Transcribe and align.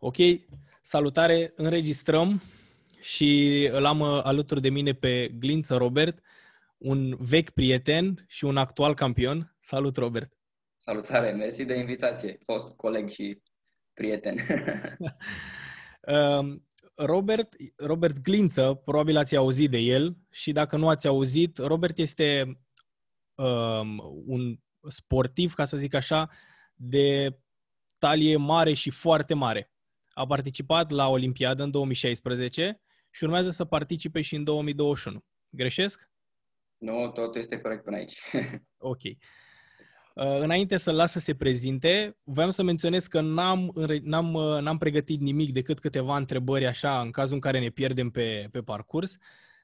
Ok, 0.00 0.16
salutare, 0.82 1.52
înregistrăm 1.56 2.42
și 3.00 3.62
îl 3.72 3.84
am 3.84 4.00
uh, 4.00 4.20
alături 4.22 4.60
de 4.60 4.68
mine 4.68 4.92
pe 4.92 5.28
Glință 5.38 5.76
Robert, 5.76 6.18
un 6.76 7.16
vechi 7.18 7.50
prieten 7.50 8.24
și 8.28 8.44
un 8.44 8.56
actual 8.56 8.94
campion. 8.94 9.56
Salut, 9.60 9.96
Robert! 9.96 10.32
Salutare, 10.76 11.30
mersi 11.30 11.64
de 11.64 11.74
invitație, 11.74 12.38
fost 12.44 12.68
coleg 12.68 13.08
și 13.08 13.42
prieten. 13.94 14.36
Um, 16.00 16.68
Robert, 16.94 17.54
Robert 17.76 18.18
Glință, 18.18 18.74
probabil 18.84 19.16
ați 19.16 19.36
auzit 19.36 19.70
de 19.70 19.78
el 19.78 20.16
și 20.30 20.52
dacă 20.52 20.76
nu 20.76 20.88
ați 20.88 21.06
auzit, 21.06 21.58
Robert 21.58 21.98
este 21.98 22.60
um, 23.34 24.00
un 24.26 24.58
sportiv, 24.88 25.54
ca 25.54 25.64
să 25.64 25.76
zic 25.76 25.94
așa, 25.94 26.30
de 26.74 27.38
talie 27.98 28.36
mare 28.36 28.72
și 28.72 28.90
foarte 28.90 29.34
mare. 29.34 29.72
A 30.18 30.26
participat 30.26 30.90
la 30.90 31.08
Olimpiadă 31.08 31.62
în 31.62 31.70
2016 31.70 32.80
și 33.10 33.24
urmează 33.24 33.50
să 33.50 33.64
participe 33.64 34.20
și 34.20 34.34
în 34.34 34.44
2021. 34.44 35.24
Greșesc? 35.50 36.10
Nu, 36.78 37.10
tot 37.10 37.36
este 37.36 37.60
corect 37.60 37.84
până 37.84 37.96
aici. 37.96 38.20
ok. 38.92 39.02
Uh, 39.02 39.14
înainte 40.14 40.76
să-l 40.76 40.94
las 40.94 41.12
să 41.12 41.18
se 41.18 41.34
prezinte, 41.34 42.16
voiam 42.22 42.50
să 42.50 42.62
menționez 42.62 43.06
că 43.06 43.20
n-am, 43.20 43.72
n-am, 44.02 44.34
uh, 44.34 44.60
n-am 44.60 44.78
pregătit 44.78 45.20
nimic 45.20 45.52
decât 45.52 45.78
câteva 45.78 46.16
întrebări 46.16 46.66
așa, 46.66 47.00
în 47.00 47.10
cazul 47.10 47.34
în 47.34 47.40
care 47.40 47.60
ne 47.60 47.70
pierdem 47.70 48.10
pe, 48.10 48.48
pe 48.50 48.60
parcurs. 48.60 49.16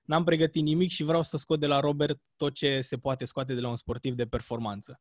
N-am 0.03 0.25
pregătit 0.25 0.63
nimic 0.63 0.91
și 0.91 1.05
vreau 1.05 1.23
să 1.23 1.37
scot 1.37 1.61
de 1.61 1.67
la 1.67 1.81
Robert 1.81 2.21
tot 2.37 2.53
ce 2.53 2.81
se 2.81 2.97
poate 2.97 3.25
scoate 3.25 3.55
de 3.55 3.61
la 3.61 3.69
un 3.69 3.77
sportiv 3.77 4.15
de 4.15 4.27
performanță. 4.27 5.01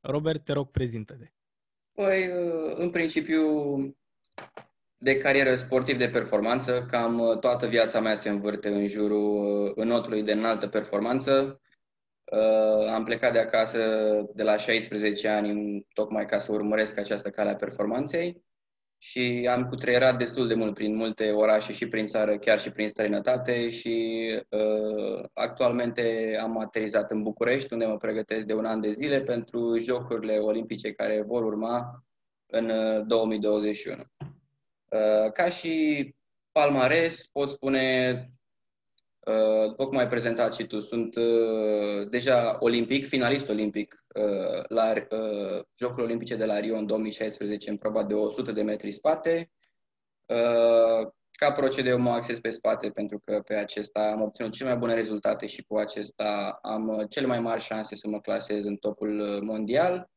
Robert, 0.00 0.44
te 0.44 0.52
rog, 0.52 0.70
prezintă-te. 0.70 1.32
Păi, 1.92 2.26
uh, 2.26 2.74
în 2.76 2.90
principiu, 2.90 3.42
de 5.04 5.16
carieră 5.16 5.54
sportiv 5.54 5.98
de 5.98 6.08
performanță, 6.08 6.86
cam 6.90 7.36
toată 7.40 7.66
viața 7.66 8.00
mea 8.00 8.14
se 8.14 8.28
învârte 8.28 8.68
în 8.68 8.88
jurul 8.88 9.72
înotului 9.76 10.22
de 10.22 10.32
înaltă 10.32 10.68
performanță. 10.68 11.60
Uh, 12.32 12.88
am 12.88 13.04
plecat 13.04 13.32
de 13.32 13.38
acasă 13.38 13.78
de 14.34 14.42
la 14.42 14.56
16 14.56 15.28
ani 15.28 15.86
tocmai 15.94 16.26
ca 16.26 16.38
să 16.38 16.52
urmăresc 16.52 16.98
această 16.98 17.30
cale 17.30 17.50
a 17.50 17.56
performanței 17.56 18.42
și 18.98 19.48
am 19.50 19.64
cutreierat 19.64 20.18
destul 20.18 20.48
de 20.48 20.54
mult 20.54 20.74
prin 20.74 20.96
multe 20.96 21.30
orașe 21.30 21.72
și 21.72 21.88
prin 21.88 22.06
țară, 22.06 22.38
chiar 22.38 22.60
și 22.60 22.70
prin 22.70 22.88
străinătate 22.88 23.70
și 23.70 24.26
uh, 24.48 25.24
actualmente 25.32 26.36
am 26.40 26.58
aterizat 26.58 27.10
în 27.10 27.22
București, 27.22 27.72
unde 27.72 27.86
mă 27.86 27.96
pregătesc 27.96 28.46
de 28.46 28.54
un 28.54 28.64
an 28.64 28.80
de 28.80 28.92
zile 28.92 29.20
pentru 29.20 29.78
Jocurile 29.78 30.38
Olimpice 30.38 30.92
care 30.92 31.22
vor 31.22 31.44
urma 31.44 32.04
în 32.46 32.66
2021. 33.06 33.96
Uh, 33.96 34.98
uh, 34.98 35.32
ca 35.32 35.48
și 35.48 36.14
palmares, 36.52 37.26
pot 37.26 37.50
spune 37.50 38.28
Uh, 39.24 39.68
după 39.68 39.86
cum 39.86 39.98
ai 39.98 40.08
prezentat 40.08 40.54
și 40.54 40.66
tu, 40.66 40.80
sunt 40.80 41.16
uh, 41.16 42.08
deja 42.10 42.56
olimpic, 42.60 43.06
finalist 43.06 43.48
olimpic 43.48 44.04
uh, 44.14 44.62
la 44.68 44.92
uh, 45.10 45.62
Jocurile 45.78 46.04
Olimpice 46.04 46.36
de 46.36 46.44
la 46.44 46.58
Rio 46.58 46.76
în 46.76 46.86
2016 46.86 47.70
în 47.70 47.76
proba 47.76 48.04
de 48.04 48.14
100 48.14 48.52
de 48.52 48.62
metri 48.62 48.92
spate. 48.92 49.50
Uh, 50.26 51.08
ca 51.30 51.52
procedeu 51.52 51.98
mă 51.98 52.10
acces 52.10 52.40
pe 52.40 52.50
spate 52.50 52.90
pentru 52.90 53.18
că 53.18 53.40
pe 53.46 53.54
acesta 53.54 54.10
am 54.14 54.22
obținut 54.22 54.52
cele 54.52 54.68
mai 54.68 54.78
bune 54.78 54.94
rezultate 54.94 55.46
și 55.46 55.64
cu 55.64 55.76
acesta 55.76 56.58
am 56.62 56.88
uh, 56.88 57.04
cele 57.08 57.26
mai 57.26 57.40
mari 57.40 57.62
șanse 57.62 57.96
să 57.96 58.08
mă 58.08 58.20
clasez 58.20 58.64
în 58.64 58.76
topul 58.76 59.20
uh, 59.20 59.40
mondial. 59.40 60.10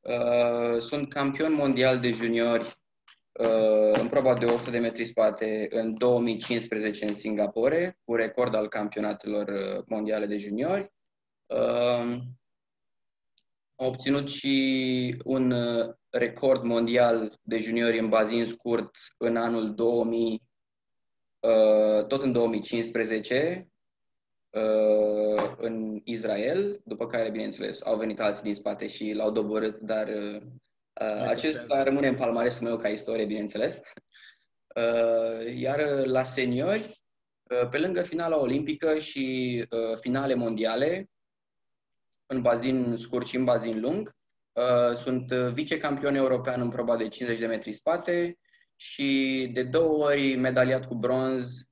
Uh, 0.00 0.78
sunt 0.78 1.12
campion 1.12 1.54
mondial 1.54 2.00
de 2.00 2.10
juniori 2.10 2.80
Uh, 3.40 3.98
în 4.00 4.08
proba 4.08 4.34
de 4.34 4.44
100 4.44 4.70
de 4.70 4.78
metri 4.78 5.04
spate 5.04 5.66
în 5.70 5.98
2015 5.98 7.06
în 7.06 7.14
Singapore, 7.14 7.98
cu 8.04 8.14
record 8.14 8.54
al 8.54 8.68
campionatelor 8.68 9.48
uh, 9.48 9.84
mondiale 9.86 10.26
de 10.26 10.36
juniori. 10.36 10.92
Uh, 11.46 12.16
a 13.76 13.84
obținut 13.84 14.28
și 14.28 15.16
un 15.24 15.54
record 16.08 16.62
mondial 16.62 17.38
de 17.42 17.58
juniori 17.58 17.98
în 17.98 18.08
bazin 18.08 18.46
scurt 18.46 18.90
în 19.16 19.36
anul 19.36 19.74
2000, 19.74 20.42
tot 22.08 22.22
în 22.22 22.32
2015, 22.32 23.69
în 25.56 26.00
Israel, 26.04 26.80
după 26.84 27.06
care, 27.06 27.30
bineînțeles, 27.30 27.82
au 27.82 27.96
venit 27.96 28.20
alții 28.20 28.42
din 28.42 28.54
spate 28.54 28.86
și 28.86 29.12
l-au 29.12 29.30
doborât, 29.30 29.80
dar 29.80 30.08
Uh, 31.00 31.28
acesta 31.28 31.82
rămâne 31.82 32.08
în 32.08 32.14
palmaresul 32.14 32.62
meu 32.62 32.76
ca 32.76 32.88
istorie, 32.88 33.24
bineînțeles. 33.24 33.80
Uh, 34.76 35.56
iar 35.56 36.06
la 36.06 36.22
seniori, 36.22 37.02
uh, 37.42 37.68
pe 37.68 37.78
lângă 37.78 38.02
finala 38.02 38.38
olimpică 38.38 38.98
și 38.98 39.66
finale 40.00 40.34
mondiale, 40.34 41.10
în 42.26 42.42
bazin 42.42 42.96
scurt 42.96 43.26
și 43.26 43.36
în 43.36 43.44
bazin 43.44 43.80
lung, 43.80 44.18
sunt 44.94 45.32
vicecampion 45.32 46.14
european 46.14 46.60
în 46.60 46.70
proba 46.70 46.96
de 46.96 47.08
50 47.08 47.40
de 47.40 47.46
metri 47.46 47.72
spate 47.72 48.38
și 48.76 49.50
de 49.52 49.62
două 49.62 50.04
ori 50.04 50.34
medaliat 50.34 50.86
cu 50.86 50.94
bronz 50.94 51.62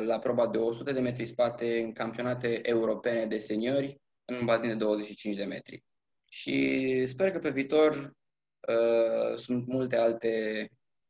la 0.00 0.18
proba 0.18 0.46
de 0.46 0.58
100 0.58 0.92
de 0.92 1.00
metri 1.00 1.24
spate 1.24 1.80
în 1.80 1.92
campionate 1.92 2.68
europene 2.68 3.26
de 3.26 3.38
seniori 3.38 4.00
în 4.24 4.44
bazin 4.44 4.68
de 4.68 4.74
25 4.74 5.36
de 5.36 5.44
metri. 5.44 5.84
Și 6.28 7.06
sper 7.06 7.30
că 7.30 7.38
pe 7.38 7.50
viitor 7.50 8.16
Uh, 8.68 9.36
sunt 9.36 9.66
multe 9.66 9.96
alte 9.96 10.30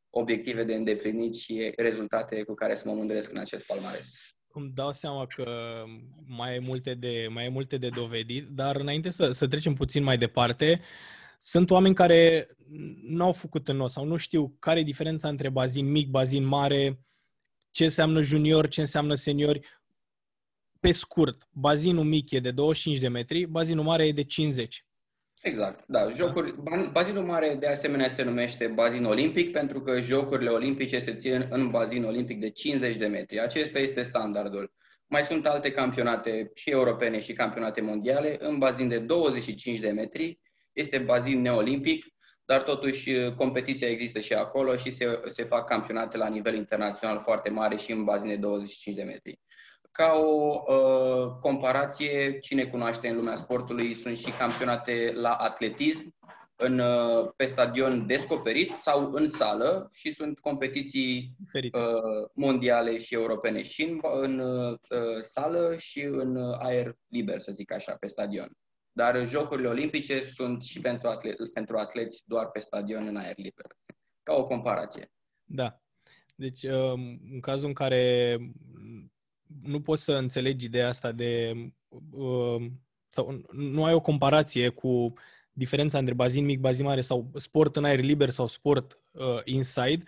obiective 0.09 0.63
de 0.63 0.73
îndeplinit 0.73 1.35
și 1.35 1.73
rezultate 1.75 2.43
cu 2.43 2.53
care 2.53 2.75
să 2.75 2.89
mă 2.89 2.93
mândresc 2.93 3.31
în 3.31 3.37
acest 3.37 3.65
palmares. 3.65 4.35
Îmi 4.47 4.71
dau 4.73 4.91
seama 4.91 5.25
că 5.27 5.83
mai 6.27 6.55
e 6.55 6.59
multe 6.59 6.93
de, 6.93 7.27
mai 7.29 7.45
e 7.45 7.49
multe 7.49 7.77
de 7.77 7.89
dovedit, 7.89 8.47
dar 8.47 8.75
înainte 8.75 9.09
să, 9.09 9.31
să 9.31 9.47
trecem 9.47 9.73
puțin 9.73 10.03
mai 10.03 10.17
departe, 10.17 10.81
sunt 11.39 11.69
oameni 11.69 11.95
care 11.95 12.47
nu 13.01 13.23
au 13.23 13.31
făcut 13.31 13.67
în 13.67 13.75
nou 13.75 13.87
sau 13.87 14.05
nu 14.05 14.17
știu 14.17 14.55
care 14.59 14.79
e 14.79 14.83
diferența 14.83 15.27
între 15.27 15.49
bazin 15.49 15.91
mic, 15.91 16.09
bazin 16.09 16.43
mare, 16.43 16.99
ce 17.71 17.83
înseamnă 17.83 18.21
junior, 18.21 18.67
ce 18.67 18.79
înseamnă 18.79 19.13
seniori. 19.13 19.79
Pe 20.79 20.91
scurt, 20.91 21.47
bazinul 21.51 22.03
mic 22.03 22.31
e 22.31 22.39
de 22.39 22.51
25 22.51 22.99
de 22.99 23.07
metri, 23.07 23.45
bazinul 23.45 23.83
mare 23.83 24.05
e 24.05 24.11
de 24.11 24.23
50. 24.23 24.85
Exact, 25.41 25.83
da. 25.87 26.09
Jocuri, 26.09 26.55
bazinul 26.91 27.23
mare 27.23 27.55
de 27.59 27.67
asemenea 27.67 28.09
se 28.09 28.23
numește 28.23 28.67
bazin 28.67 29.03
olimpic 29.03 29.51
pentru 29.51 29.81
că 29.81 29.99
jocurile 29.99 30.49
olimpice 30.49 30.99
se 30.99 31.15
țin 31.15 31.47
în 31.49 31.69
bazin 31.69 32.03
olimpic 32.03 32.39
de 32.39 32.49
50 32.49 32.95
de 32.95 33.05
metri. 33.05 33.39
Acesta 33.39 33.79
este 33.79 34.01
standardul. 34.01 34.73
Mai 35.07 35.23
sunt 35.23 35.45
alte 35.45 35.71
campionate 35.71 36.51
și 36.53 36.69
europene 36.69 37.19
și 37.19 37.33
campionate 37.33 37.81
mondiale 37.81 38.35
în 38.39 38.57
bazin 38.57 38.87
de 38.87 38.99
25 38.99 39.79
de 39.79 39.89
metri. 39.89 40.39
Este 40.73 40.97
bazin 40.97 41.41
neolimpic, 41.41 42.05
dar 42.47 42.61
totuși 42.61 43.13
uh, 43.13 43.33
competiția 43.33 43.89
există 43.89 44.19
și 44.19 44.33
acolo 44.33 44.75
și 44.75 44.91
se, 44.91 45.19
se 45.27 45.43
fac 45.43 45.67
campionate 45.67 46.17
la 46.17 46.27
nivel 46.27 46.55
internațional 46.55 47.19
foarte 47.19 47.49
mare 47.49 47.77
și 47.77 47.91
în 47.91 48.03
bazin 48.03 48.29
de 48.29 48.35
25 48.35 48.95
de 48.95 49.03
metri. 49.03 49.39
Ca 49.91 50.13
o 50.13 50.63
uh, 50.73 51.31
comparație, 51.41 52.39
cine 52.39 52.65
cunoaște 52.65 53.07
în 53.07 53.15
lumea 53.15 53.35
sportului, 53.35 53.93
sunt 53.93 54.17
și 54.17 54.31
campionate 54.31 55.11
la 55.15 55.31
atletism, 55.31 56.15
în, 56.55 56.79
uh, 56.79 57.29
pe 57.35 57.45
stadion 57.45 58.05
descoperit 58.07 58.71
sau 58.71 59.11
în 59.11 59.29
sală 59.29 59.89
și 59.93 60.11
sunt 60.11 60.39
competiții 60.39 61.35
uh, 61.53 62.29
mondiale 62.33 62.97
și 62.97 63.13
europene 63.13 63.63
și 63.63 63.83
în, 63.83 63.99
în 64.21 64.39
uh, 64.39 64.77
sală 65.21 65.75
și 65.77 66.01
în 66.01 66.55
aer 66.59 66.97
liber, 67.07 67.39
să 67.39 67.51
zic 67.51 67.71
așa, 67.71 67.95
pe 67.99 68.07
stadion. 68.07 68.57
Dar 68.97 69.25
jocurile 69.25 69.67
olimpice 69.67 70.21
sunt 70.21 70.63
și 70.63 70.79
pentru, 70.79 71.07
atle- 71.07 71.35
pentru 71.53 71.77
atleți 71.77 72.23
doar 72.25 72.49
pe 72.49 72.59
stadion 72.59 73.07
în 73.07 73.15
aer 73.15 73.37
liber. 73.37 73.65
Ca 74.23 74.33
o 74.33 74.43
comparație. 74.43 75.11
Da. 75.43 75.81
Deci, 76.35 76.63
uh, 76.63 76.93
în 77.31 77.39
cazul 77.41 77.67
în 77.67 77.73
care 77.73 78.37
nu 79.63 79.81
poți 79.81 80.03
să 80.03 80.13
înțelegi 80.13 80.65
ideea 80.65 80.87
asta 80.87 81.11
de... 81.11 81.53
Uh, 82.11 82.65
sau 83.07 83.41
nu 83.51 83.83
ai 83.83 83.93
o 83.93 84.01
comparație 84.01 84.69
cu 84.69 85.13
diferența 85.51 85.97
între 85.97 86.13
bazin 86.13 86.45
mic, 86.45 86.59
bazin 86.59 86.85
mare 86.85 87.01
sau 87.01 87.31
sport 87.35 87.75
în 87.75 87.83
aer 87.83 87.99
liber 87.99 88.29
sau 88.29 88.47
sport 88.47 88.99
uh, 89.11 89.41
inside, 89.43 90.05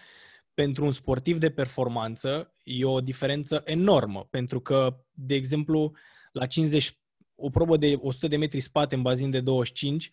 pentru 0.54 0.86
un 0.86 0.92
sportiv 0.92 1.38
de 1.38 1.50
performanță 1.50 2.54
e 2.64 2.86
o 2.86 3.02
diferență 3.02 3.62
enormă, 3.66 4.28
pentru 4.30 4.60
că, 4.60 5.04
de 5.12 5.36
exemplu, 5.36 5.94
la 6.32 6.46
50, 6.46 7.00
o 7.40 7.50
probă 7.50 7.78
de 7.78 7.98
100 8.02 8.28
de 8.28 8.38
metri 8.38 8.60
spate 8.60 8.96
în 8.96 9.02
bazin 9.02 9.30
de 9.30 9.40
25, 9.40 10.10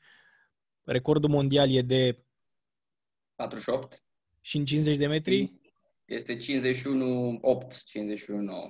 recordul 0.84 1.30
mondial 1.30 1.74
e 1.74 1.82
de 1.82 2.24
48 3.34 4.04
și 4.40 4.56
în 4.56 4.64
50 4.64 4.96
de 4.96 5.06
metri 5.06 5.60
este 6.06 6.36
51-8, 6.36 6.38
51-9. 6.38 6.46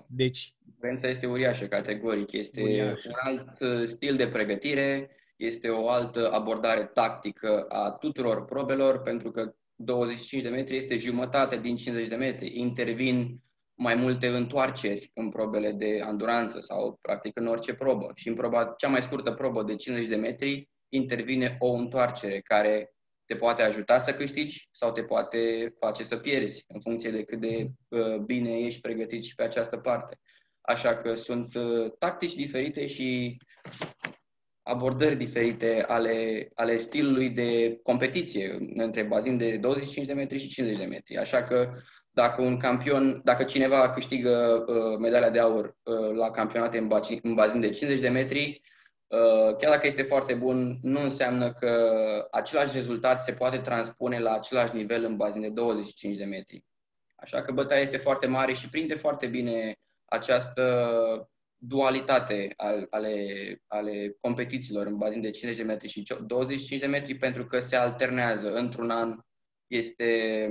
Deci? 0.07 0.55
Diferența 0.65 1.09
este 1.09 1.27
uriașă, 1.27 1.67
categoric. 1.67 2.33
Este 2.33 2.63
uriașă. 2.63 3.09
un 3.09 3.15
alt 3.23 3.61
uh, 3.61 3.87
stil 3.87 4.17
de 4.17 4.29
pregătire, 4.29 5.11
este 5.37 5.69
o 5.69 5.89
altă 5.89 6.33
abordare 6.33 6.85
tactică 6.85 7.67
a 7.69 7.91
tuturor 7.91 8.45
probelor, 8.45 9.03
pentru 9.03 9.31
că 9.31 9.55
25 9.75 10.43
de 10.43 10.49
metri 10.49 10.77
este 10.77 10.97
jumătate 10.97 11.57
din 11.57 11.77
50 11.77 12.09
de 12.09 12.15
metri. 12.15 12.61
Intervin 12.61 13.41
mai 13.77 13.95
multe 13.95 14.27
întoarceri 14.27 15.11
în 15.15 15.29
probele 15.29 15.73
de 15.73 16.01
anduranță 16.05 16.61
sau 16.61 16.99
practic 17.01 17.39
în 17.39 17.47
orice 17.47 17.75
probă. 17.75 18.13
Și 18.15 18.29
în 18.29 18.35
proba, 18.35 18.75
cea 18.77 18.89
mai 18.89 19.03
scurtă 19.03 19.33
probă 19.33 19.63
de 19.63 19.77
50 19.77 20.09
de 20.09 20.17
metri 20.17 20.69
intervine 20.89 21.57
o 21.59 21.73
întoarcere 21.73 22.41
care 22.41 22.91
te 23.27 23.37
poate 23.37 23.63
ajuta 23.63 23.99
să 23.99 24.15
câștigi 24.15 24.69
sau 24.73 24.93
te 24.93 25.03
poate 25.03 25.73
face 25.79 26.05
să 26.05 26.17
pierzi 26.17 26.65
în 26.69 26.81
funcție 26.81 27.11
de 27.11 27.25
cât 27.25 27.41
de 27.41 27.67
uh, 27.89 28.17
bine 28.17 28.59
ești 28.59 28.81
pregătit 28.81 29.25
și 29.25 29.35
pe 29.35 29.43
această 29.43 29.77
parte. 29.77 30.19
Așa 30.61 30.97
că 30.97 31.15
sunt 31.15 31.55
uh, 31.55 31.93
tactici 31.99 32.35
diferite 32.35 32.87
și 32.87 33.37
abordări 34.63 35.17
diferite 35.17 35.85
ale, 35.89 36.49
ale 36.55 36.77
stilului 36.77 37.31
de 37.31 37.79
competiție 37.83 38.57
între 38.75 39.03
bazin 39.03 39.37
de 39.37 39.57
25 39.57 40.07
de 40.07 40.13
metri 40.13 40.39
și 40.39 40.49
50 40.49 40.79
de 40.79 40.85
metri. 40.85 41.17
Așa 41.17 41.43
că 41.43 41.73
dacă 42.17 42.43
un 42.43 42.57
campion, 42.57 43.21
dacă 43.25 43.45
cineva 43.45 43.91
câștigă 43.91 44.65
uh, 44.69 44.99
medalia 44.99 45.31
de 45.31 45.39
aur 45.39 45.77
uh, 45.83 46.15
la 46.15 46.31
campionate 46.31 46.79
în, 46.79 46.89
bazin, 46.89 47.21
în 47.23 47.35
bazin 47.35 47.61
de 47.61 47.71
50 47.71 48.01
de 48.01 48.09
metri, 48.09 48.61
uh, 49.07 49.57
chiar 49.57 49.71
dacă 49.71 49.87
este 49.87 50.03
foarte 50.03 50.35
bun, 50.35 50.79
nu 50.83 51.01
înseamnă 51.01 51.53
că 51.53 51.73
același 52.31 52.77
rezultat 52.77 53.23
se 53.23 53.33
poate 53.33 53.59
transpune 53.59 54.19
la 54.19 54.33
același 54.33 54.77
nivel 54.77 55.05
în 55.05 55.17
bazin 55.17 55.41
de 55.41 55.49
25 55.49 56.17
de 56.17 56.25
metri. 56.25 56.65
Așa 57.17 57.43
că 57.43 57.53
bătaia 57.53 57.81
este 57.81 57.97
foarte 57.97 58.27
mare 58.27 58.53
și 58.53 58.69
prinde 58.69 58.95
foarte 58.95 59.27
bine 59.27 59.77
această 60.05 60.63
dualitate 61.57 62.53
al, 62.57 62.87
ale, 62.91 63.27
ale 63.67 64.17
competițiilor 64.21 64.87
în 64.87 64.97
bazin 64.97 65.21
de 65.21 65.31
50 65.31 65.67
de 65.67 65.73
metri 65.73 65.89
și 65.89 66.07
25 66.27 66.81
de 66.81 66.87
metri 66.87 67.15
pentru 67.15 67.47
că 67.47 67.61
se 67.61 67.77
alternează. 67.77 68.53
Într-un 68.53 68.91
an 68.91 69.19
este 69.67 70.49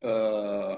uh, 0.00 0.76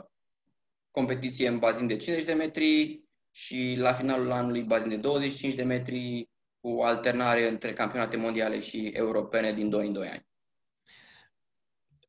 competiție 0.90 1.48
în 1.48 1.58
bazin 1.58 1.86
de 1.86 1.96
50 1.96 2.26
de 2.26 2.32
metri 2.32 3.02
și 3.30 3.74
la 3.78 3.92
finalul 3.92 4.32
anului 4.32 4.62
bazin 4.62 4.88
de 4.88 4.96
25 4.96 5.54
de 5.54 5.62
metri 5.62 6.30
cu 6.60 6.80
alternare 6.82 7.48
între 7.48 7.72
campionate 7.72 8.16
mondiale 8.16 8.60
și 8.60 8.86
europene 8.86 9.52
din 9.52 9.70
2 9.70 9.86
în 9.86 9.92
2 9.92 10.08
ani. 10.08 10.26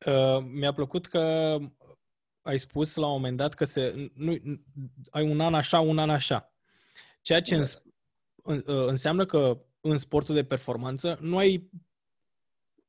Uh, 0.06 0.46
mi-a 0.52 0.74
plăcut 0.74 1.08
că 1.08 1.58
ai 2.42 2.60
spus 2.60 2.96
la 2.96 3.06
un 3.06 3.12
moment 3.12 3.38
dat 3.38 3.54
că 3.54 3.66
se, 3.66 4.12
nu, 4.14 4.38
ai 5.10 5.30
un 5.30 5.40
an 5.40 5.54
așa, 5.54 5.80
un 5.80 5.98
an 5.98 6.10
așa. 6.10 6.54
Ceea 7.22 7.42
ce 7.42 7.58
da. 7.58 7.64
în, 8.36 8.64
uh, 8.66 8.88
înseamnă 8.88 9.26
că 9.26 9.64
în 9.82 9.98
sportul 9.98 10.36
de 10.36 10.44
performanță 10.44 11.18
nu 11.22 11.38
ai 11.38 11.70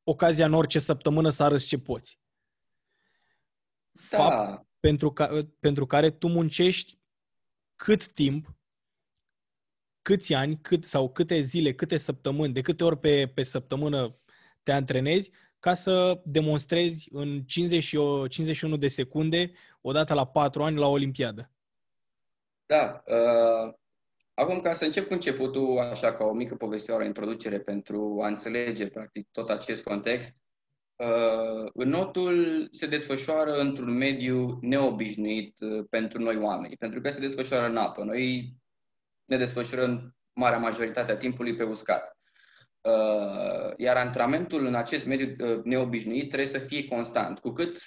ocazia 0.04 0.46
în 0.46 0.52
orice 0.52 0.78
săptămână 0.78 1.28
să 1.28 1.42
arăți 1.42 1.66
ce 1.66 1.78
poți. 1.78 2.18
Da. 4.10 4.16
Fapt 4.16 4.66
pentru, 4.80 5.12
ca, 5.12 5.46
pentru 5.60 5.86
care 5.86 6.10
tu 6.10 6.28
muncești 6.28 6.98
cât 7.76 8.12
timp, 8.12 8.56
câți 10.02 10.34
ani, 10.34 10.58
cât 10.60 10.84
sau 10.84 11.12
câte 11.12 11.40
zile, 11.40 11.74
câte 11.74 11.96
săptămâni, 11.96 12.52
de 12.52 12.60
câte 12.60 12.84
ori 12.84 12.98
pe, 12.98 13.32
pe 13.34 13.42
săptămână 13.42 14.18
te 14.62 14.72
antrenezi 14.72 15.30
ca 15.58 15.74
să 15.74 16.20
demonstrezi 16.24 17.08
în 17.12 17.42
50, 17.42 17.86
51 18.28 18.76
de 18.76 18.88
secunde, 18.88 19.52
odată 19.80 20.14
la 20.14 20.26
4 20.26 20.62
ani, 20.62 20.78
la 20.78 20.86
Olimpiadă. 20.86 21.50
Da. 22.66 23.02
Uh, 23.06 23.74
acum, 24.34 24.60
ca 24.60 24.72
să 24.72 24.84
încep 24.84 25.06
cu 25.06 25.12
începutul, 25.12 25.78
așa 25.78 26.12
ca 26.12 26.24
o 26.24 26.32
mică 26.32 26.54
povestioară, 26.56 27.02
o 27.02 27.06
introducere 27.06 27.60
pentru 27.60 28.20
a 28.22 28.26
înțelege, 28.26 28.88
practic, 28.88 29.28
tot 29.30 29.48
acest 29.48 29.82
context, 29.82 30.36
uh, 30.36 30.43
înotul 31.74 32.68
se 32.70 32.86
desfășoară 32.86 33.56
într-un 33.56 33.96
mediu 33.96 34.58
neobișnuit 34.60 35.60
uh, 35.60 35.84
pentru 35.90 36.22
noi 36.22 36.36
oameni, 36.36 36.76
pentru 36.76 37.00
că 37.00 37.10
se 37.10 37.20
desfășoară 37.20 37.66
în 37.66 37.76
apă. 37.76 38.04
Noi 38.04 38.54
ne 39.24 39.36
desfășurăm 39.36 40.16
marea 40.32 40.58
majoritate 40.58 41.12
a 41.12 41.16
timpului 41.16 41.54
pe 41.54 41.62
uscat. 41.62 42.18
Uh, 42.80 43.72
iar 43.76 43.96
antrenamentul 43.96 44.66
în 44.66 44.74
acest 44.74 45.06
mediu 45.06 45.34
uh, 45.38 45.60
neobișnuit 45.64 46.26
trebuie 46.26 46.48
să 46.48 46.58
fie 46.58 46.88
constant. 46.88 47.38
Cu 47.38 47.50
cât 47.50 47.78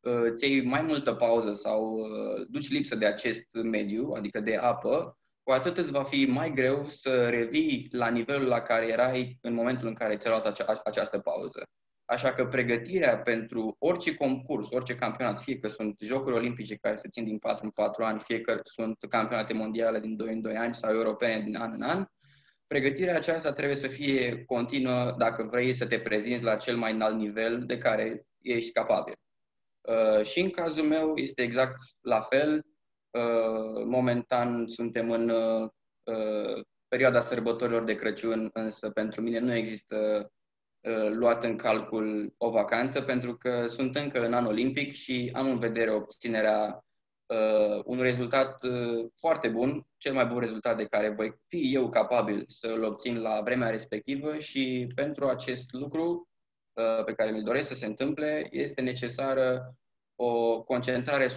uh, 0.00 0.32
ți 0.34 0.46
iei 0.46 0.64
mai 0.64 0.82
multă 0.82 1.14
pauză 1.14 1.52
sau 1.52 2.06
duci 2.48 2.70
lipsă 2.70 2.94
de 2.94 3.06
acest 3.06 3.52
mediu, 3.52 4.12
adică 4.16 4.40
de 4.40 4.56
apă, 4.56 5.18
cu 5.42 5.52
atât 5.52 5.76
îți 5.76 5.90
va 5.90 6.02
fi 6.02 6.24
mai 6.24 6.52
greu 6.52 6.86
să 6.88 7.28
revii 7.28 7.88
la 7.90 8.08
nivelul 8.08 8.46
la 8.46 8.60
care 8.60 8.86
erai 8.86 9.38
în 9.40 9.54
momentul 9.54 9.86
în 9.86 9.94
care 9.94 10.16
ți-ai 10.16 10.32
luat 10.32 10.46
acea, 10.46 10.80
această 10.84 11.18
pauză. 11.18 11.62
Așa 12.06 12.32
că 12.32 12.46
pregătirea 12.46 13.18
pentru 13.18 13.76
orice 13.78 14.14
concurs, 14.14 14.70
orice 14.70 14.94
campionat, 14.94 15.40
fie 15.40 15.58
că 15.58 15.68
sunt 15.68 15.96
Jocuri 16.00 16.34
Olimpice 16.34 16.76
care 16.76 16.96
se 16.96 17.08
țin 17.08 17.24
din 17.24 17.38
4 17.38 17.64
în 17.64 17.70
4 17.70 18.04
ani, 18.04 18.20
fie 18.20 18.40
că 18.40 18.60
sunt 18.62 18.96
campionate 19.08 19.52
mondiale 19.52 20.00
din 20.00 20.16
2 20.16 20.32
în 20.32 20.40
2 20.40 20.56
ani 20.56 20.74
sau 20.74 20.94
europene 20.94 21.40
din 21.40 21.56
an 21.56 21.72
în 21.72 21.82
an, 21.82 22.04
pregătirea 22.66 23.16
aceasta 23.16 23.52
trebuie 23.52 23.76
să 23.76 23.86
fie 23.86 24.44
continuă 24.44 25.14
dacă 25.18 25.42
vrei 25.42 25.72
să 25.72 25.86
te 25.86 26.00
prezinți 26.00 26.44
la 26.44 26.56
cel 26.56 26.76
mai 26.76 26.92
înalt 26.92 27.16
nivel 27.16 27.62
de 27.66 27.78
care 27.78 28.26
ești 28.42 28.72
capabil. 28.72 29.14
Uh, 29.80 30.24
și 30.24 30.40
în 30.40 30.50
cazul 30.50 30.84
meu 30.84 31.16
este 31.16 31.42
exact 31.42 31.76
la 32.00 32.20
fel. 32.20 32.66
Uh, 33.10 33.84
momentan 33.84 34.66
suntem 34.68 35.10
în 35.10 35.28
uh, 35.28 35.70
perioada 36.88 37.20
sărbătorilor 37.20 37.84
de 37.84 37.94
Crăciun, 37.94 38.50
însă 38.52 38.90
pentru 38.90 39.20
mine 39.20 39.38
nu 39.38 39.54
există 39.54 39.96
uh, 39.96 40.35
luat 41.10 41.44
în 41.44 41.56
calcul 41.56 42.34
o 42.38 42.50
vacanță 42.50 43.00
pentru 43.02 43.36
că 43.36 43.66
sunt 43.68 43.96
încă 43.96 44.24
în 44.24 44.34
an 44.34 44.46
olimpic 44.46 44.92
și 44.92 45.30
am 45.34 45.50
în 45.50 45.58
vedere 45.58 45.90
obținerea 45.92 46.84
uh, 47.26 47.82
un 47.84 48.00
rezultat 48.00 48.62
uh, 48.62 49.06
foarte 49.16 49.48
bun, 49.48 49.86
cel 49.96 50.14
mai 50.14 50.26
bun 50.26 50.38
rezultat 50.38 50.76
de 50.76 50.84
care 50.84 51.08
voi 51.08 51.34
fi 51.48 51.74
eu 51.74 51.88
capabil 51.88 52.44
să-l 52.46 52.82
obțin 52.82 53.20
la 53.20 53.40
vremea 53.44 53.70
respectivă 53.70 54.38
și 54.38 54.86
pentru 54.94 55.28
acest 55.28 55.72
lucru 55.72 56.28
uh, 56.72 57.04
pe 57.04 57.12
care 57.12 57.30
mi-l 57.30 57.42
doresc 57.42 57.68
să 57.68 57.74
se 57.74 57.86
întâmple, 57.86 58.48
este 58.50 58.80
necesară 58.80 59.74
o 60.14 60.62
concentrare 60.62 61.26
100%, 61.26 61.32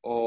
o 0.00 0.18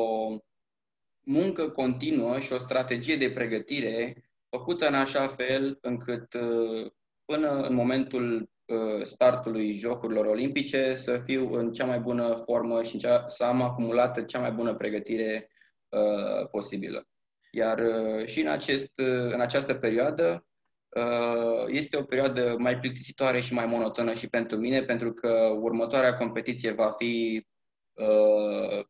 muncă 1.20 1.70
continuă 1.70 2.40
și 2.40 2.54
o 2.54 2.58
strategie 2.58 3.16
de 3.16 3.32
pregătire 3.32 4.24
făcută 4.50 4.88
în 4.88 4.94
așa 4.94 5.28
fel 5.28 5.78
încât 5.82 6.34
uh, 6.34 6.92
până 7.32 7.62
în 7.62 7.74
momentul 7.74 8.50
Uh, 8.70 9.04
startului 9.04 9.74
Jocurilor 9.74 10.26
Olimpice 10.26 10.96
să 10.96 11.22
fiu 11.26 11.54
în 11.54 11.72
cea 11.72 11.86
mai 11.86 12.00
bună 12.00 12.36
formă 12.46 12.84
și 12.84 12.98
cea, 12.98 13.28
să 13.28 13.44
am 13.44 13.62
acumulat 13.62 14.26
cea 14.26 14.40
mai 14.40 14.52
bună 14.52 14.76
pregătire 14.76 15.52
uh, 15.90 16.48
posibilă. 16.52 17.08
Iar 17.52 17.80
uh, 17.80 18.26
și 18.26 18.42
în, 18.42 18.48
acest, 18.48 19.00
uh, 19.00 19.34
în 19.34 19.42
această 19.42 19.74
perioadă 19.74 20.46
uh, 20.90 21.66
este 21.68 21.98
o 21.98 22.04
perioadă 22.04 22.56
mai 22.58 22.80
plictisitoare 22.80 23.40
și 23.40 23.54
mai 23.54 23.66
monotonă 23.66 24.14
și 24.14 24.30
pentru 24.30 24.58
mine, 24.58 24.84
pentru 24.84 25.14
că 25.14 25.56
următoarea 25.60 26.16
competiție 26.16 26.72
va 26.72 26.92
fi 26.92 27.46
uh, 27.94 28.86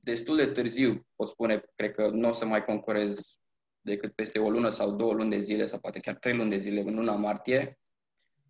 destul 0.00 0.36
de 0.36 0.46
târziu, 0.46 1.06
pot 1.16 1.28
spune, 1.28 1.62
cred 1.74 1.90
că 1.90 2.08
nu 2.12 2.28
o 2.28 2.32
să 2.32 2.44
mai 2.44 2.64
concurez 2.64 3.38
decât 3.84 4.12
peste 4.12 4.38
o 4.38 4.50
lună 4.50 4.70
sau 4.70 4.90
două 4.90 5.12
luni 5.12 5.30
de 5.30 5.38
zile, 5.38 5.66
sau 5.66 5.78
poate 5.78 5.98
chiar 5.98 6.14
trei 6.14 6.36
luni 6.36 6.50
de 6.50 6.56
zile, 6.56 6.80
în 6.80 6.94
luna 6.94 7.14
martie. 7.14 7.78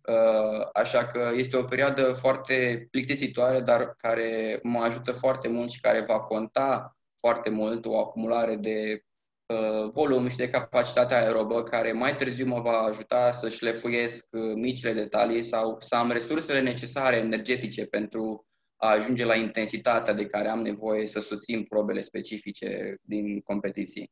Uh, 0.07 0.67
așa 0.73 1.05
că 1.05 1.31
este 1.35 1.57
o 1.57 1.63
perioadă 1.63 2.11
foarte 2.11 2.87
plictisitoare, 2.91 3.59
dar 3.59 3.95
care 3.97 4.59
mă 4.63 4.79
ajută 4.79 5.11
foarte 5.11 5.47
mult 5.47 5.71
și 5.71 5.79
care 5.79 6.01
va 6.01 6.19
conta 6.19 6.97
foarte 7.17 7.49
mult 7.49 7.85
o 7.85 7.99
acumulare 7.99 8.55
de 8.55 9.03
uh, 9.45 9.91
volum 9.91 10.27
și 10.27 10.37
de 10.37 10.49
capacitate 10.49 11.13
aerobă, 11.13 11.63
care 11.63 11.91
mai 11.91 12.15
târziu 12.15 12.45
mă 12.45 12.59
va 12.59 12.77
ajuta 12.77 13.31
să 13.31 13.49
șlefuiesc 13.49 14.27
uh, 14.31 14.53
micile 14.55 14.93
detalii 14.93 15.43
sau 15.43 15.77
să 15.79 15.95
am 15.95 16.11
resursele 16.11 16.61
necesare 16.61 17.15
energetice 17.15 17.85
pentru 17.85 18.45
a 18.75 18.89
ajunge 18.89 19.25
la 19.25 19.35
intensitatea 19.35 20.13
de 20.13 20.25
care 20.25 20.47
am 20.47 20.61
nevoie 20.61 21.07
să 21.07 21.19
susțin 21.19 21.63
probele 21.63 22.01
specifice 22.01 22.97
din 23.01 23.41
competiții. 23.41 24.11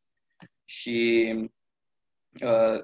Și 0.63 1.33
uh, 2.41 2.83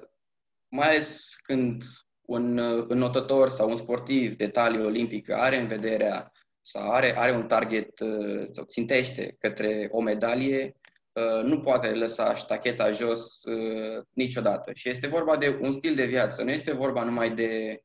mai 0.68 0.88
ales 0.88 1.36
când 1.42 1.82
un 2.20 2.58
înnotător 2.88 3.48
sau 3.48 3.70
un 3.70 3.76
sportiv 3.76 4.36
de 4.36 4.48
talie 4.48 4.80
olimpică 4.80 5.34
are 5.34 5.56
în 5.56 5.66
vederea 5.66 6.32
sau 6.60 6.90
are, 6.90 7.18
are 7.18 7.32
un 7.32 7.46
target 7.46 8.00
uh, 8.00 8.46
sau 8.50 8.64
țintește 8.64 9.36
către 9.38 9.88
o 9.90 10.00
medalie, 10.00 10.76
uh, 11.12 11.42
nu 11.42 11.60
poate 11.60 11.88
lăsa 11.88 12.34
ștacheta 12.34 12.90
jos 12.90 13.42
uh, 13.44 14.04
niciodată. 14.10 14.72
Și 14.74 14.88
este 14.88 15.06
vorba 15.06 15.36
de 15.36 15.58
un 15.60 15.72
stil 15.72 15.94
de 15.94 16.04
viață, 16.04 16.42
nu 16.42 16.50
este 16.50 16.72
vorba 16.72 17.04
numai 17.04 17.34
de 17.34 17.82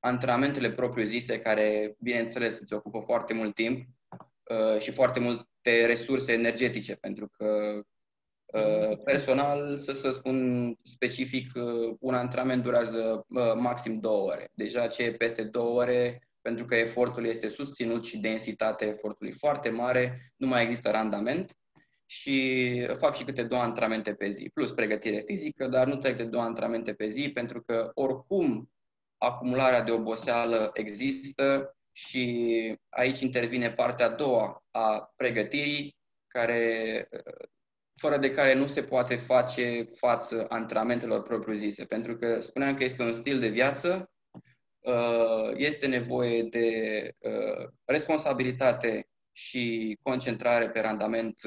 antrenamentele 0.00 0.70
propriu-zise, 0.70 1.40
care, 1.40 1.96
bineînțeles, 1.98 2.58
îți 2.58 2.74
ocupă 2.74 3.02
foarte 3.06 3.34
mult 3.34 3.54
timp 3.54 3.86
și 4.78 4.90
foarte 4.90 5.20
multe 5.20 5.86
resurse 5.86 6.32
energetice, 6.32 6.94
pentru 6.94 7.28
că 7.28 7.46
Uh, 7.74 7.84
personal, 9.04 9.78
să, 9.78 9.92
să 9.92 10.10
spun 10.10 10.76
specific, 10.82 11.50
uh, 11.54 11.96
un 12.00 12.14
antrenament 12.14 12.62
durează 12.62 13.26
uh, 13.28 13.52
maxim 13.56 14.00
două 14.00 14.30
ore. 14.30 14.50
Deja 14.54 14.86
ce 14.86 15.02
e 15.02 15.12
peste 15.12 15.42
două 15.42 15.80
ore, 15.80 16.28
pentru 16.40 16.64
că 16.64 16.74
efortul 16.74 17.26
este 17.26 17.48
susținut 17.48 18.04
și 18.04 18.18
densitatea 18.18 18.86
efortului 18.86 19.32
foarte 19.32 19.68
mare, 19.68 20.32
nu 20.36 20.46
mai 20.46 20.62
există 20.62 20.90
randament 20.90 21.56
și 22.06 22.86
fac 22.96 23.16
și 23.16 23.24
câte 23.24 23.42
două 23.42 23.62
antrenamente 23.62 24.14
pe 24.14 24.28
zi, 24.28 24.50
plus 24.54 24.72
pregătire 24.72 25.22
fizică, 25.26 25.66
dar 25.66 25.86
nu 25.86 25.96
trec 25.96 26.16
de 26.16 26.24
două 26.24 26.42
antrenamente 26.42 26.92
pe 26.92 27.08
zi, 27.08 27.30
pentru 27.34 27.62
că 27.62 27.90
oricum 27.94 28.70
acumularea 29.16 29.82
de 29.82 29.90
oboseală 29.90 30.70
există 30.74 31.76
și 31.92 32.74
aici 32.88 33.20
intervine 33.20 33.70
partea 33.70 34.06
a 34.06 34.14
doua 34.14 34.64
a 34.70 35.12
pregătirii, 35.16 35.96
care 36.26 37.08
fără 38.02 38.18
de 38.18 38.30
care 38.30 38.54
nu 38.54 38.66
se 38.66 38.82
poate 38.82 39.16
face 39.16 39.88
față 39.94 40.46
antrenamentelor 40.48 41.22
propriu-zise. 41.22 41.84
Pentru 41.84 42.16
că 42.16 42.40
spuneam 42.40 42.74
că 42.74 42.84
este 42.84 43.02
un 43.02 43.12
stil 43.12 43.38
de 43.38 43.48
viață, 43.48 44.10
uh, 44.80 45.50
este 45.56 45.86
nevoie 45.86 46.42
de 46.42 46.68
uh, 47.18 47.68
responsabilitate 47.84 49.08
și 49.32 49.98
concentrare 50.02 50.70
pe 50.70 50.80
randament 50.80 51.38
100% 51.38 51.40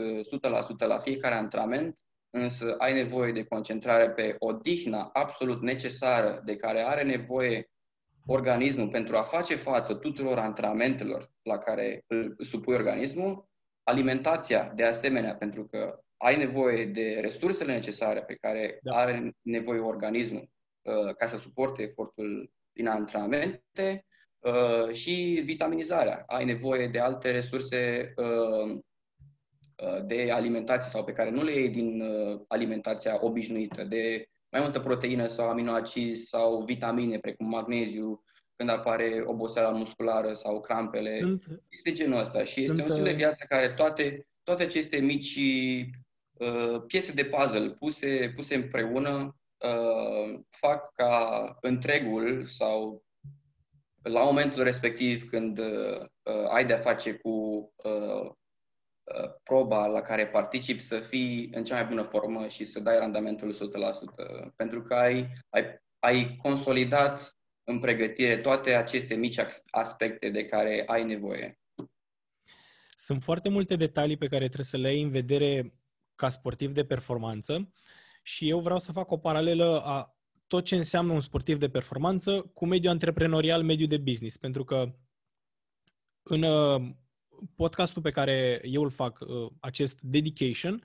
uh, 0.82 0.88
la 0.88 0.98
fiecare 0.98 1.36
antrenament, 1.36 1.98
însă 2.30 2.76
ai 2.78 2.94
nevoie 2.94 3.32
de 3.32 3.44
concentrare 3.44 4.10
pe 4.10 4.36
odihna 4.40 5.10
absolut 5.14 5.62
necesară 5.62 6.42
de 6.46 6.56
care 6.56 6.82
are 6.82 7.04
nevoie 7.04 7.70
organismul 8.26 8.90
pentru 8.90 9.18
a 9.18 9.22
face 9.22 9.56
față 9.56 9.94
tuturor 9.94 10.38
antrenamentelor 10.38 11.30
la 11.44 11.58
care 11.58 12.04
îl 12.08 12.36
supui 12.40 12.74
organismul, 12.74 13.50
alimentația 13.84 14.72
de 14.76 14.84
asemenea, 14.84 15.36
pentru 15.36 15.66
că 15.66 16.00
ai 16.18 16.38
nevoie 16.38 16.86
de 16.86 17.20
resursele 17.22 17.74
necesare 17.74 18.24
pe 18.24 18.36
care 18.36 18.80
da. 18.82 18.96
are 18.96 19.32
nevoie 19.42 19.80
organismul 19.80 20.50
uh, 20.82 21.16
ca 21.16 21.28
să 21.28 21.38
suporte 21.38 21.82
efortul 21.82 22.52
din 22.72 22.88
antrenamente 22.88 24.06
uh, 24.40 24.94
și 24.94 25.42
vitaminizarea. 25.44 26.24
Ai 26.28 26.46
nevoie 26.46 26.88
de 26.88 27.00
alte 27.00 27.32
resurse 27.32 28.14
uh, 28.16 28.72
uh 29.76 30.04
de 30.06 30.32
alimentație 30.32 30.90
sau 30.90 31.04
pe 31.04 31.12
care 31.12 31.30
nu 31.30 31.44
le 31.44 31.52
iei 31.52 31.70
din 31.70 32.02
uh, 32.02 32.42
alimentația 32.48 33.18
obișnuită, 33.26 33.84
de 33.84 34.30
mai 34.50 34.62
multă 34.62 34.80
proteină 34.80 35.28
sau 35.28 35.50
aminoacizi 35.50 36.26
sau 36.26 36.64
vitamine 36.64 37.20
precum 37.20 37.48
magneziu, 37.50 38.24
când 38.56 38.70
apare 38.70 39.24
oboseala 39.26 39.70
musculară 39.70 40.34
sau 40.34 40.62
crampele. 40.62 41.20
Sunt, 41.20 41.46
este 41.70 41.92
genul 41.94 42.20
ăsta 42.20 42.44
și 42.44 42.64
este 42.64 42.76
sunt, 42.76 42.88
un 42.88 42.92
stil 42.92 43.04
de 43.04 43.10
uh, 43.10 43.16
viață 43.16 43.46
care 43.50 43.74
toate, 43.74 44.28
toate 44.44 44.64
aceste 44.64 44.98
mici 44.98 45.40
Uh, 45.40 46.05
piese 46.88 47.12
de 47.12 47.26
puzzle 47.26 47.70
puse, 47.70 48.32
puse 48.36 48.56
împreună 48.56 49.36
uh, 49.58 50.40
fac 50.50 50.94
ca 50.94 51.58
întregul 51.62 52.46
sau 52.46 53.06
la 54.10 54.24
momentul 54.24 54.64
respectiv 54.64 55.30
când 55.30 55.58
uh, 55.58 56.08
ai 56.50 56.66
de-a 56.66 56.78
face 56.78 57.14
cu 57.14 57.30
uh, 57.76 58.32
uh, 59.04 59.32
proba 59.44 59.88
la 59.88 60.02
care 60.02 60.28
participi 60.28 60.82
să 60.82 61.00
fii 61.00 61.50
în 61.54 61.64
cea 61.64 61.76
mai 61.76 61.86
bună 61.86 62.02
formă 62.02 62.48
și 62.48 62.64
să 62.64 62.80
dai 62.80 62.98
randamentul 62.98 63.54
100%. 63.54 64.54
Pentru 64.56 64.82
că 64.82 64.94
ai, 64.94 65.32
ai, 65.50 65.64
ai 66.00 66.36
consolidat 66.36 67.38
în 67.64 67.80
pregătire 67.80 68.38
toate 68.38 68.74
aceste 68.74 69.16
mici 69.16 69.40
aspecte 69.70 70.30
de 70.30 70.46
care 70.46 70.84
ai 70.88 71.04
nevoie. 71.04 71.60
Sunt 72.96 73.24
foarte 73.24 73.50
multe 73.50 73.76
detalii 73.76 74.18
pe 74.18 74.28
care 74.28 74.46
trebuie 74.46 74.66
să 74.66 74.78
le 74.78 74.88
ai 74.88 75.02
în 75.02 75.10
vedere 75.10 75.74
ca 76.16 76.30
sportiv 76.30 76.72
de 76.72 76.86
performanță 76.86 77.74
și 78.24 78.50
eu 78.50 78.60
vreau 78.60 78.80
să 78.80 78.92
fac 78.92 79.12
o 79.12 79.18
paralelă 79.18 79.82
a 79.84 80.16
tot 80.48 80.66
ce 80.66 80.76
înseamnă 80.76 81.14
un 81.14 81.20
sportiv 81.20 81.58
de 81.58 81.70
performanță 81.70 82.52
cu 82.54 82.66
mediul 82.66 82.92
antreprenorial, 82.92 83.64
mediul 83.64 83.88
de 83.88 83.98
business. 83.98 84.38
Pentru 84.38 84.64
că 84.64 84.96
în 86.24 86.42
uh, 86.42 86.82
podcastul 87.56 88.02
pe 88.02 88.12
care 88.12 88.62
eu 88.64 88.84
îl 88.84 88.90
fac, 88.90 89.20
uh, 89.20 89.52
acest 89.60 90.00
Dedication, 90.02 90.84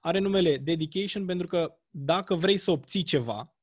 are 0.00 0.18
numele 0.18 0.56
Dedication 0.56 1.24
pentru 1.24 1.46
că 1.46 1.78
dacă 1.90 2.34
vrei 2.34 2.56
să 2.56 2.70
obții 2.70 3.02
ceva, 3.02 3.56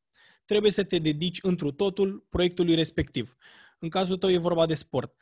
trebuie 0.46 0.72
să 0.72 0.84
te 0.84 1.00
dedici 1.00 1.40
întru 1.42 1.72
totul 1.72 2.26
proiectului 2.30 2.76
respectiv. 2.76 3.36
În 3.80 3.90
cazul 3.90 4.18
tău 4.18 4.32
e 4.32 4.38
vorba 4.38 4.66
de 4.66 4.74
sport. 4.74 5.16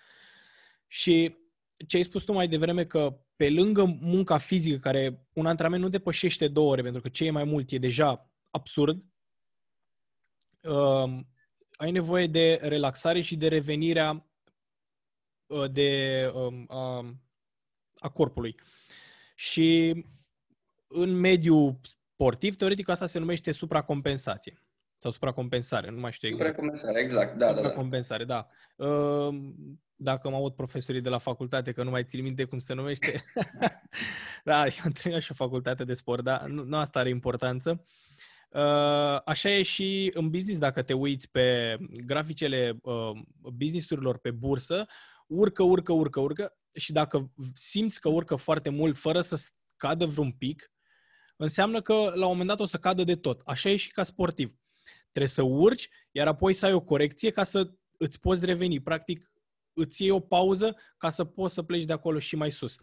Și 0.87 1.35
ce 1.87 1.97
ai 1.97 2.03
spus 2.03 2.23
tu 2.23 2.33
mai 2.33 2.47
devreme 2.47 2.85
că 2.85 3.17
pe 3.35 3.49
lângă 3.49 3.83
munca 3.99 4.37
fizică, 4.37 4.77
care 4.77 5.27
un 5.33 5.45
antrenament 5.45 5.83
nu 5.83 5.89
depășește 5.89 6.47
două 6.47 6.71
ore, 6.71 6.81
pentru 6.81 7.01
că 7.01 7.09
ce 7.09 7.25
e 7.25 7.31
mai 7.31 7.43
mult 7.43 7.71
e 7.71 7.77
deja 7.77 8.31
absurd, 8.49 9.03
uh, 10.61 11.19
ai 11.75 11.91
nevoie 11.91 12.27
de 12.27 12.59
relaxare 12.61 13.21
și 13.21 13.35
de 13.35 13.47
revenirea 13.47 14.25
uh, 15.45 15.71
de, 15.71 16.31
uh, 16.33 16.63
a, 16.67 17.15
a 17.95 18.09
corpului. 18.09 18.55
Și 19.35 19.95
în 20.87 21.09
mediul 21.09 21.79
sportiv, 22.13 22.55
teoretic, 22.55 22.89
asta 22.89 23.05
se 23.05 23.19
numește 23.19 23.51
supracompensație. 23.51 24.62
Sau 25.03 25.11
supracompensare, 25.11 25.89
nu 25.89 25.99
mai 25.99 26.11
știu 26.11 26.27
exact. 26.27 26.49
Supracompensare, 26.49 27.01
exact, 27.01 27.37
da, 27.37 27.45
da, 27.45 27.53
da. 27.53 27.57
Supracompensare, 27.57 28.23
da. 28.23 28.47
da. 28.75 28.85
Uh, 28.85 29.35
dacă 29.95 30.29
mă 30.29 30.35
aud 30.35 30.53
profesorii 30.53 31.01
de 31.01 31.09
la 31.09 31.17
facultate, 31.17 31.71
că 31.71 31.83
nu 31.83 31.89
mai 31.89 32.03
țin 32.03 32.23
minte 32.23 32.43
cum 32.43 32.59
se 32.59 32.73
numește. 32.73 33.23
da, 34.43 34.65
eu 34.65 34.73
am 34.83 34.91
terminat 34.91 35.21
și 35.21 35.31
o 35.31 35.35
facultate 35.35 35.83
de 35.83 35.93
sport, 35.93 36.23
dar 36.23 36.45
nu, 36.45 36.63
nu 36.63 36.77
asta 36.77 36.99
are 36.99 37.09
importanță. 37.09 37.85
Uh, 38.49 39.19
așa 39.25 39.49
e 39.49 39.61
și 39.61 40.11
în 40.13 40.29
business, 40.29 40.59
dacă 40.59 40.81
te 40.81 40.93
uiți 40.93 41.31
pe 41.31 41.77
graficele 42.05 42.79
uh, 42.81 43.11
businessurilor 43.53 44.17
pe 44.17 44.31
bursă, 44.31 44.85
urcă, 45.27 45.63
urcă, 45.63 45.91
urcă, 45.91 46.19
urcă 46.19 46.57
și 46.73 46.91
dacă 46.91 47.31
simți 47.53 47.99
că 47.99 48.09
urcă 48.09 48.35
foarte 48.35 48.69
mult 48.69 48.97
fără 48.97 49.21
să 49.21 49.47
cadă 49.75 50.05
vreun 50.05 50.31
pic, 50.31 50.71
înseamnă 51.35 51.81
că 51.81 51.93
la 51.93 52.25
un 52.25 52.31
moment 52.31 52.47
dat 52.47 52.59
o 52.59 52.65
să 52.65 52.77
cadă 52.77 53.03
de 53.03 53.15
tot. 53.15 53.41
Așa 53.45 53.69
e 53.69 53.75
și 53.75 53.91
ca 53.91 54.03
sportiv. 54.03 54.57
Trebuie 55.13 55.27
să 55.27 55.41
urci, 55.41 55.89
iar 56.11 56.27
apoi 56.27 56.53
să 56.53 56.65
ai 56.65 56.73
o 56.73 56.81
corecție 56.81 57.29
ca 57.29 57.43
să 57.43 57.71
îți 57.97 58.19
poți 58.19 58.45
reveni. 58.45 58.79
Practic, 58.79 59.31
îți 59.73 60.01
iei 60.01 60.11
o 60.11 60.19
pauză 60.19 60.75
ca 60.97 61.09
să 61.09 61.25
poți 61.25 61.53
să 61.53 61.63
pleci 61.63 61.83
de 61.83 61.93
acolo 61.93 62.19
și 62.19 62.35
mai 62.35 62.51
sus. 62.51 62.75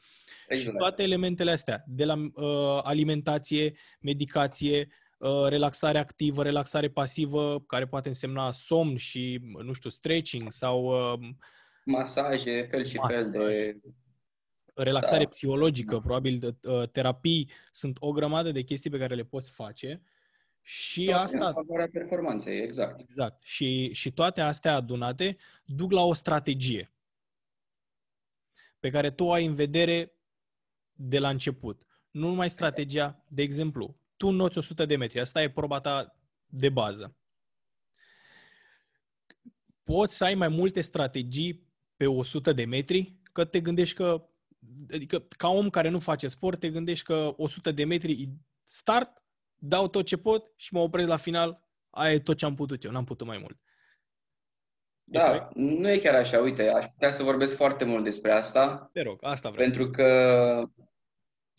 Exact. 0.49 0.71
Și 0.71 0.77
toate 0.79 1.03
elementele 1.03 1.51
astea, 1.51 1.85
de 1.87 2.05
la 2.05 2.15
uh, 2.15 2.81
alimentație, 2.83 3.77
medicație, 4.01 4.89
uh, 5.19 5.45
relaxare 5.49 5.99
activă, 5.99 6.43
relaxare 6.43 6.89
pasivă, 6.91 7.61
care 7.67 7.87
poate 7.87 8.09
însemna 8.09 8.53
somn 8.53 8.97
și, 8.97 9.41
nu 9.63 9.73
știu, 9.73 9.91
stretching 9.91 10.53
sau... 10.53 10.85
Uh, 11.13 11.29
masaje, 11.85 12.67
fel 12.71 12.85
și 12.85 12.97
masaj. 12.97 13.17
fel 13.17 13.47
de... 13.47 13.81
Relaxare 14.75 15.23
da. 15.23 15.29
psihologică, 15.29 15.99
probabil 15.99 16.39
de, 16.39 16.69
uh, 16.69 16.89
terapii, 16.89 17.51
sunt 17.73 17.97
o 18.01 18.13
grămadă 18.13 18.51
de 18.51 18.63
chestii 18.63 18.91
pe 18.91 18.99
care 18.99 19.15
le 19.15 19.25
poți 19.25 19.51
face 19.51 20.03
și 20.63 21.05
toate 21.05 21.23
asta... 21.23 21.47
în 21.47 21.53
favoarea 21.53 21.89
performanței, 21.93 22.63
exact. 22.63 23.01
Exact. 23.01 23.43
Și, 23.43 23.93
și 23.93 24.13
toate 24.13 24.41
astea 24.41 24.75
adunate 24.75 25.37
duc 25.65 25.91
la 25.91 26.05
o 26.05 26.13
strategie 26.13 26.93
pe 28.81 28.91
care 28.91 29.11
tu 29.11 29.25
o 29.25 29.33
ai 29.33 29.47
în 29.47 29.55
vedere 29.55 30.13
de 30.93 31.19
la 31.19 31.29
început. 31.29 31.87
Nu 32.11 32.29
numai 32.29 32.51
strategia, 32.51 33.25
de 33.29 33.43
exemplu, 33.43 33.97
tu 34.17 34.27
înnoți 34.27 34.59
100 34.59 34.87
de 34.87 34.97
metri, 34.97 35.21
asta 35.21 35.43
e 35.43 35.51
proba 35.51 35.81
ta 35.81 36.17
de 36.47 36.69
bază. 36.69 37.17
Poți 39.83 40.17
să 40.17 40.25
ai 40.25 40.35
mai 40.35 40.49
multe 40.49 40.81
strategii 40.81 41.69
pe 41.97 42.07
100 42.07 42.53
de 42.53 42.65
metri, 42.65 43.15
că 43.33 43.45
te 43.45 43.61
gândești 43.61 43.95
că, 43.95 44.29
adică 44.93 45.21
ca 45.21 45.49
om 45.49 45.71
care 45.71 45.89
nu 45.89 45.99
face 45.99 46.29
sport, 46.29 46.61
te 46.61 46.71
gândești 46.71 47.05
că 47.05 47.35
100 47.37 47.73
de 47.73 47.85
metri 47.85 48.29
start, 48.65 49.23
dau 49.61 49.89
tot 49.89 50.05
ce 50.05 50.17
pot 50.17 50.53
și 50.57 50.75
mă 50.75 50.81
opresc 50.81 51.09
la 51.09 51.17
final, 51.17 51.63
aia 51.91 52.13
e 52.13 52.19
tot 52.19 52.37
ce 52.37 52.45
am 52.45 52.55
putut 52.55 52.85
eu, 52.85 52.91
n-am 52.91 53.05
putut 53.05 53.27
mai 53.27 53.39
mult. 53.39 53.59
Da, 55.05 55.35
e 55.35 55.49
nu 55.55 55.91
e 55.91 55.99
chiar 55.99 56.15
așa. 56.15 56.39
Uite, 56.39 56.69
aș 56.69 56.85
putea 56.85 57.11
să 57.11 57.23
vorbesc 57.23 57.57
foarte 57.57 57.85
mult 57.85 58.05
despre 58.05 58.33
asta. 58.33 58.91
Te 58.93 59.03
rog, 59.03 59.19
asta 59.21 59.51
vreau. 59.51 59.65
Pentru 59.65 59.91
că 59.91 60.71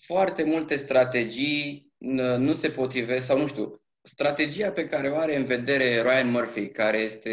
foarte 0.06 0.44
multe 0.44 0.76
strategii 0.76 1.94
nu 2.38 2.54
se 2.54 2.70
potrivesc, 2.70 3.26
sau 3.26 3.38
nu 3.38 3.48
știu, 3.48 3.82
strategia 4.02 4.72
pe 4.72 4.88
care 4.88 5.10
o 5.10 5.18
are 5.18 5.36
în 5.36 5.46
vedere 5.46 6.02
Ryan 6.02 6.30
Murphy, 6.30 6.68
care 6.68 6.98
este 6.98 7.32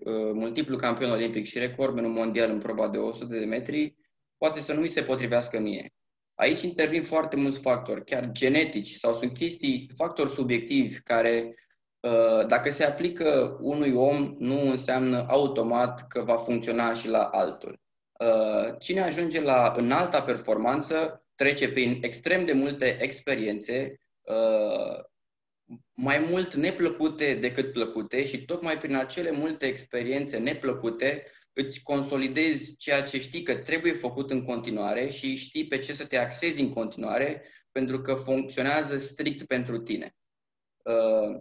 uh, 0.00 0.30
multiplu 0.32 0.76
campion 0.76 1.10
olimpic 1.10 1.44
și 1.44 1.58
recordmenul 1.58 2.10
mondial 2.10 2.50
în 2.50 2.58
proba 2.58 2.88
de 2.88 2.98
100 2.98 3.34
de 3.34 3.44
metri, 3.44 3.96
poate 4.36 4.60
să 4.60 4.72
nu 4.72 4.80
mi 4.80 4.88
se 4.88 5.02
potrivească 5.02 5.58
mie. 5.58 5.92
Aici 6.38 6.62
intervin 6.62 7.02
foarte 7.02 7.36
mulți 7.36 7.60
factori, 7.60 8.04
chiar 8.04 8.30
genetici 8.30 8.94
sau 8.94 9.14
sunt 9.14 9.32
chestii, 9.32 9.90
factori 9.96 10.30
subiectivi 10.30 11.00
care, 11.00 11.54
uh, 12.00 12.46
dacă 12.46 12.70
se 12.70 12.84
aplică 12.84 13.58
unui 13.60 13.92
om, 13.92 14.34
nu 14.38 14.70
înseamnă 14.70 15.24
automat 15.28 16.06
că 16.06 16.22
va 16.22 16.36
funcționa 16.36 16.94
și 16.94 17.08
la 17.08 17.22
altul. 17.22 17.80
Uh, 18.20 18.74
cine 18.78 19.00
ajunge 19.00 19.40
la 19.40 19.74
înalta 19.76 20.22
performanță 20.22 21.24
trece 21.34 21.68
prin 21.68 21.98
extrem 22.02 22.44
de 22.44 22.52
multe 22.52 22.96
experiențe, 23.00 24.00
uh, 24.20 25.04
mai 25.94 26.26
mult 26.30 26.54
neplăcute 26.54 27.34
decât 27.34 27.72
plăcute 27.72 28.24
și 28.24 28.44
tocmai 28.44 28.78
prin 28.78 28.94
acele 28.96 29.30
multe 29.30 29.66
experiențe 29.66 30.36
neplăcute 30.36 31.24
îți 31.60 31.82
consolidezi 31.82 32.76
ceea 32.76 33.02
ce 33.02 33.18
știi 33.18 33.42
că 33.42 33.56
trebuie 33.56 33.92
făcut 33.92 34.30
în 34.30 34.44
continuare 34.44 35.10
și 35.10 35.34
știi 35.34 35.66
pe 35.66 35.78
ce 35.78 35.92
să 35.92 36.06
te 36.06 36.16
axezi 36.16 36.60
în 36.60 36.72
continuare 36.72 37.42
pentru 37.72 38.00
că 38.00 38.14
funcționează 38.14 38.98
strict 38.98 39.46
pentru 39.46 39.78
tine. 39.78 40.16
Uh, 40.84 41.40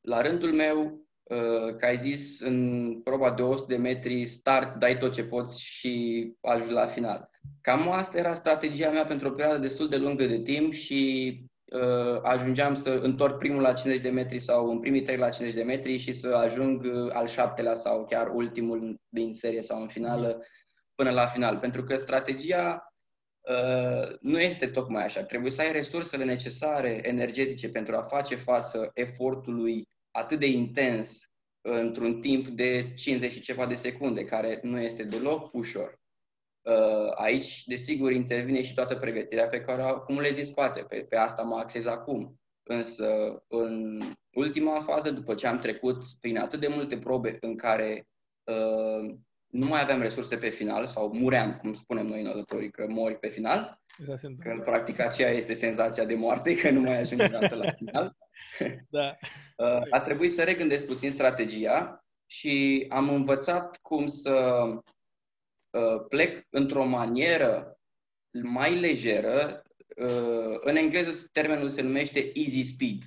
la 0.00 0.20
rândul 0.20 0.52
meu, 0.52 1.06
uh, 1.22 1.76
ca 1.76 1.86
ai 1.86 1.98
zis, 1.98 2.40
în 2.40 3.00
proba 3.02 3.30
de 3.30 3.42
100 3.42 3.66
de 3.68 3.76
metri, 3.76 4.26
start, 4.26 4.78
dai 4.78 4.98
tot 4.98 5.12
ce 5.12 5.24
poți 5.24 5.62
și 5.62 6.32
ajungi 6.40 6.72
la 6.72 6.86
final. 6.86 7.30
Cam 7.60 7.90
asta 7.90 8.18
era 8.18 8.34
strategia 8.34 8.90
mea 8.90 9.04
pentru 9.04 9.28
o 9.28 9.32
perioadă 9.32 9.58
destul 9.58 9.88
de 9.88 9.96
lungă 9.96 10.26
de 10.26 10.42
timp 10.42 10.72
și 10.72 11.30
uh, 11.40 11.51
ajungeam 12.22 12.74
să 12.74 12.90
întorc 12.90 13.38
primul 13.38 13.62
la 13.62 13.72
50 13.72 14.02
de 14.02 14.10
metri 14.10 14.38
sau 14.38 14.70
în 14.70 14.80
primii 14.80 15.02
trei 15.02 15.16
la 15.16 15.28
50 15.28 15.54
de 15.54 15.62
metri 15.62 15.96
și 15.96 16.12
să 16.12 16.28
ajung 16.28 16.82
uh, 16.82 17.10
al 17.12 17.26
șaptelea 17.26 17.74
sau 17.74 18.04
chiar 18.04 18.30
ultimul 18.34 19.00
din 19.08 19.34
serie 19.34 19.62
sau 19.62 19.80
în 19.80 19.88
finală 19.88 20.44
până 20.94 21.10
la 21.10 21.26
final. 21.26 21.58
Pentru 21.58 21.82
că 21.84 21.96
strategia 21.96 22.94
uh, 23.40 24.16
nu 24.20 24.40
este 24.40 24.66
tocmai 24.66 25.04
așa. 25.04 25.22
Trebuie 25.22 25.50
să 25.50 25.60
ai 25.60 25.72
resursele 25.72 26.24
necesare 26.24 27.00
energetice 27.02 27.68
pentru 27.68 27.96
a 27.96 28.02
face 28.02 28.34
față 28.34 28.90
efortului 28.94 29.88
atât 30.10 30.38
de 30.38 30.46
intens 30.46 31.30
într-un 31.60 32.20
timp 32.20 32.46
de 32.46 32.92
50 32.94 33.32
și 33.32 33.40
ceva 33.40 33.66
de 33.66 33.74
secunde, 33.74 34.24
care 34.24 34.60
nu 34.62 34.80
este 34.80 35.02
deloc 35.02 35.54
ușor. 35.54 36.00
Uh, 36.62 37.12
aici, 37.14 37.64
desigur, 37.66 38.12
intervine 38.12 38.62
și 38.62 38.74
toată 38.74 38.96
pregătirea 38.96 39.46
pe 39.46 39.60
care 39.60 39.82
o 39.82 39.86
acumulezi 39.86 40.38
în 40.38 40.44
spate. 40.44 40.80
Pe, 40.80 40.96
pe 41.08 41.16
asta 41.16 41.42
mă 41.42 41.56
axez 41.56 41.86
acum. 41.86 42.40
Însă, 42.62 43.06
în 43.48 44.00
ultima 44.32 44.80
fază, 44.80 45.10
după 45.10 45.34
ce 45.34 45.46
am 45.46 45.58
trecut 45.58 46.04
prin 46.20 46.38
atât 46.38 46.60
de 46.60 46.68
multe 46.70 46.98
probe 46.98 47.36
în 47.40 47.56
care 47.56 48.08
uh, 48.44 49.14
nu 49.46 49.66
mai 49.66 49.80
aveam 49.80 50.00
resurse 50.00 50.36
pe 50.36 50.48
final 50.48 50.86
sau 50.86 51.12
muream, 51.14 51.56
cum 51.56 51.74
spunem 51.74 52.06
noi 52.06 52.22
nădătorii, 52.22 52.70
că 52.70 52.86
mori 52.88 53.18
pe 53.18 53.28
final, 53.28 53.80
că 54.38 54.62
practic 54.64 55.00
aceea 55.00 55.30
este 55.30 55.54
senzația 55.54 56.04
de 56.04 56.14
moarte, 56.14 56.56
că 56.56 56.70
nu 56.70 56.80
mai 56.80 57.00
ajungi 57.00 57.30
la 57.30 57.72
final. 57.76 58.16
Da. 58.90 59.16
Uh, 59.56 59.80
a 59.90 60.00
trebuit 60.00 60.34
să 60.34 60.42
regândesc 60.42 60.86
puțin 60.86 61.10
strategia 61.10 62.04
și 62.26 62.86
am 62.88 63.08
învățat 63.08 63.76
cum 63.76 64.06
să 64.06 64.64
Uh, 64.64 64.78
plec 66.08 66.46
într-o 66.50 66.84
manieră 66.84 67.80
mai 68.42 68.80
lejeră. 68.80 69.62
Uh, 69.96 70.58
în 70.60 70.76
engleză 70.76 71.28
termenul 71.32 71.68
se 71.68 71.80
numește 71.80 72.32
easy 72.34 72.62
speed. 72.62 73.02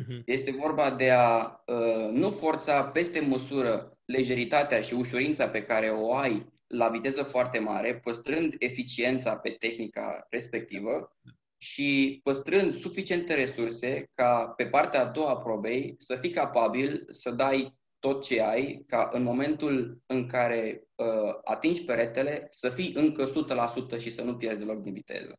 Uh-huh. 0.00 0.24
Este 0.24 0.50
vorba 0.50 0.90
de 0.90 1.10
a 1.10 1.62
uh, 1.66 2.08
nu 2.10 2.30
forța 2.30 2.84
peste 2.84 3.20
măsură 3.20 3.98
lejeritatea 4.04 4.80
și 4.80 4.94
ușurința 4.94 5.48
pe 5.48 5.62
care 5.62 5.88
o 5.88 6.14
ai 6.14 6.52
la 6.66 6.88
viteză 6.88 7.22
foarte 7.22 7.58
mare, 7.58 8.00
păstrând 8.00 8.54
eficiența 8.58 9.36
pe 9.36 9.50
tehnica 9.50 10.26
respectivă 10.30 11.18
și 11.56 12.20
păstrând 12.22 12.74
suficiente 12.74 13.34
resurse 13.34 14.10
ca 14.14 14.52
pe 14.56 14.66
partea 14.66 15.00
a 15.00 15.10
doua 15.10 15.30
a 15.30 15.36
probei 15.36 15.94
să 15.98 16.16
fii 16.16 16.30
capabil 16.30 17.06
să 17.10 17.30
dai 17.30 17.74
tot 18.04 18.24
ce 18.24 18.42
ai, 18.42 18.84
ca 18.86 19.10
în 19.12 19.22
momentul 19.22 20.02
în 20.06 20.26
care 20.26 20.82
uh, 20.94 21.34
atingi 21.44 21.84
peretele, 21.84 22.46
să 22.50 22.68
fii 22.68 22.92
încă 22.96 23.24
100% 23.96 23.98
și 23.98 24.10
să 24.10 24.22
nu 24.22 24.36
pierzi 24.36 24.58
deloc 24.58 24.82
din 24.82 24.92
viteză. 24.92 25.38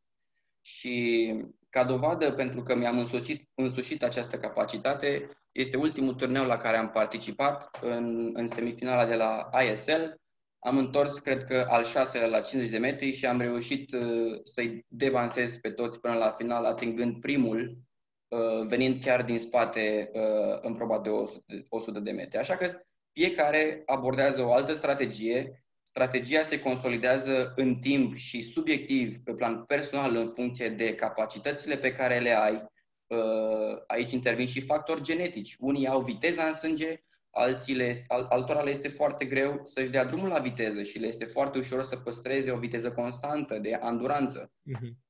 Și 0.62 1.34
ca 1.70 1.84
dovadă, 1.84 2.32
pentru 2.32 2.62
că 2.62 2.76
mi-am 2.76 3.00
însușit, 3.00 3.50
însușit 3.54 4.04
această 4.04 4.38
capacitate, 4.38 5.30
este 5.52 5.78
ultimul 5.78 6.14
turneu 6.14 6.46
la 6.46 6.58
care 6.58 6.78
am 6.78 6.90
participat 6.90 7.80
în, 7.82 8.32
în 8.34 8.48
semifinala 8.48 9.06
de 9.06 9.16
la 9.16 9.50
ISL. 9.72 10.04
Am 10.60 10.78
întors, 10.78 11.18
cred 11.18 11.44
că, 11.44 11.66
al 11.70 11.84
șaselea 11.84 12.28
la 12.28 12.42
50 12.42 12.72
de 12.72 12.78
metri 12.78 13.12
și 13.12 13.26
am 13.26 13.40
reușit 13.40 13.94
uh, 13.94 14.40
să-i 14.44 14.86
devansez 14.88 15.58
pe 15.58 15.70
toți 15.70 16.00
până 16.00 16.14
la 16.14 16.32
final, 16.32 16.66
atingând 16.66 17.20
primul 17.20 17.60
Uh, 17.68 17.85
venind 18.68 19.02
chiar 19.02 19.24
din 19.24 19.40
spate 19.40 20.12
uh, 20.14 20.58
în 20.62 20.74
proba 20.74 21.00
de 21.00 21.10
100 21.70 22.00
de 22.00 22.12
metri. 22.12 22.38
Așa 22.38 22.56
că 22.56 22.82
fiecare 23.12 23.84
abordează 23.86 24.44
o 24.44 24.54
altă 24.54 24.74
strategie, 24.74 25.64
strategia 25.82 26.44
se 26.44 26.60
consolidează 26.60 27.54
în 27.56 27.76
timp 27.76 28.16
și 28.16 28.42
subiectiv 28.42 29.18
pe 29.24 29.34
plan 29.34 29.64
personal 29.64 30.16
în 30.16 30.28
funcție 30.28 30.70
de 30.70 30.96
capacitățile 30.96 31.78
pe 31.78 31.92
care 31.92 32.20
le 32.20 32.38
ai. 32.38 32.66
Uh, 33.08 33.82
aici 33.88 34.12
intervin 34.12 34.48
și 34.48 34.62
factori 34.62 35.02
genetici. 35.02 35.56
Unii 35.60 35.88
au 35.88 36.02
viteza 36.02 36.44
în 36.44 36.54
sânge, 36.54 37.04
alții 37.30 37.76
le, 37.76 37.96
altora 38.08 38.62
le 38.62 38.70
este 38.70 38.88
foarte 38.88 39.26
greu 39.26 39.62
să-și 39.64 39.90
dea 39.90 40.06
drumul 40.06 40.30
la 40.30 40.40
viteză 40.40 40.84
și 40.84 41.00
le 41.00 41.08
este 41.08 41.26
foarte 41.26 41.58
ușor 41.58 41.84
să 41.84 41.96
păstreze 41.96 42.52
o 42.52 42.58
viteză 42.58 42.92
constantă 42.92 43.58
de 43.58 43.74
anduranță. 43.74 44.52
Uh-huh. 44.52 45.05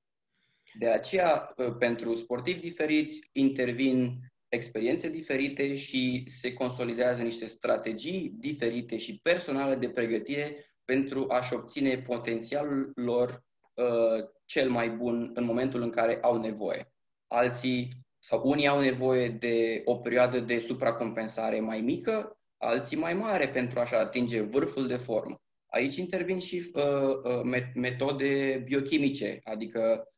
De 0.78 0.88
aceea, 0.88 1.54
ă, 1.58 1.72
pentru 1.72 2.14
sportivi 2.14 2.60
diferiți, 2.60 3.30
intervin 3.32 4.20
experiențe 4.48 5.10
diferite 5.10 5.76
și 5.76 6.24
se 6.28 6.54
consolidează 6.54 7.22
niște 7.22 7.48
strategii 7.48 8.34
diferite 8.40 8.98
și 8.98 9.20
personale 9.22 9.76
de 9.76 9.90
pregătire 9.90 10.66
pentru 10.86 11.26
a-și 11.30 11.54
obține 11.54 11.98
potențialul 11.98 12.92
lor 12.96 13.44
uh, 13.74 14.28
cel 14.46 14.70
mai 14.70 14.90
bun 14.90 15.32
în 15.34 15.44
momentul 15.44 15.82
în 15.82 15.90
care 15.90 16.18
au 16.22 16.40
nevoie. 16.40 16.92
Alții 17.28 17.90
sau 18.20 18.42
unii 18.44 18.68
au 18.68 18.82
nevoie 18.82 19.30
de 19.30 19.82
o 19.86 19.96
perioadă 19.96 20.40
de 20.40 20.60
supracompensare 20.60 21.60
mai 21.60 21.82
mică, 21.82 22.38
alții 22.58 22.98
mai 22.98 23.14
mare 23.14 23.48
pentru 23.48 23.80
a-și 23.80 23.94
atinge 23.94 24.42
vârful 24.42 24.88
de 24.88 24.98
formă. 24.98 25.40
Aici 25.66 25.96
intervin 25.96 26.40
și 26.40 26.72
uh, 26.74 26.84
uh, 27.24 27.66
metode 27.74 28.62
biochimice, 28.66 29.40
adică 29.44 29.80
Uh, 29.90 30.15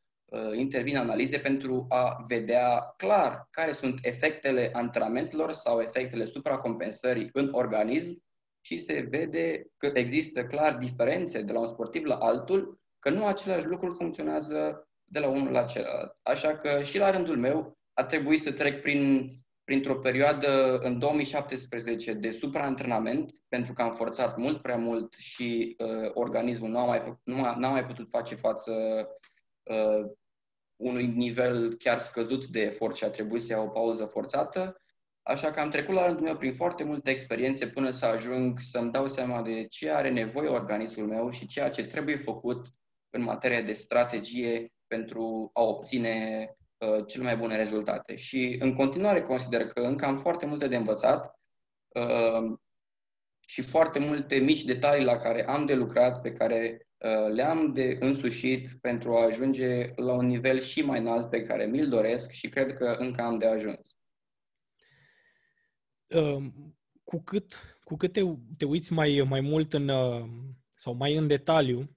intervin 0.54 0.96
analize 0.96 1.38
pentru 1.38 1.86
a 1.88 2.24
vedea 2.26 2.94
clar 2.96 3.48
care 3.50 3.72
sunt 3.72 3.98
efectele 4.02 4.70
antrenamentelor 4.72 5.52
sau 5.52 5.80
efectele 5.80 6.24
supracompensării 6.24 7.28
în 7.32 7.48
organism 7.52 8.22
și 8.60 8.78
se 8.78 9.06
vede 9.08 9.66
că 9.76 9.90
există 9.94 10.44
clar 10.44 10.76
diferențe 10.76 11.40
de 11.40 11.52
la 11.52 11.60
un 11.60 11.66
sportiv 11.66 12.04
la 12.04 12.14
altul, 12.14 12.80
că 12.98 13.10
nu 13.10 13.26
același 13.26 13.66
lucru 13.66 13.92
funcționează 13.92 14.88
de 15.04 15.18
la 15.18 15.28
unul 15.28 15.52
la 15.52 15.64
celălalt. 15.64 16.18
Așa 16.22 16.56
că 16.56 16.82
și 16.82 16.98
la 16.98 17.10
rândul 17.10 17.36
meu 17.36 17.78
a 17.92 18.04
trebuit 18.04 18.42
să 18.42 18.52
trec 18.52 18.82
prin, 18.82 19.30
printr-o 19.64 19.98
perioadă 19.98 20.78
în 20.78 20.98
2017 20.98 22.12
de 22.12 22.30
supraantrenament, 22.30 23.32
pentru 23.48 23.72
că 23.72 23.82
am 23.82 23.94
forțat 23.94 24.36
mult 24.36 24.62
prea 24.62 24.76
mult 24.76 25.14
și 25.14 25.76
uh, 25.78 26.10
organismul 26.14 26.70
nu 26.70 26.78
a 26.78 26.84
mai, 26.84 27.18
nu 27.24 27.44
a, 27.44 27.56
n-a 27.58 27.70
mai 27.70 27.86
putut 27.86 28.08
face 28.08 28.34
față 28.34 28.72
uh, 29.68 30.10
unui 30.76 31.06
nivel 31.06 31.74
chiar 31.74 31.98
scăzut 31.98 32.46
de 32.46 32.60
efort 32.60 32.96
și 32.96 33.04
a 33.04 33.10
trebuit 33.10 33.42
să 33.42 33.52
iau 33.52 33.64
o 33.64 33.68
pauză 33.68 34.04
forțată. 34.04 34.82
Așa 35.22 35.50
că 35.50 35.60
am 35.60 35.70
trecut 35.70 35.94
la 35.94 36.06
rândul 36.06 36.24
meu 36.24 36.36
prin 36.36 36.54
foarte 36.54 36.84
multe 36.84 37.10
experiențe 37.10 37.66
până 37.66 37.90
să 37.90 38.04
ajung 38.06 38.58
să-mi 38.60 38.90
dau 38.90 39.08
seama 39.08 39.42
de 39.42 39.66
ce 39.66 39.90
are 39.90 40.10
nevoie 40.10 40.48
organismul 40.48 41.06
meu 41.06 41.30
și 41.30 41.46
ceea 41.46 41.70
ce 41.70 41.86
trebuie 41.86 42.16
făcut 42.16 42.66
în 43.10 43.22
materie 43.22 43.62
de 43.62 43.72
strategie 43.72 44.72
pentru 44.86 45.50
a 45.52 45.62
obține 45.62 46.46
uh, 46.78 47.06
cele 47.06 47.24
mai 47.24 47.36
bune 47.36 47.56
rezultate. 47.56 48.14
Și 48.14 48.56
în 48.60 48.74
continuare 48.74 49.22
consider 49.22 49.66
că 49.66 49.80
încă 49.80 50.04
am 50.04 50.16
foarte 50.16 50.46
multe 50.46 50.68
de 50.68 50.76
învățat 50.76 51.38
uh, 51.88 52.58
și 53.40 53.62
foarte 53.62 53.98
multe 53.98 54.36
mici 54.36 54.64
detalii 54.64 55.04
la 55.04 55.16
care 55.16 55.48
am 55.48 55.66
de 55.66 55.74
lucrat, 55.74 56.20
pe 56.20 56.32
care 56.32 56.82
Uh, 56.82 56.87
le-am 57.34 57.72
de 57.72 57.96
însușit 58.00 58.68
pentru 58.80 59.14
a 59.14 59.24
ajunge 59.24 59.88
la 59.96 60.12
un 60.12 60.26
nivel 60.26 60.60
și 60.60 60.82
mai 60.82 60.98
înalt 60.98 61.30
pe 61.30 61.42
care 61.42 61.66
mi-l 61.66 61.88
doresc 61.88 62.30
și 62.30 62.48
cred 62.48 62.72
că 62.72 62.96
încă 62.98 63.22
am 63.22 63.38
de 63.38 63.46
ajuns. 63.46 63.96
Um, 66.08 66.76
cu 67.04 67.22
cât, 67.22 67.78
cu 67.84 67.96
cât 67.96 68.12
te, 68.12 68.22
te 68.56 68.64
uiți 68.64 68.92
mai, 68.92 69.24
mai 69.28 69.40
mult 69.40 69.72
în, 69.72 69.88
uh, 69.88 70.28
sau 70.74 70.94
mai 70.94 71.16
în 71.16 71.26
detaliu, 71.26 71.96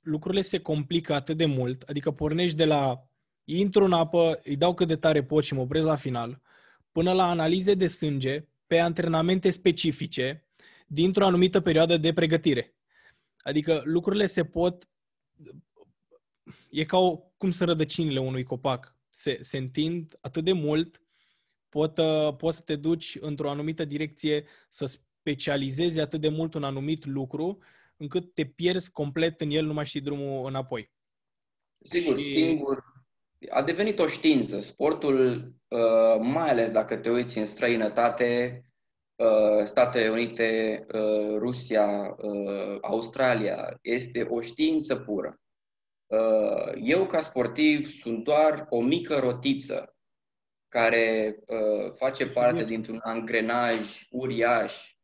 lucrurile 0.00 0.42
se 0.42 0.60
complică 0.60 1.14
atât 1.14 1.36
de 1.36 1.46
mult, 1.46 1.82
adică 1.82 2.10
pornești 2.10 2.56
de 2.56 2.64
la 2.64 3.08
intru 3.44 3.84
în 3.84 3.92
apă, 3.92 4.40
îi 4.44 4.56
dau 4.56 4.74
cât 4.74 4.88
de 4.88 4.96
tare 4.96 5.24
pot 5.24 5.44
și 5.44 5.54
mă 5.54 5.60
opresc 5.60 5.86
la 5.86 5.96
final, 5.96 6.40
până 6.92 7.12
la 7.12 7.28
analize 7.28 7.74
de 7.74 7.86
sânge 7.86 8.48
pe 8.66 8.78
antrenamente 8.78 9.50
specifice 9.50 10.46
dintr-o 10.86 11.26
anumită 11.26 11.60
perioadă 11.60 11.96
de 11.96 12.12
pregătire. 12.12 12.74
Adică 13.42 13.82
lucrurile 13.84 14.26
se 14.26 14.44
pot... 14.44 14.88
E 16.70 16.84
ca 16.84 16.98
o, 16.98 17.16
cum 17.16 17.50
să 17.50 17.64
rădăcinile 17.64 18.20
unui 18.20 18.42
copac. 18.42 18.96
Se, 19.10 19.38
se 19.40 19.58
întind 19.58 20.18
atât 20.20 20.44
de 20.44 20.52
mult, 20.52 21.02
pot, 21.68 21.98
uh, 21.98 22.36
poți 22.36 22.56
să 22.56 22.62
te 22.62 22.76
duci 22.76 23.16
într-o 23.20 23.50
anumită 23.50 23.84
direcție, 23.84 24.46
să 24.68 24.98
specializezi 25.20 26.00
atât 26.00 26.20
de 26.20 26.28
mult 26.28 26.54
un 26.54 26.64
anumit 26.64 27.04
lucru, 27.04 27.58
încât 27.96 28.34
te 28.34 28.44
pierzi 28.44 28.90
complet 28.90 29.40
în 29.40 29.50
el, 29.50 29.64
nu 29.64 29.72
mai 29.72 29.86
știi 29.86 30.00
drumul 30.00 30.46
înapoi. 30.46 30.92
Sigur, 31.82 32.18
și... 32.18 32.30
singur, 32.30 32.84
a 33.50 33.62
devenit 33.62 33.98
o 33.98 34.06
știință. 34.06 34.60
Sportul, 34.60 35.36
uh, 35.68 36.18
mai 36.20 36.50
ales 36.50 36.70
dacă 36.70 36.96
te 36.96 37.10
uiți 37.10 37.38
în 37.38 37.46
străinătate, 37.46 38.64
uh, 39.20 39.64
Statele 39.64 40.08
Unite, 40.08 40.86
uh, 40.92 41.36
Rusia, 41.38 42.16
Australia, 42.80 43.78
este 43.82 44.26
o 44.28 44.40
știință 44.40 44.96
pură. 44.96 45.40
Eu, 46.82 47.06
ca 47.06 47.20
sportiv, 47.20 47.86
sunt 47.86 48.24
doar 48.24 48.66
o 48.68 48.82
mică 48.82 49.18
rotiță 49.18 49.96
care 50.68 51.38
face 51.94 52.26
parte 52.26 52.64
dintr-un 52.64 53.00
angrenaj 53.02 54.06
uriaș 54.10 54.94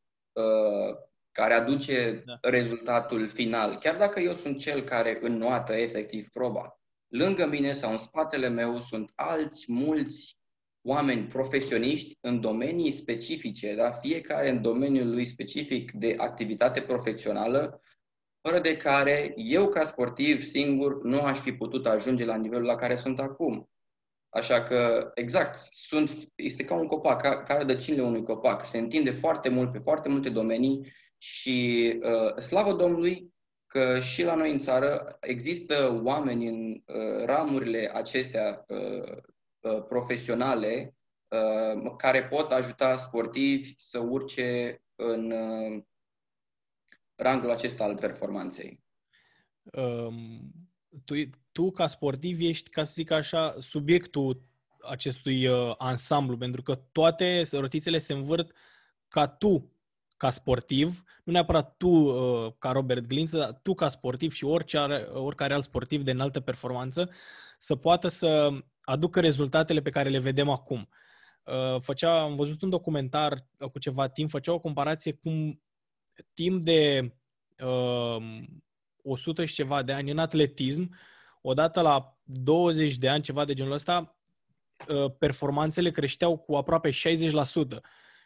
care 1.32 1.54
aduce 1.54 2.22
da. 2.26 2.38
rezultatul 2.42 3.28
final. 3.28 3.78
Chiar 3.78 3.96
dacă 3.96 4.20
eu 4.20 4.32
sunt 4.32 4.58
cel 4.58 4.82
care 4.82 5.18
înnoată 5.22 5.72
efectiv 5.72 6.28
proba, 6.28 6.80
lângă 7.08 7.46
mine 7.46 7.72
sau 7.72 7.90
în 7.90 7.98
spatele 7.98 8.48
meu 8.48 8.80
sunt 8.80 9.12
alți 9.14 9.64
mulți 9.72 10.38
oameni 10.86 11.22
profesioniști 11.22 12.18
în 12.20 12.40
domenii 12.40 12.90
specifice, 12.90 13.74
da? 13.74 13.90
fiecare 13.90 14.50
în 14.50 14.62
domeniul 14.62 15.10
lui 15.10 15.24
specific 15.24 15.92
de 15.92 16.14
activitate 16.16 16.80
profesională, 16.80 17.80
fără 18.40 18.60
de 18.60 18.76
care 18.76 19.32
eu 19.36 19.68
ca 19.68 19.84
sportiv 19.84 20.42
singur 20.42 21.04
nu 21.04 21.20
aș 21.20 21.38
fi 21.38 21.52
putut 21.52 21.86
ajunge 21.86 22.24
la 22.24 22.36
nivelul 22.36 22.64
la 22.64 22.74
care 22.74 22.96
sunt 22.96 23.20
acum. 23.20 23.70
Așa 24.28 24.62
că, 24.62 25.10
exact, 25.14 25.68
sunt, 25.70 26.10
este 26.34 26.64
ca 26.64 26.74
un 26.74 26.86
copac, 26.86 27.22
ca, 27.22 27.42
ca 27.42 27.56
rădăcinile 27.56 28.02
unui 28.02 28.22
copac. 28.22 28.66
Se 28.66 28.78
întinde 28.78 29.10
foarte 29.10 29.48
mult 29.48 29.72
pe 29.72 29.78
foarte 29.78 30.08
multe 30.08 30.28
domenii 30.28 30.92
și 31.18 31.92
uh, 32.02 32.42
slavă 32.42 32.72
Domnului 32.72 33.34
că 33.66 34.00
și 34.00 34.22
la 34.22 34.34
noi 34.34 34.50
în 34.50 34.58
țară 34.58 35.16
există 35.20 36.00
oameni 36.04 36.46
în 36.46 36.82
uh, 36.86 37.24
ramurile 37.24 37.90
acestea 37.94 38.64
uh, 38.68 38.76
uh, 38.76 39.22
profesionale 39.88 40.96
uh, 41.28 41.94
care 41.96 42.24
pot 42.24 42.52
ajuta 42.52 42.96
sportivi 42.96 43.74
să 43.76 43.98
urce 43.98 44.80
în 44.94 45.30
uh, 45.30 45.82
rangul 47.14 47.50
acesta 47.50 47.84
al 47.84 47.94
performanței. 47.94 48.84
Um, 49.72 50.52
tu, 51.04 51.14
tu, 51.52 51.70
ca 51.70 51.86
sportiv, 51.86 52.40
ești, 52.40 52.70
ca 52.70 52.84
să 52.84 52.92
zic 52.94 53.10
așa, 53.10 53.54
subiectul 53.58 54.42
acestui 54.88 55.46
uh, 55.46 55.74
ansamblu, 55.78 56.36
pentru 56.36 56.62
că 56.62 56.74
toate 56.74 57.42
rotițele 57.52 57.98
se 57.98 58.12
învârt 58.12 58.52
ca 59.08 59.26
tu 59.28 59.70
ca 60.16 60.30
sportiv, 60.30 61.02
nu 61.24 61.32
neapărat 61.32 61.76
tu 61.76 61.88
uh, 61.88 62.52
ca 62.58 62.70
Robert 62.70 63.06
Glinț, 63.06 63.30
dar 63.30 63.60
tu 63.62 63.74
ca 63.74 63.88
sportiv 63.88 64.32
și 64.32 64.44
orice 64.44 64.78
are, 64.78 65.02
oricare 65.02 65.54
alt 65.54 65.64
sportiv 65.64 66.02
de 66.02 66.10
înaltă 66.10 66.40
performanță 66.40 67.10
să 67.58 67.76
poată 67.76 68.08
să 68.08 68.50
aducă 68.86 69.20
rezultatele 69.20 69.80
pe 69.80 69.90
care 69.90 70.08
le 70.08 70.18
vedem 70.18 70.48
acum. 70.48 70.88
Uh, 71.42 71.80
făcea, 71.80 72.20
am 72.20 72.36
văzut 72.36 72.62
un 72.62 72.70
documentar 72.70 73.46
cu 73.72 73.78
ceva 73.78 74.08
timp, 74.08 74.30
făcea 74.30 74.52
o 74.52 74.58
comparație 74.58 75.12
cum 75.12 75.62
timp 76.34 76.64
de 76.64 77.12
uh, 77.64 78.16
100 79.02 79.44
și 79.44 79.54
ceva 79.54 79.82
de 79.82 79.92
ani 79.92 80.10
în 80.10 80.18
atletism, 80.18 80.96
odată 81.40 81.80
la 81.80 82.18
20 82.22 82.96
de 82.96 83.08
ani, 83.08 83.22
ceva 83.22 83.44
de 83.44 83.54
genul 83.54 83.72
ăsta, 83.72 84.18
uh, 84.88 85.12
performanțele 85.18 85.90
creșteau 85.90 86.38
cu 86.38 86.54
aproape 86.54 86.90
60% 86.90 87.80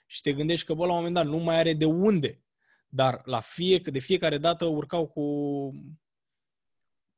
și 0.06 0.20
te 0.20 0.32
gândești 0.32 0.66
că, 0.66 0.74
bă, 0.74 0.86
la 0.86 0.92
un 0.92 0.96
moment 0.96 1.14
dat 1.14 1.26
nu 1.26 1.36
mai 1.36 1.58
are 1.58 1.74
de 1.74 1.84
unde. 1.84 2.44
Dar 2.88 3.20
la 3.24 3.40
fie, 3.40 3.78
de 3.78 3.98
fiecare 3.98 4.38
dată 4.38 4.64
urcau 4.64 5.06
cu 5.06 5.20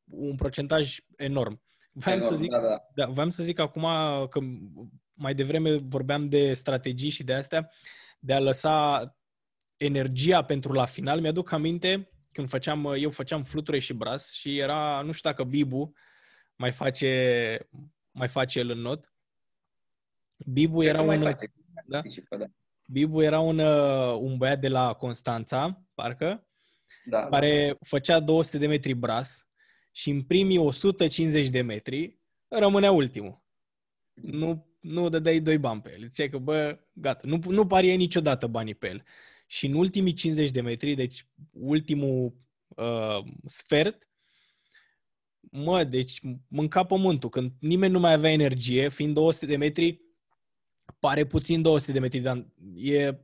un 0.04 0.36
procentaj 0.36 0.96
enorm. 1.16 1.62
Vreau 1.92 2.20
să 2.20 2.34
zic, 2.34 2.50
da, 2.50 2.60
da. 2.60 2.88
Da, 2.94 3.06
vreau 3.06 3.30
să 3.30 3.42
zic 3.42 3.58
acum 3.58 3.82
că 4.28 4.40
mai 5.12 5.34
devreme 5.34 5.76
vorbeam 5.76 6.28
de 6.28 6.54
strategii 6.54 7.10
și 7.10 7.24
de 7.24 7.34
astea, 7.34 7.70
de 8.18 8.32
a 8.32 8.40
lăsa 8.40 9.16
energia 9.76 10.44
pentru 10.44 10.72
la 10.72 10.84
final. 10.84 11.20
Mi-aduc 11.20 11.52
aminte 11.52 12.12
când 12.32 12.48
făceam, 12.48 12.84
eu 12.98 13.10
făceam 13.10 13.42
fluture 13.42 13.78
și 13.78 13.92
bras 13.92 14.32
și 14.32 14.58
era, 14.58 15.02
nu 15.04 15.12
știu 15.12 15.30
dacă 15.30 15.44
Bibu 15.44 15.92
mai 16.56 16.70
face, 16.70 17.58
mai 18.10 18.28
face 18.28 18.58
el 18.58 18.70
în 18.70 18.78
not. 18.78 19.12
Bibu 20.46 20.82
era 20.82 21.00
un... 21.00 21.20
Face. 21.20 21.52
Da? 21.86 22.00
da? 22.38 22.44
Bibu 22.86 23.22
era 23.22 23.40
un, 23.40 23.58
uh, 23.58 24.16
un 24.20 24.36
băiat 24.36 24.60
de 24.60 24.68
la 24.68 24.92
Constanța, 24.92 25.82
parcă, 25.94 26.46
da, 27.04 27.26
care 27.26 27.66
da. 27.66 27.78
făcea 27.80 28.20
200 28.20 28.58
de 28.58 28.66
metri 28.66 28.94
bras 28.94 29.51
și 29.92 30.10
în 30.10 30.22
primii 30.22 30.58
150 30.58 31.48
de 31.48 31.60
metri 31.60 32.18
rămânea 32.48 32.90
ultimul. 32.90 33.42
Nu, 34.14 34.66
nu 34.80 35.08
dădeai 35.08 35.40
doi 35.40 35.58
bani 35.58 35.80
pe 35.80 35.92
el. 35.92 36.00
Ziceai 36.08 36.28
că, 36.28 36.38
bă, 36.38 36.78
gata, 36.92 37.28
nu, 37.28 37.40
nu 37.48 37.66
parie 37.66 37.94
niciodată 37.94 38.46
banii 38.46 38.74
pe 38.74 38.88
el. 38.88 39.02
Și 39.46 39.66
în 39.66 39.74
ultimii 39.74 40.12
50 40.12 40.50
de 40.50 40.60
metri, 40.60 40.94
deci 40.94 41.26
ultimul 41.50 42.34
uh, 42.68 43.24
sfert, 43.46 44.08
mă, 45.40 45.84
deci 45.84 46.20
mânca 46.48 46.84
pământul. 46.84 47.28
Când 47.28 47.52
nimeni 47.60 47.92
nu 47.92 48.00
mai 48.00 48.12
avea 48.12 48.30
energie, 48.30 48.88
fiind 48.88 49.14
200 49.14 49.46
de 49.46 49.56
metri, 49.56 50.00
pare 50.98 51.26
puțin 51.26 51.62
200 51.62 51.92
de 51.92 51.98
metri, 51.98 52.20
dar 52.20 52.46
e 52.74 53.14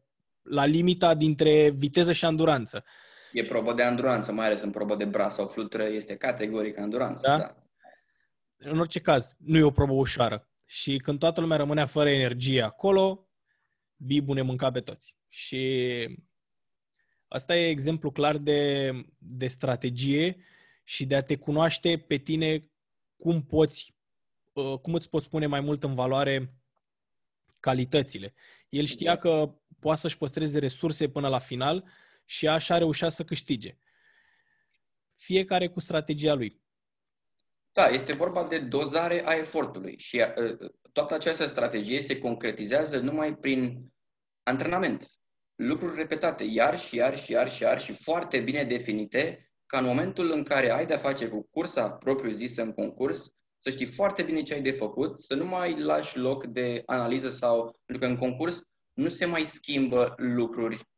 la 0.43 0.65
limita 0.65 1.15
dintre 1.15 1.71
viteză 1.71 2.13
și 2.13 2.25
anduranță. 2.25 2.85
E 3.33 3.43
probă 3.43 3.75
de 3.75 3.83
anduranță, 3.83 4.33
mai 4.33 4.47
ales 4.47 4.61
în 4.61 4.71
probă 4.71 4.97
de 4.97 5.05
bras 5.05 5.35
sau 5.35 5.47
flutură, 5.47 5.89
este 5.89 6.17
categoric 6.17 6.79
anduranță. 6.79 7.29
Da? 7.29 7.39
da? 7.39 7.57
În 8.57 8.79
orice 8.79 9.01
caz, 9.01 9.37
nu 9.39 9.57
e 9.57 9.63
o 9.63 9.71
probă 9.71 9.93
ușoară. 9.93 10.49
Și 10.65 10.97
când 10.97 11.19
toată 11.19 11.41
lumea 11.41 11.57
rămânea 11.57 11.87
fără 11.87 12.09
energie 12.09 12.63
acolo, 12.63 13.29
Bibu 13.97 14.33
ne 14.33 14.43
mânca 14.43 14.71
pe 14.71 14.81
toți. 14.81 15.17
Și 15.29 16.19
asta 17.29 17.57
e 17.57 17.69
exemplu 17.69 18.11
clar 18.11 18.37
de, 18.37 18.91
de 19.19 19.47
strategie 19.47 20.37
și 20.85 21.07
de 21.07 21.17
a 21.17 21.23
te 21.23 21.37
cunoaște 21.37 21.99
pe 21.99 22.17
tine 22.17 22.71
cum 23.17 23.43
poți, 23.43 23.95
uh, 24.53 24.79
cum 24.83 24.95
îți 24.95 25.09
poți 25.09 25.29
pune 25.29 25.47
mai 25.47 25.61
mult 25.61 25.85
în 25.85 25.95
valoare 25.95 26.55
calitățile. 27.61 28.35
El 28.69 28.85
știa 28.85 29.13
exact. 29.13 29.21
că 29.21 29.55
poate 29.81 30.01
să-și 30.01 30.19
păstreze 30.19 30.59
resurse 30.59 31.09
până 31.09 31.29
la 31.29 31.39
final 31.39 31.85
și 32.29 32.49
așa 32.49 32.79
reușea 32.79 33.09
să 33.09 33.25
câștige. 33.25 33.79
Fiecare 35.17 35.69
cu 35.69 35.81
strategia 35.81 36.35
lui. 36.35 36.63
Da, 37.73 37.87
este 37.87 38.13
vorba 38.13 38.45
de 38.45 38.59
dozare 38.59 39.27
a 39.27 39.33
efortului 39.35 39.99
și 39.99 40.25
toată 40.93 41.15
această 41.15 41.47
strategie 41.47 42.03
se 42.03 42.19
concretizează 42.19 42.99
numai 42.99 43.37
prin 43.37 43.93
antrenament. 44.43 45.11
Lucruri 45.55 45.97
repetate, 45.97 46.45
iar 46.45 46.79
și 46.79 46.97
iar 46.97 47.19
și 47.19 47.33
iar 47.33 47.51
și 47.51 47.63
iar 47.63 47.81
și 47.81 47.93
foarte 48.03 48.41
bine 48.41 48.65
definite, 48.65 49.51
ca 49.67 49.79
în 49.79 49.85
momentul 49.85 50.31
în 50.33 50.43
care 50.43 50.73
ai 50.73 50.87
de-a 50.87 50.99
face 50.99 51.29
cu 51.29 51.49
cursa 51.51 51.91
propriu-zisă 51.91 52.63
în 52.63 52.73
concurs, 52.73 53.33
să 53.59 53.71
știi 53.71 53.87
foarte 53.87 54.23
bine 54.23 54.43
ce 54.43 54.55
ai 54.55 54.63
de 54.63 54.71
făcut, 54.71 55.21
să 55.21 55.35
nu 55.35 55.47
mai 55.47 55.81
lași 55.81 56.19
loc 56.19 56.45
de 56.45 56.83
analiză 56.87 57.31
sau, 57.31 57.81
pentru 57.85 58.07
că 58.07 58.13
în 58.13 58.19
concurs 58.19 58.63
nu 58.93 59.09
se 59.09 59.27
mai 59.27 59.45
schimbă 59.45 60.15
lucruri 60.17 60.89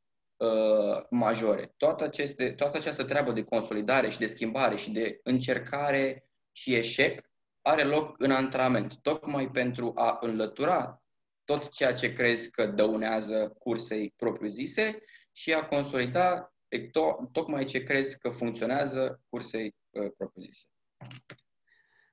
uh, 0.41 1.03
majore. 1.11 1.75
Toată, 1.77 2.05
aceste, 2.05 2.53
toată 2.53 2.77
această 2.77 3.05
treabă 3.05 3.33
de 3.33 3.45
consolidare 3.45 4.11
și 4.11 4.19
de 4.19 4.27
schimbare 4.27 4.77
și 4.77 4.91
de 4.91 5.21
încercare 5.23 6.29
și 6.53 6.75
eșec 6.75 7.31
are 7.63 7.85
loc 7.85 8.15
în 8.19 8.31
antrenament, 8.31 8.95
tocmai 9.03 9.51
pentru 9.51 9.93
a 9.97 10.19
înlătura 10.21 11.03
tot 11.45 11.71
ceea 11.71 11.95
ce 11.95 12.13
crezi 12.13 12.51
că 12.51 12.67
dăunează 12.67 13.55
cursei 13.59 14.13
propriu-zise 14.17 15.03
și 15.33 15.53
a 15.53 15.67
consolida 15.67 16.55
to- 16.77 17.31
tocmai 17.33 17.65
ce 17.65 17.83
crezi 17.83 18.19
că 18.19 18.29
funcționează 18.29 19.21
cursei 19.29 19.75
uh, 19.91 20.11
propriu-zise. 20.17 20.65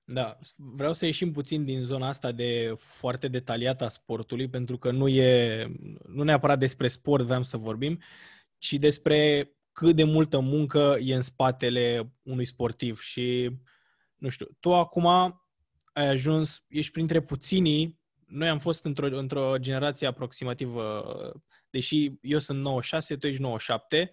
Da, 0.09 0.37
vreau 0.55 0.93
să 0.93 1.05
ieșim 1.05 1.31
puțin 1.31 1.65
din 1.65 1.83
zona 1.83 2.07
asta 2.07 2.31
de 2.31 2.73
foarte 2.77 3.27
detaliată 3.27 3.83
a 3.83 3.87
sportului, 3.87 4.49
pentru 4.49 4.77
că 4.77 4.91
nu 4.91 5.07
e, 5.07 5.65
nu 6.07 6.23
neapărat 6.23 6.59
despre 6.59 6.87
sport 6.87 7.23
vreau 7.25 7.43
să 7.43 7.57
vorbim, 7.57 8.01
ci 8.57 8.73
despre 8.73 9.51
cât 9.71 9.95
de 9.95 10.03
multă 10.03 10.39
muncă 10.39 10.97
e 11.01 11.15
în 11.15 11.21
spatele 11.21 12.13
unui 12.23 12.45
sportiv. 12.45 12.99
Și, 12.99 13.49
nu 14.15 14.29
știu, 14.29 14.47
tu 14.59 14.73
acum 14.73 15.05
ai 15.93 16.07
ajuns, 16.07 16.63
ești 16.67 16.91
printre 16.91 17.21
puținii, 17.21 17.99
noi 18.25 18.49
am 18.49 18.59
fost 18.59 18.85
într-o, 18.85 19.17
într-o 19.17 19.57
generație 19.57 20.07
aproximativă, 20.07 21.03
deși 21.69 22.11
eu 22.21 22.39
sunt 22.39 22.59
96, 22.59 23.17
tu 23.17 23.27
ești 23.27 23.41
97, 23.41 24.11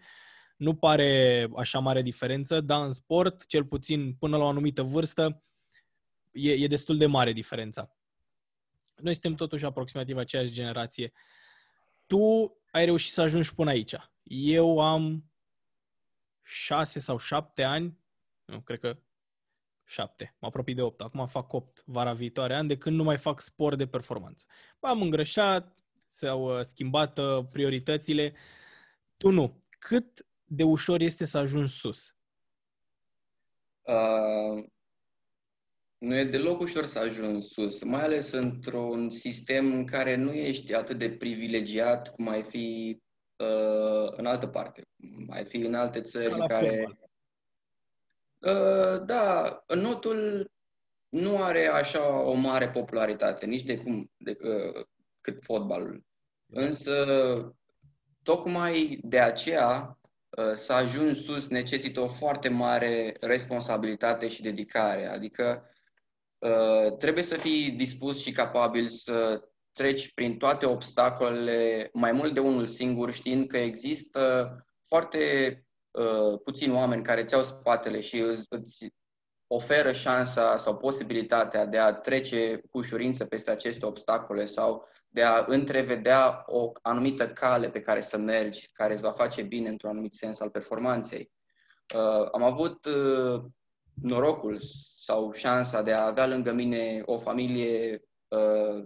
nu 0.57 0.75
pare 0.75 1.49
așa 1.57 1.79
mare 1.79 2.03
diferență, 2.03 2.61
dar 2.61 2.87
în 2.87 2.93
sport, 2.93 3.47
cel 3.47 3.65
puțin 3.65 4.15
până 4.19 4.37
la 4.37 4.45
o 4.45 4.49
anumită 4.49 4.83
vârstă, 4.83 5.45
e, 6.35 6.53
e 6.53 6.67
destul 6.67 6.97
de 6.97 7.07
mare 7.07 7.33
diferența. 7.33 7.97
Noi 8.97 9.13
suntem 9.13 9.35
totuși 9.35 9.65
aproximativ 9.65 10.17
aceeași 10.17 10.53
generație. 10.53 11.13
Tu 12.07 12.57
ai 12.71 12.85
reușit 12.85 13.13
să 13.13 13.21
ajungi 13.21 13.55
până 13.55 13.71
aici. 13.71 13.95
Eu 14.23 14.81
am 14.81 15.31
șase 16.43 16.99
sau 16.99 17.19
șapte 17.19 17.63
ani, 17.63 17.99
nu, 18.45 18.61
cred 18.61 18.79
că 18.79 18.99
șapte, 19.85 20.37
mă 20.39 20.47
apropii 20.47 20.75
de 20.75 20.83
opt, 20.83 21.01
acum 21.01 21.27
fac 21.27 21.53
opt 21.53 21.83
vara 21.87 22.13
viitoare 22.13 22.55
an, 22.55 22.67
de 22.67 22.79
când 22.79 22.97
nu 22.97 23.03
mai 23.03 23.17
fac 23.17 23.41
sport 23.41 23.79
de 23.79 23.87
performanță. 23.87 24.47
am 24.81 25.03
îngrășat, 25.03 25.77
s-au 26.09 26.59
uh, 26.59 26.63
schimbat 26.63 27.19
uh, 27.19 27.45
prioritățile. 27.53 28.35
Tu 29.17 29.31
nu. 29.31 29.63
Cât 29.79 30.27
de 30.45 30.63
ușor 30.63 31.01
este 31.01 31.25
să 31.25 31.39
ajungi 31.39 31.73
sus? 31.73 32.15
Uh, 33.83 34.65
nu 36.05 36.17
e 36.17 36.25
deloc 36.25 36.61
ușor 36.61 36.85
să 36.85 36.99
ajungi 36.99 37.47
sus, 37.47 37.83
mai 37.83 38.03
ales 38.03 38.33
într-un 38.33 39.11
sistem 39.11 39.73
în 39.73 39.87
care 39.87 40.17
nu 40.17 40.33
ești 40.33 40.75
atât 40.75 40.99
de 40.99 41.11
privilegiat 41.11 42.15
cum 42.15 42.29
ai 42.29 42.43
fi 42.43 42.99
uh, 43.37 44.13
în 44.17 44.27
altă 44.27 44.47
parte. 44.47 44.83
Mai 45.27 45.45
fi 45.45 45.57
în 45.57 45.75
alte 45.75 46.01
țări 46.01 46.33
în 46.33 46.47
care... 46.47 46.99
Uh, 48.41 49.05
da, 49.05 49.65
notul 49.75 50.51
nu 51.09 51.43
are 51.43 51.67
așa 51.67 52.21
o 52.23 52.35
mare 52.35 52.71
popularitate, 52.71 53.47
nici 53.47 53.63
de 53.63 53.77
cum 53.77 54.11
de, 54.17 54.37
uh, 54.43 54.85
cât 55.21 55.45
fotbalul. 55.45 56.05
Însă, 56.47 57.07
tocmai 58.23 58.99
de 59.03 59.21
aceea, 59.21 59.99
uh, 60.31 60.53
să 60.55 60.73
ajungi 60.73 61.21
sus 61.21 61.49
necesită 61.49 62.01
o 62.01 62.07
foarte 62.07 62.49
mare 62.49 63.17
responsabilitate 63.21 64.29
și 64.29 64.43
dedicare. 64.43 65.07
Adică, 65.07 65.63
uh, 65.65 65.74
trebuie 66.99 67.25
să 67.25 67.37
fii 67.37 67.71
dispus 67.71 68.23
și 68.23 68.31
capabil 68.31 68.89
să 68.89 69.43
treci 69.75 70.13
prin 70.15 70.39
toate 70.39 70.67
obstacolele, 70.67 71.91
mai 71.93 72.13
mult 72.13 72.35
de 72.35 72.41
unul 72.41 72.67
singur, 72.67 73.13
știind 73.13 73.47
că 73.47 73.57
există 73.57 74.49
foarte 74.89 75.19
uh, 75.91 76.41
puțini 76.45 76.75
oameni 76.75 77.03
care 77.03 77.23
îți 77.23 77.35
iau 77.35 77.43
spatele 77.43 78.01
și 78.01 78.19
îți, 78.19 78.47
îți 78.49 78.87
oferă 79.47 79.93
șansa 79.93 80.57
sau 80.57 80.77
posibilitatea 80.77 81.67
de 81.67 81.79
a 81.79 81.93
trece 81.93 82.61
cu 82.71 82.79
ușurință 82.79 83.25
peste 83.25 83.51
aceste 83.51 83.87
obstacole 83.87 84.45
sau 84.45 84.89
de 85.09 85.23
a 85.23 85.45
întrevedea 85.49 86.43
o 86.47 86.73
anumită 86.83 87.29
cale 87.29 87.71
pe 87.71 87.81
care 87.81 88.01
să 88.01 88.17
mergi, 88.17 88.71
care 88.73 88.93
îți 88.93 89.03
va 89.03 89.13
face 89.13 89.43
bine 89.43 89.69
într-un 89.69 89.91
anumit 89.91 90.13
sens 90.13 90.41
al 90.41 90.51
performanței. 90.51 91.33
Uh, 91.95 92.29
am 92.33 92.43
avut 92.43 92.85
uh, 92.85 93.43
norocul 93.95 94.61
sau 95.05 95.33
șansa 95.33 95.83
de 95.83 95.93
a 95.93 96.07
avea 96.07 96.27
lângă 96.27 96.53
mine 96.53 97.03
o 97.05 97.19
familie 97.19 98.03
uh, 98.29 98.85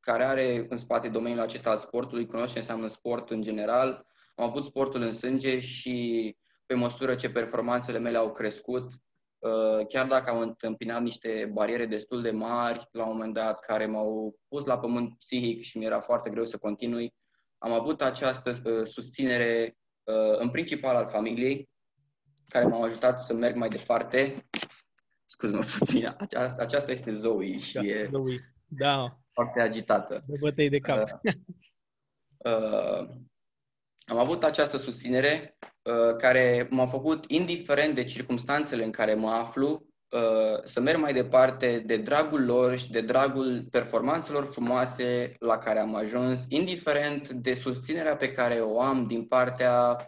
care 0.00 0.24
are 0.24 0.66
în 0.68 0.76
spate 0.76 1.08
domeniul 1.08 1.40
acesta 1.40 1.70
al 1.70 1.78
sportului, 1.78 2.26
cunoaște 2.26 2.52
ce 2.52 2.58
înseamnă 2.58 2.88
sport 2.88 3.30
în 3.30 3.42
general. 3.42 4.06
Am 4.34 4.44
avut 4.44 4.64
sportul 4.64 5.00
în 5.00 5.12
sânge 5.12 5.60
și 5.60 6.36
pe 6.66 6.74
măsură 6.74 7.14
ce 7.14 7.30
performanțele 7.30 7.98
mele 7.98 8.16
au 8.16 8.32
crescut, 8.32 8.90
uh, 9.38 9.86
chiar 9.88 10.06
dacă 10.06 10.30
am 10.30 10.40
întâmpinat 10.40 11.02
niște 11.02 11.50
bariere 11.52 11.86
destul 11.86 12.22
de 12.22 12.30
mari 12.30 12.88
la 12.92 13.04
un 13.06 13.12
moment 13.12 13.34
dat, 13.34 13.60
care 13.60 13.86
m-au 13.86 14.38
pus 14.48 14.64
la 14.64 14.78
pământ 14.78 15.18
psihic 15.18 15.60
și 15.60 15.78
mi-era 15.78 16.00
foarte 16.00 16.30
greu 16.30 16.44
să 16.44 16.58
continui, 16.58 17.14
am 17.58 17.72
avut 17.72 18.02
această 18.02 18.60
uh, 18.64 18.86
susținere 18.86 19.76
uh, 20.02 20.38
în 20.38 20.48
principal 20.48 20.96
al 20.96 21.08
familiei, 21.08 21.70
care 22.48 22.64
m-au 22.66 22.82
ajutat 22.82 23.22
să 23.22 23.34
merg 23.34 23.56
mai 23.56 23.68
departe. 23.68 24.34
Scuze-mă 25.40 25.62
puțin, 25.78 26.14
aceasta, 26.18 26.62
aceasta 26.62 26.90
este 26.90 27.10
Zoe 27.10 27.58
și 27.58 27.74
da, 27.74 27.82
e... 27.82 28.08
Zoe. 28.12 28.54
Da, 28.66 29.18
foarte 29.32 29.60
agitată. 29.60 30.24
De 30.26 30.36
bătăi 30.40 30.68
de 30.68 30.78
cap. 30.78 31.20
Uh, 31.22 31.32
uh, 32.38 33.08
am 34.06 34.18
avut 34.18 34.44
această 34.44 34.76
susținere 34.76 35.56
uh, 35.82 36.16
care 36.16 36.66
m-a 36.70 36.86
făcut, 36.86 37.24
indiferent 37.28 37.94
de 37.94 38.04
circumstanțele 38.04 38.84
în 38.84 38.90
care 38.90 39.14
mă 39.14 39.28
aflu, 39.28 39.86
uh, 40.08 40.62
să 40.64 40.80
merg 40.80 41.00
mai 41.00 41.12
departe 41.12 41.82
de 41.86 41.96
dragul 41.96 42.44
lor 42.44 42.78
și 42.78 42.90
de 42.90 43.00
dragul 43.00 43.66
performanțelor 43.70 44.44
frumoase 44.44 45.34
la 45.38 45.58
care 45.58 45.78
am 45.78 45.94
ajuns, 45.94 46.44
indiferent 46.48 47.28
de 47.28 47.54
susținerea 47.54 48.16
pe 48.16 48.32
care 48.32 48.60
o 48.60 48.80
am 48.80 49.06
din 49.06 49.24
partea 49.24 49.96
uh, 50.00 50.06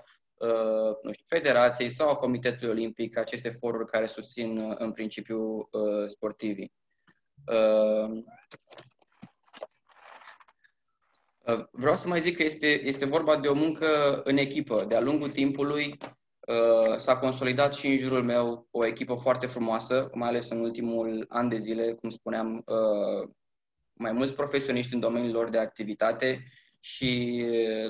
nu 1.02 1.12
știu, 1.12 1.24
Federației 1.28 1.90
sau 1.90 2.08
a 2.08 2.14
Comitetului 2.14 2.70
Olimpic, 2.70 3.16
aceste 3.16 3.48
foruri 3.48 3.90
care 3.90 4.06
susțin 4.06 4.58
uh, 4.58 4.74
în 4.78 4.92
principiu 4.92 5.68
uh, 5.70 6.06
sportivii. 6.06 6.72
Uh, 7.46 8.22
Uh, 11.46 11.64
vreau 11.70 11.96
să 11.96 12.08
mai 12.08 12.20
zic 12.20 12.36
că 12.36 12.42
este, 12.42 12.86
este 12.86 13.04
vorba 13.04 13.36
de 13.36 13.48
o 13.48 13.54
muncă 13.54 14.20
în 14.24 14.36
echipă. 14.36 14.84
De-a 14.88 15.00
lungul 15.00 15.30
timpului 15.30 15.96
uh, 16.48 16.96
s-a 16.96 17.16
consolidat 17.16 17.74
și 17.74 17.86
în 17.86 17.98
jurul 17.98 18.24
meu 18.24 18.68
o 18.70 18.86
echipă 18.86 19.14
foarte 19.14 19.46
frumoasă, 19.46 20.10
mai 20.14 20.28
ales 20.28 20.48
în 20.48 20.60
ultimul 20.60 21.24
an 21.28 21.48
de 21.48 21.58
zile, 21.58 21.92
cum 21.92 22.10
spuneam, 22.10 22.62
uh, 22.66 23.28
mai 23.92 24.12
mulți 24.12 24.34
profesioniști 24.34 24.94
în 24.94 25.00
domeniul 25.00 25.32
lor 25.32 25.50
de 25.50 25.58
activitate 25.58 26.44
și 26.84 27.44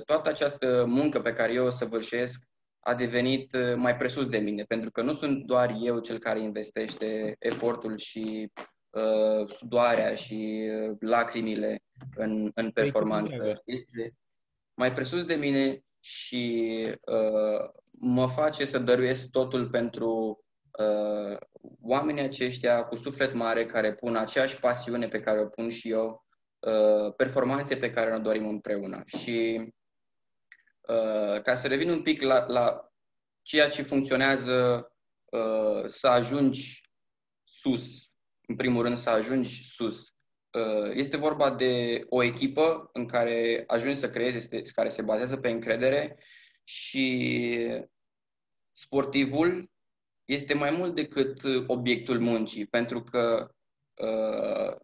toată 0.05 0.29
această 0.29 0.85
muncă 0.89 1.21
pe 1.21 1.33
care 1.33 1.53
eu 1.53 1.67
o 1.67 1.71
săvârșesc 1.71 2.43
a 2.81 2.95
devenit 2.95 3.77
mai 3.77 3.97
presus 3.97 4.29
de 4.29 4.39
mine, 4.39 4.63
pentru 4.63 4.91
că 4.91 5.03
nu 5.03 5.15
sunt 5.15 5.45
doar 5.45 5.77
eu 5.83 5.99
cel 5.99 6.19
care 6.19 6.41
investește 6.41 7.37
efortul 7.39 7.97
și 7.97 8.53
uh, 8.91 9.49
sudoarea 9.49 10.15
și 10.15 10.69
uh, 10.71 10.97
lacrimile 11.01 11.83
în, 12.17 12.51
în 12.55 12.71
performanță. 12.71 13.63
Este 13.65 14.15
mai 14.75 14.93
presus 14.93 15.25
de 15.25 15.35
mine 15.35 15.85
și 16.01 16.85
uh, 17.01 17.71
mă 17.93 18.27
face 18.29 18.65
să 18.65 18.79
dăruiesc 18.79 19.31
totul 19.31 19.69
pentru 19.69 20.41
uh, 20.79 21.37
oamenii 21.83 22.23
aceștia 22.23 22.85
cu 22.85 22.97
suflet 22.97 23.35
mare 23.35 23.67
care 23.67 23.95
pun 23.95 24.17
aceeași 24.17 24.61
pasiune 24.61 25.09
pe 25.09 25.21
care 25.21 25.41
o 25.41 25.47
pun 25.47 25.71
și 25.71 25.91
eu, 25.91 26.27
uh, 26.63 27.15
performanțe 27.17 27.77
pe 27.77 27.91
care 27.91 28.15
o 28.15 28.19
dorim 28.19 28.49
împreună. 28.49 29.03
Și 29.07 29.59
uh, 30.81 31.43
ca 31.43 31.57
să 31.57 31.67
revin 31.67 31.91
un 31.91 32.03
pic 32.03 32.21
la, 32.21 32.47
la 32.47 32.93
ceea 33.43 33.69
ce 33.69 33.83
funcționează 33.83 34.87
uh, 35.25 35.85
să 35.87 36.07
ajungi 36.07 36.81
sus, 37.45 38.11
în 38.47 38.57
primul 38.57 38.83
rând 38.83 38.97
să 38.97 39.11
ajungi 39.11 39.65
sus. 39.65 40.15
Uh, 40.51 40.91
este 40.95 41.17
vorba 41.17 41.51
de 41.51 42.05
o 42.09 42.23
echipă 42.23 42.91
în 42.93 43.07
care 43.07 43.65
ajungi 43.67 43.99
să 43.99 44.11
creezi, 44.11 44.73
care 44.75 44.89
se 44.89 45.03
bazează 45.03 45.37
pe 45.37 45.51
încredere 45.51 46.19
și 46.65 47.27
sportivul 48.73 49.71
este 50.25 50.55
mai 50.55 50.75
mult 50.77 50.95
decât 50.95 51.41
obiectul 51.67 52.21
muncii, 52.21 52.67
pentru 52.67 53.03
că 53.03 53.55
uh, 53.95 54.77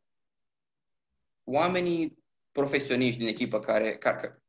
oamenii 1.49 2.19
profesioniști 2.53 3.19
din 3.19 3.29
echipă 3.29 3.61
care, 3.61 3.97
care, 3.97 4.43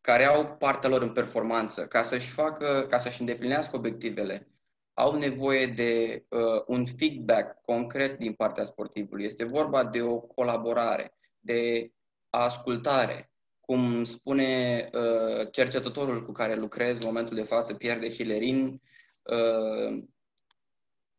care 0.00 0.24
au 0.24 0.56
partea 0.56 0.88
lor 0.88 1.02
în 1.02 1.12
performanță, 1.12 1.86
ca 1.86 2.02
să-și 2.02 2.30
facă, 2.30 2.86
ca 2.88 2.98
să-și 2.98 3.20
îndeplinească 3.20 3.76
obiectivele, 3.76 4.48
au 4.94 5.18
nevoie 5.18 5.66
de 5.66 6.24
uh, 6.28 6.62
un 6.66 6.86
feedback 6.86 7.64
concret 7.64 8.18
din 8.18 8.32
partea 8.32 8.64
sportivului. 8.64 9.24
Este 9.24 9.44
vorba 9.44 9.84
de 9.84 10.02
o 10.02 10.20
colaborare, 10.20 11.14
de 11.38 11.92
ascultare. 12.30 13.30
Cum 13.60 14.04
spune 14.04 14.90
uh, 14.92 15.50
cercetătorul 15.50 16.24
cu 16.24 16.32
care 16.32 16.54
lucrez 16.54 16.98
în 16.98 17.06
momentul 17.06 17.36
de 17.36 17.42
față, 17.42 17.74
Pierre 17.74 18.00
de 18.00 18.14
Hilerin, 18.14 18.82
uh, 19.22 20.04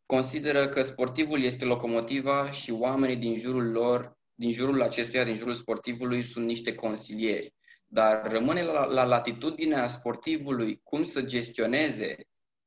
consideră 0.06 0.68
că 0.68 0.82
sportivul 0.82 1.44
este 1.44 1.66
locomotiva 1.66 2.52
și 2.52 2.72
oamenii 2.72 3.16
din 3.16 3.38
jurul 3.38 3.72
lor, 3.72 4.20
din 4.42 4.52
jurul 4.52 4.82
acestuia, 4.82 5.24
din 5.24 5.36
jurul 5.36 5.54
sportivului, 5.54 6.24
sunt 6.24 6.46
niște 6.46 6.76
consilieri. 6.76 7.54
Dar 7.88 8.32
rămâne 8.32 8.64
la, 8.64 8.86
la 8.86 9.04
latitudinea 9.04 9.88
sportivului 9.88 10.80
cum 10.84 11.06
să 11.06 11.22
gestioneze 11.22 12.16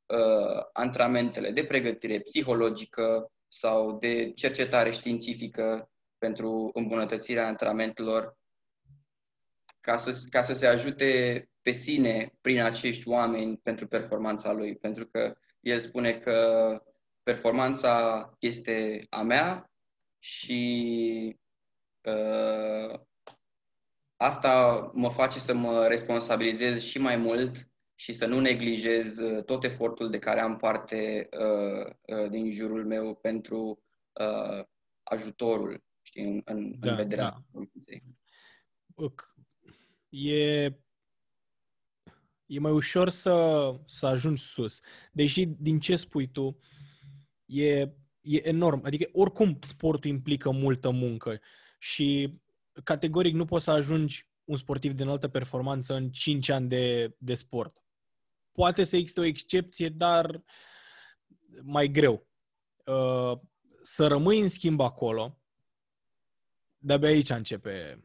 uh, 0.07 0.63
antrenamentele 0.73 1.51
de 1.51 1.65
pregătire 1.65 2.21
psihologică 2.21 3.33
sau 3.49 3.99
de 3.99 4.33
cercetare 4.33 4.91
științifică 4.91 5.91
pentru 6.19 6.71
îmbunătățirea 6.75 7.47
antrenamentelor 7.47 8.37
ca 9.81 9.97
să, 9.97 10.23
ca 10.31 10.43
să 10.43 10.55
se 10.55 10.67
ajute 10.67 11.43
pe 11.63 11.71
sine 11.71 12.33
prin 12.41 12.61
acești 12.61 13.09
oameni 13.09 13.57
pentru 13.57 13.87
performanța 13.87 14.53
lui. 14.53 14.77
Pentru 14.77 15.07
că 15.07 15.35
el 15.61 15.79
spune 15.79 16.19
că 16.19 16.79
performanța 17.23 18.31
este 18.39 19.07
a 19.09 19.23
mea 19.23 19.71
și 20.19 21.37
uh, 21.37 21.43
asta 24.17 24.91
mă 24.95 25.11
face 25.11 25.39
să 25.39 25.55
mă 25.55 25.87
responsabilizez 25.87 26.83
și 26.83 26.99
mai 26.99 27.17
mult 27.17 27.69
și 27.95 28.13
să 28.13 28.27
nu 28.27 28.41
neglijez 28.41 29.19
uh, 29.19 29.45
tot 29.45 29.65
efortul 29.65 30.11
de 30.11 30.19
care 30.19 30.41
am 30.41 30.57
parte 30.57 31.29
uh, 31.33 31.93
uh, 32.17 32.31
din 32.31 32.51
jurul 32.51 32.87
meu 32.87 33.15
pentru 33.15 33.83
uh, 34.13 34.65
ajutorul 35.03 35.85
știi, 36.03 36.25
în, 36.25 36.43
în, 36.45 36.79
da, 36.79 36.91
în 36.91 36.97
vederea 36.97 37.45
da. 37.53 37.61
E, 40.09 40.65
e 42.47 42.59
mai 42.59 42.73
ușor 42.73 43.09
să, 43.09 43.61
să 43.87 44.07
ajungi 44.07 44.43
sus. 44.43 44.81
Deși, 45.13 45.47
din 45.47 45.81
ce 45.81 45.97
spui 45.97 46.31
tu, 46.31 46.59
e, 47.45 47.81
e 48.21 48.49
enorm. 48.49 48.85
Adică 48.85 49.09
oricum 49.13 49.59
sportul 49.61 50.11
implică 50.11 50.51
multă 50.51 50.91
muncă 50.91 51.41
și 51.85 52.35
categoric 52.85 53.35
nu 53.35 53.45
poți 53.45 53.65
să 53.65 53.71
ajungi 53.71 54.29
un 54.45 54.57
sportiv 54.57 54.93
de 54.93 55.03
înaltă 55.03 55.29
performanță 55.29 55.95
în 55.95 56.11
5 56.11 56.49
ani 56.49 56.69
de, 56.69 57.15
de 57.19 57.35
sport. 57.35 57.83
Poate 58.53 58.85
să 58.85 58.97
existe 58.97 59.21
o 59.21 59.25
excepție, 59.25 59.89
dar 59.89 60.43
mai 61.63 61.89
greu. 61.89 62.27
Uh, 62.85 63.39
să 63.83 64.07
rămâi 64.07 64.41
în 64.41 64.49
schimb 64.49 64.81
acolo, 64.81 65.39
de-abia 66.79 67.09
aici 67.09 67.31
începe 67.31 68.05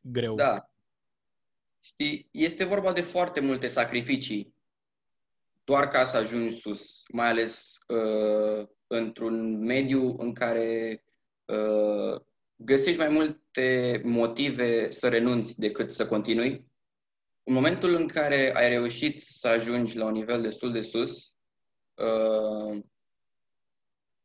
greu. 0.00 0.34
Da. 0.34 0.70
Știi, 1.80 2.28
este 2.30 2.64
vorba 2.64 2.92
de 2.92 3.00
foarte 3.00 3.40
multe 3.40 3.68
sacrificii 3.68 4.54
doar 5.64 5.88
ca 5.88 6.04
să 6.04 6.16
ajungi 6.16 6.56
sus, 6.56 7.02
mai 7.08 7.28
ales 7.28 7.78
uh, 7.86 8.68
într-un 8.86 9.64
mediu 9.64 10.16
în 10.18 10.32
care 10.32 11.04
uh, 11.44 12.20
găsești 12.56 12.98
mai 12.98 13.08
multe 13.08 14.00
motive 14.04 14.90
să 14.90 15.08
renunți 15.08 15.58
decât 15.58 15.90
să 15.90 16.06
continui. 16.06 16.72
În 17.42 17.54
momentul 17.54 17.94
în 17.94 18.06
care 18.06 18.52
ai 18.54 18.68
reușit 18.68 19.22
să 19.22 19.48
ajungi 19.48 19.96
la 19.96 20.04
un 20.04 20.12
nivel 20.12 20.42
destul 20.42 20.72
de 20.72 20.80
sus, 20.80 21.32
uh, 21.94 22.78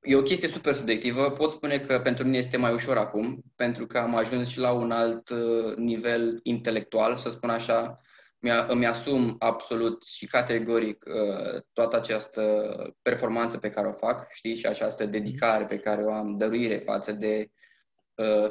e 0.02 0.15
o 0.15 0.22
chestie 0.22 0.48
super 0.48 0.74
subiectivă. 0.74 1.32
Pot 1.32 1.52
spune 1.52 1.80
că 1.80 2.00
pentru 2.00 2.24
mine 2.24 2.38
este 2.38 2.58
mai 2.58 2.74
ușor 2.74 2.98
acum, 2.98 3.44
pentru 3.56 3.88
că 3.88 3.98
am 3.98 4.15
ajuns 4.15 4.50
și 4.50 4.60
la 4.60 4.72
un 4.72 4.92
alt 4.92 5.30
uh, 5.30 5.76
nivel 5.76 6.39
intelectual, 6.44 7.18
să 7.18 7.30
spun 7.30 7.50
așa. 7.50 8.02
Mi-a, 8.42 8.65
îmi 8.70 8.86
asum 8.86 9.36
absolut 9.39 10.04
și 10.04 10.28
categoric 10.28 11.06
uh, 11.08 11.62
toată 11.74 11.96
această 11.96 12.65
performanță 13.02 13.58
pe 13.58 13.70
care 13.70 13.88
o 13.88 13.92
fac, 13.92 14.32
știi, 14.32 14.56
și 14.56 14.65
această 14.65 15.06
dedicare 15.06 15.65
pe 15.65 15.80
care 15.80 16.04
o 16.04 16.12
am, 16.12 16.38
dăruire 16.38 16.78
față 16.78 17.12
de 17.12 17.50
uh, 17.52 17.59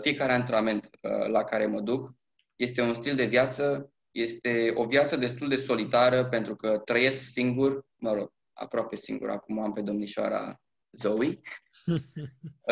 fiecare 0.01 0.33
antrenament 0.33 0.91
uh, 1.01 1.27
la 1.27 1.45
care 1.45 1.67
mă 1.67 1.81
duc. 1.81 2.15
Este 2.57 2.83
un 2.83 2.95
stil 2.95 3.15
de 3.15 3.25
viață, 3.25 3.93
este 4.11 4.73
o 4.75 4.85
viață 4.85 5.17
destul 5.17 5.49
de 5.49 5.57
solitară 5.57 6.25
pentru 6.25 6.57
că 6.57 6.79
trăiesc 6.79 7.31
singur, 7.31 7.87
mă 7.97 8.13
rog, 8.13 8.33
aproape 8.53 8.97
singur, 8.97 9.31
acum 9.31 9.59
am 9.59 9.73
pe 9.73 9.81
domnișoara 9.81 10.61
Zoe. 10.91 11.29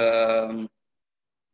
uh, 0.00 0.64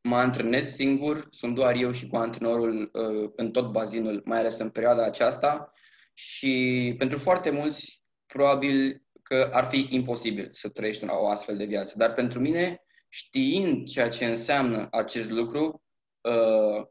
mă 0.03 0.17
antrenez 0.17 0.75
singur, 0.75 1.29
sunt 1.31 1.55
doar 1.55 1.75
eu 1.75 1.93
și 1.93 2.07
cu 2.07 2.17
antrenorul 2.17 2.91
uh, 2.93 3.31
în 3.37 3.51
tot 3.51 3.71
bazinul, 3.71 4.23
mai 4.25 4.39
ales 4.39 4.59
în 4.59 4.71
perioada 4.71 5.05
aceasta 5.05 5.73
și 6.15 6.95
pentru 6.99 7.19
foarte 7.19 7.51
mulți 7.51 8.03
probabil 8.27 9.03
că 9.23 9.51
ar 9.53 9.65
fi 9.65 9.87
imposibil 9.91 10.49
să 10.53 10.69
trăiești 10.69 11.05
o 11.09 11.29
astfel 11.29 11.57
de 11.57 11.65
viață. 11.65 11.95
Dar 11.97 12.15
pentru 12.15 12.41
mine, 12.41 12.82
știind 13.13 13.89
ceea 13.89 14.09
ce 14.09 14.25
înseamnă 14.25 14.89
acest 14.91 15.31
lucru 15.31 15.83
uh, 16.21 16.87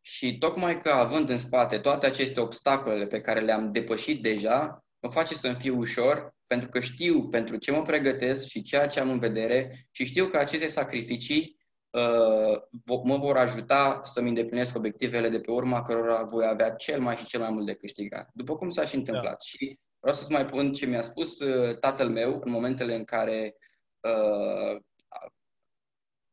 și 0.00 0.38
tocmai 0.38 0.80
că 0.80 0.90
având 0.90 1.28
în 1.28 1.38
spate 1.38 1.78
toate 1.78 2.06
aceste 2.06 2.40
obstacole 2.40 3.06
pe 3.06 3.20
care 3.20 3.40
le-am 3.40 3.72
depășit 3.72 4.22
deja, 4.22 4.84
mă 4.98 5.10
face 5.10 5.34
să-mi 5.34 5.54
fie 5.54 5.70
ușor 5.70 6.34
pentru 6.46 6.68
că 6.68 6.80
știu 6.80 7.28
pentru 7.28 7.56
ce 7.56 7.72
mă 7.72 7.82
pregătesc 7.82 8.44
și 8.48 8.62
ceea 8.62 8.86
ce 8.86 9.00
am 9.00 9.10
în 9.10 9.18
vedere 9.18 9.86
și 9.90 10.04
știu 10.04 10.26
că 10.26 10.36
aceste 10.36 10.66
sacrificii 10.66 11.56
uh, 11.90 12.60
mă 13.02 13.16
vor 13.16 13.36
ajuta 13.36 14.00
să-mi 14.04 14.28
îndeplinesc 14.28 14.76
obiectivele 14.76 15.28
de 15.28 15.40
pe 15.40 15.50
urma 15.50 15.82
cărora 15.82 16.22
voi 16.22 16.46
avea 16.46 16.70
cel 16.70 17.00
mai 17.00 17.16
și 17.16 17.26
cel 17.26 17.40
mai 17.40 17.50
mult 17.50 17.66
de 17.66 17.74
câștigat. 17.74 18.30
După 18.32 18.56
cum 18.56 18.70
s-a 18.70 18.84
și 18.84 18.94
întâmplat. 18.94 19.24
Da. 19.24 19.38
Și 19.44 19.78
vreau 20.00 20.16
să-ți 20.16 20.32
mai 20.32 20.46
pun 20.46 20.72
ce 20.72 20.86
mi-a 20.86 21.02
spus 21.02 21.38
uh, 21.38 21.78
tatăl 21.78 22.08
meu 22.08 22.40
în 22.44 22.50
momentele 22.50 22.94
în 22.94 23.04
care 23.04 23.56
uh, 24.00 24.80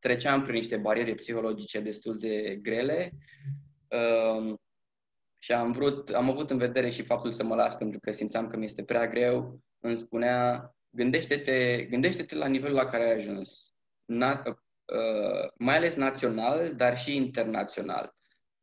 treceam 0.02 0.42
prin 0.42 0.54
niște 0.54 0.76
bariere 0.76 1.14
psihologice 1.14 1.80
destul 1.80 2.18
de 2.18 2.58
grele. 2.62 3.12
Uh, 3.88 4.54
și 5.38 5.52
am 5.52 5.72
vrut, 5.72 6.08
am 6.08 6.30
avut 6.30 6.50
în 6.50 6.58
vedere 6.58 6.90
și 6.90 7.02
faptul 7.02 7.32
să 7.32 7.44
mă 7.44 7.54
las 7.54 7.74
pentru 7.74 7.98
că 7.98 8.12
simțeam 8.12 8.46
că 8.46 8.56
mi 8.56 8.64
este 8.64 8.84
prea 8.84 9.06
greu 9.06 9.60
îmi 9.82 9.96
spunea, 9.96 10.74
gândește-te, 10.90 11.86
gândește-te 11.90 12.34
la 12.34 12.46
nivelul 12.46 12.76
la 12.76 12.84
care 12.84 13.04
ai 13.04 13.14
ajuns, 13.14 13.72
Na, 14.04 14.42
uh, 14.46 15.48
mai 15.56 15.76
ales 15.76 15.94
național, 15.94 16.74
dar 16.74 16.98
și 16.98 17.16
internațional. 17.16 18.14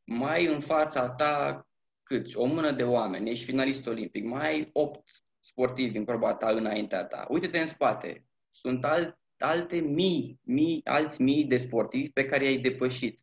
Mai 0.04 0.46
în 0.46 0.60
fața 0.60 1.10
ta 1.10 1.68
câți? 2.04 2.38
O 2.38 2.46
mână 2.46 2.72
de 2.72 2.84
oameni, 2.84 3.30
ești 3.30 3.46
finalist 3.46 3.88
olimpic, 3.88 4.26
mai 4.26 4.48
ai 4.48 4.70
opt 4.74 5.10
sportivi 5.40 5.98
în 5.98 6.06
proba 6.06 6.34
ta 6.34 6.50
înaintea 6.50 7.06
ta. 7.06 7.26
Uite-te 7.30 7.60
în 7.60 7.68
spate. 7.68 8.26
Sunt 8.52 8.86
alt, 8.86 9.20
alte 9.42 9.80
mii, 9.80 10.40
mii, 10.44 10.82
alți 10.84 11.22
mii 11.22 11.46
de 11.46 11.58
sportivi 11.58 12.12
pe 12.12 12.26
care 12.26 12.44
i-ai 12.44 12.58
depășit. 12.58 13.22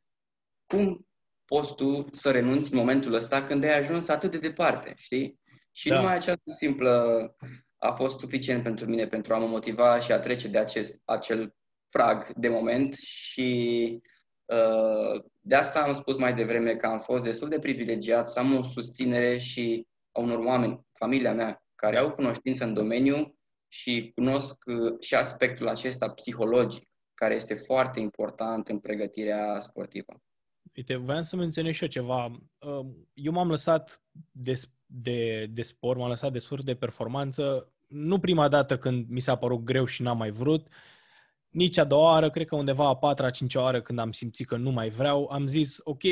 Cum 0.66 1.06
poți 1.44 1.74
tu 1.74 2.06
să 2.12 2.30
renunți 2.30 2.72
în 2.72 2.78
momentul 2.78 3.14
ăsta 3.14 3.44
când 3.44 3.64
ai 3.64 3.78
ajuns 3.78 4.08
atât 4.08 4.30
de 4.30 4.38
departe, 4.38 4.94
știi? 4.96 5.40
Și 5.72 5.88
da. 5.88 5.96
numai 5.96 6.14
această 6.14 6.50
simplă 6.56 7.36
a 7.78 7.92
fost 7.92 8.18
suficient 8.18 8.62
pentru 8.62 8.86
mine 8.86 9.06
pentru 9.06 9.34
a 9.34 9.38
mă 9.38 9.46
motiva 9.46 10.00
și 10.00 10.12
a 10.12 10.18
trece 10.18 10.48
de 10.48 10.58
acest, 10.58 11.00
acel 11.04 11.54
prag 11.88 12.32
de 12.36 12.48
moment 12.48 12.94
și 12.94 14.00
uh, 14.44 15.22
de 15.40 15.54
asta 15.54 15.80
am 15.80 15.94
spus 15.94 16.18
mai 16.18 16.34
devreme 16.34 16.76
că 16.76 16.86
am 16.86 16.98
fost 16.98 17.22
destul 17.24 17.48
de 17.48 17.58
privilegiat 17.58 18.30
să 18.30 18.38
am 18.38 18.56
o 18.56 18.62
susținere 18.62 19.38
și 19.38 19.86
a 20.12 20.20
unor 20.20 20.38
oameni, 20.38 20.80
familia 20.92 21.32
mea, 21.32 21.64
care 21.74 21.96
au 21.96 22.12
cunoștință 22.12 22.64
în 22.64 22.74
domeniu 22.74 23.35
și 23.68 24.12
cunosc 24.14 24.56
uh, 24.66 25.00
și 25.00 25.14
aspectul 25.14 25.68
acesta 25.68 26.10
psihologic, 26.10 26.88
care 27.14 27.34
este 27.34 27.54
foarte 27.54 28.00
important 28.00 28.68
în 28.68 28.78
pregătirea 28.78 29.60
sportivă. 29.60 30.22
Uite, 30.74 30.96
voiam 30.96 31.22
să 31.22 31.36
menționez 31.36 31.74
și 31.74 31.82
eu 31.82 31.88
ceva. 31.88 32.24
Uh, 32.58 32.86
eu 33.14 33.32
m-am 33.32 33.48
lăsat 33.48 34.02
de 34.30 34.54
de, 34.86 35.46
de 35.50 35.62
sport, 35.62 35.98
m-am 35.98 36.08
lăsat 36.08 36.32
de 36.32 36.38
sport 36.38 36.64
de 36.64 36.74
performanță, 36.74 37.72
nu 37.86 38.18
prima 38.18 38.48
dată 38.48 38.78
când 38.78 39.08
mi 39.08 39.20
s-a 39.20 39.36
părut 39.36 39.62
greu 39.62 39.84
și 39.84 40.02
n-am 40.02 40.16
mai 40.16 40.30
vrut, 40.30 40.68
nici 41.48 41.78
a 41.78 41.84
doua 41.84 42.10
oară, 42.10 42.30
cred 42.30 42.46
că 42.46 42.56
undeva 42.56 42.88
a 42.88 42.96
patra, 42.96 43.26
a 43.26 43.30
cincea 43.30 43.60
oară 43.60 43.82
când 43.82 43.98
am 43.98 44.12
simțit 44.12 44.46
că 44.46 44.56
nu 44.56 44.70
mai 44.70 44.88
vreau, 44.88 45.28
am 45.30 45.46
zis, 45.46 45.78
ok, 45.82 46.02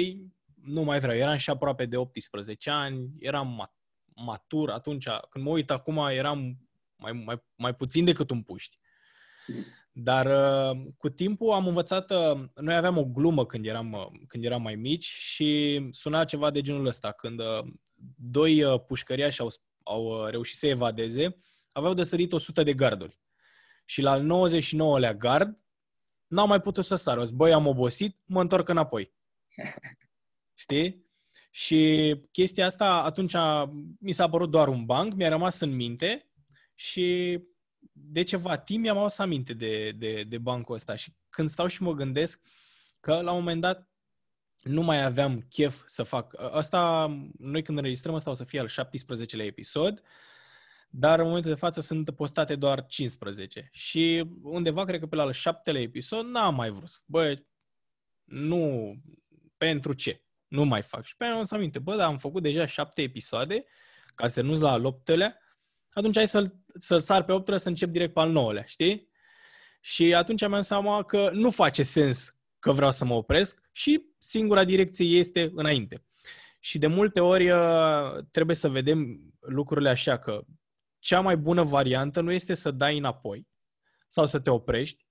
nu 0.63 0.83
mai 0.83 1.01
vreau. 1.01 1.17
Eram 1.17 1.37
și 1.37 1.51
aproape 1.51 1.87
de 1.87 1.97
18 1.97 2.71
ani, 2.71 3.11
eram 3.19 3.73
matur 4.15 4.71
atunci, 4.71 5.09
când 5.31 5.45
mă 5.45 5.51
uit 5.51 5.71
acum, 5.71 5.97
eram 6.11 6.64
mai, 6.97 7.13
mai, 7.13 7.43
mai 7.57 7.75
puțin 7.75 8.05
decât 8.05 8.31
un 8.31 8.43
puști. 8.43 8.79
Dar 9.93 10.27
uh, 10.27 10.81
cu 10.97 11.09
timpul 11.09 11.51
am 11.51 11.67
învățat, 11.67 12.11
uh, 12.11 12.45
noi 12.55 12.75
aveam 12.75 12.97
o 12.97 13.05
glumă 13.05 13.47
când 13.47 13.67
eram, 13.67 13.93
uh, 13.93 14.07
când 14.27 14.45
eram 14.45 14.63
mai 14.63 14.75
mici 14.75 15.05
și 15.05 15.81
suna 15.91 16.25
ceva 16.25 16.51
de 16.51 16.61
genul 16.61 16.87
ăsta, 16.87 17.13
când 17.13 17.41
doi 18.17 18.81
pușcăriași 18.87 19.41
au, 19.41 19.49
au 19.83 20.27
reușit 20.27 20.57
să 20.57 20.67
evadeze, 20.67 21.37
aveau 21.73 21.95
de 21.95 22.03
sărit 22.03 22.33
100 22.33 22.63
de 22.63 22.75
garduri. 22.75 23.21
Și 23.85 24.03
la 24.03 24.19
99-lea 24.19 25.17
gard, 25.17 25.59
n-au 26.27 26.47
mai 26.47 26.61
putut 26.61 26.85
să 26.85 26.95
sară. 26.95 27.27
Băi, 27.33 27.53
am 27.53 27.67
obosit, 27.67 28.19
mă 28.25 28.41
întorc 28.41 28.69
înapoi. 28.69 29.15
Știi? 30.55 31.05
Și 31.51 32.15
chestia 32.33 32.67
asta 32.67 33.03
atunci 33.03 33.35
mi 34.01 34.13
s-a 34.13 34.29
părut 34.29 34.51
doar 34.51 34.69
un 34.69 34.85
banc, 34.85 35.15
mi-a 35.15 35.29
rămas 35.29 35.61
în 35.61 35.75
minte 35.75 36.29
și 36.75 37.39
de 37.93 38.23
ceva 38.23 38.57
timp 38.57 38.83
mi-am 38.83 38.99
adus 38.99 39.19
aminte 39.19 39.53
de, 39.53 39.91
de, 39.91 40.23
de 40.23 40.39
bancul 40.39 40.75
ăsta 40.75 40.97
și 40.97 41.15
când 41.29 41.49
stau 41.49 41.67
și 41.67 41.83
mă 41.83 41.93
gândesc 41.93 42.41
că 43.01 43.21
la 43.21 43.33
un 43.33 43.39
moment 43.39 43.61
dat 43.61 43.89
nu 44.61 44.83
mai 44.83 45.05
aveam 45.05 45.41
chef 45.41 45.83
să 45.87 46.03
fac. 46.03 46.35
Asta, 46.53 47.07
noi 47.39 47.63
când 47.63 47.79
înregistrăm, 47.79 48.15
asta 48.15 48.31
o 48.31 48.35
să 48.35 48.45
fie 48.45 48.61
al 48.61 48.69
17-lea 48.69 49.45
episod, 49.45 50.03
dar 50.89 51.19
în 51.19 51.27
momentul 51.27 51.51
de 51.51 51.57
față 51.57 51.81
sunt 51.81 52.11
postate 52.11 52.57
doar 52.57 52.87
15. 52.87 53.69
Și 53.73 54.31
undeva, 54.43 54.85
cred 54.85 55.01
că 55.01 55.07
pe 55.07 55.17
la 55.17 55.23
al 55.23 55.33
7-lea 55.33 55.81
episod, 55.81 56.27
n-am 56.27 56.55
mai 56.55 56.71
vrut. 56.71 57.03
Bă, 57.05 57.43
nu, 58.25 58.95
pentru 59.57 59.93
ce? 59.93 60.23
Nu 60.49 60.65
mai 60.65 60.83
fac. 60.83 61.05
Și 61.05 61.17
pe 61.17 61.25
aia 61.25 61.35
am 61.35 61.45
să 61.45 61.55
aminte, 61.55 61.79
bă, 61.79 61.97
dar 61.97 62.07
am 62.07 62.19
făcut 62.19 62.43
deja 62.43 62.67
7 62.67 63.03
episoade, 63.03 63.65
ca 64.15 64.29
să 64.29 64.43
nu 64.43 64.59
la 64.59 64.71
al 64.71 64.95
8-lea, 64.95 65.33
atunci 65.91 66.17
hai 66.17 66.29
să-l, 66.29 66.64
să-l 66.79 67.01
sar 67.01 67.25
pe 67.25 67.33
8 67.33 67.59
să 67.59 67.69
încep 67.69 67.89
direct 67.89 68.13
pe 68.13 68.21
al 68.21 68.33
9-lea, 68.33 68.65
știi? 68.65 69.09
Și 69.81 70.15
atunci 70.15 70.49
mi-am 70.49 70.63
seama 70.63 71.03
că 71.03 71.31
nu 71.33 71.51
face 71.51 71.83
sens 71.83 72.39
că 72.59 72.73
vreau 72.73 72.93
să 72.93 73.05
mă 73.05 73.15
opresc 73.15 73.61
și 73.73 74.05
singura 74.19 74.65
direcție 74.65 75.19
este 75.19 75.51
înainte. 75.55 76.05
Și 76.61 76.79
de 76.79 76.87
multe 76.87 77.21
ori 77.21 77.51
uh, 77.51 78.25
trebuie 78.31 78.57
să 78.57 78.69
vedem 78.69 79.21
lucrurile 79.41 79.89
așa, 79.89 80.19
că 80.19 80.45
cea 80.99 81.21
mai 81.21 81.37
bună 81.37 81.63
variantă 81.63 82.21
nu 82.21 82.33
este 82.33 82.55
să 82.55 82.71
dai 82.71 82.99
înapoi 82.99 83.49
sau 84.07 84.27
să 84.27 84.41
te 84.41 84.51
oprești 84.51 85.07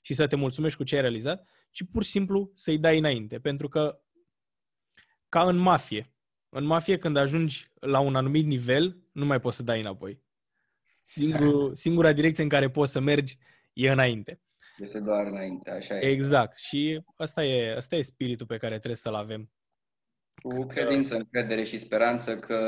și 0.00 0.14
să 0.14 0.26
te 0.26 0.36
mulțumești 0.36 0.78
cu 0.78 0.84
ce 0.84 0.94
ai 0.94 1.00
realizat, 1.00 1.48
ci 1.70 1.84
pur 1.90 2.04
și 2.04 2.10
simplu 2.10 2.50
să-i 2.54 2.78
dai 2.78 2.98
înainte. 2.98 3.38
Pentru 3.38 3.68
că, 3.68 4.00
ca 5.28 5.48
în 5.48 5.56
mafie, 5.56 6.14
în 6.48 6.64
mafie 6.64 6.98
când 6.98 7.16
ajungi 7.16 7.70
la 7.74 7.98
un 8.00 8.16
anumit 8.16 8.46
nivel, 8.46 9.02
nu 9.12 9.24
mai 9.24 9.40
poți 9.40 9.56
să 9.56 9.62
dai 9.62 9.80
înapoi. 9.80 10.22
Singur, 11.00 11.74
singura 11.74 12.12
direcție 12.12 12.42
în 12.42 12.48
care 12.48 12.70
poți 12.70 12.92
să 12.92 13.00
mergi 13.00 13.38
e 13.72 13.90
înainte. 13.90 14.40
Este 14.78 15.00
doar 15.00 15.26
înainte, 15.26 15.70
așa 15.70 15.98
e. 15.98 16.08
Exact. 16.08 16.58
Și 16.58 17.02
asta 17.16 17.44
e, 17.44 17.76
asta 17.76 17.96
e 17.96 18.02
spiritul 18.02 18.46
pe 18.46 18.56
care 18.56 18.74
trebuie 18.74 18.96
să-l 18.96 19.14
avem. 19.14 19.50
Cu 20.42 20.64
credință, 20.64 21.14
încredere 21.14 21.64
și 21.64 21.78
speranță 21.78 22.38
că 22.38 22.58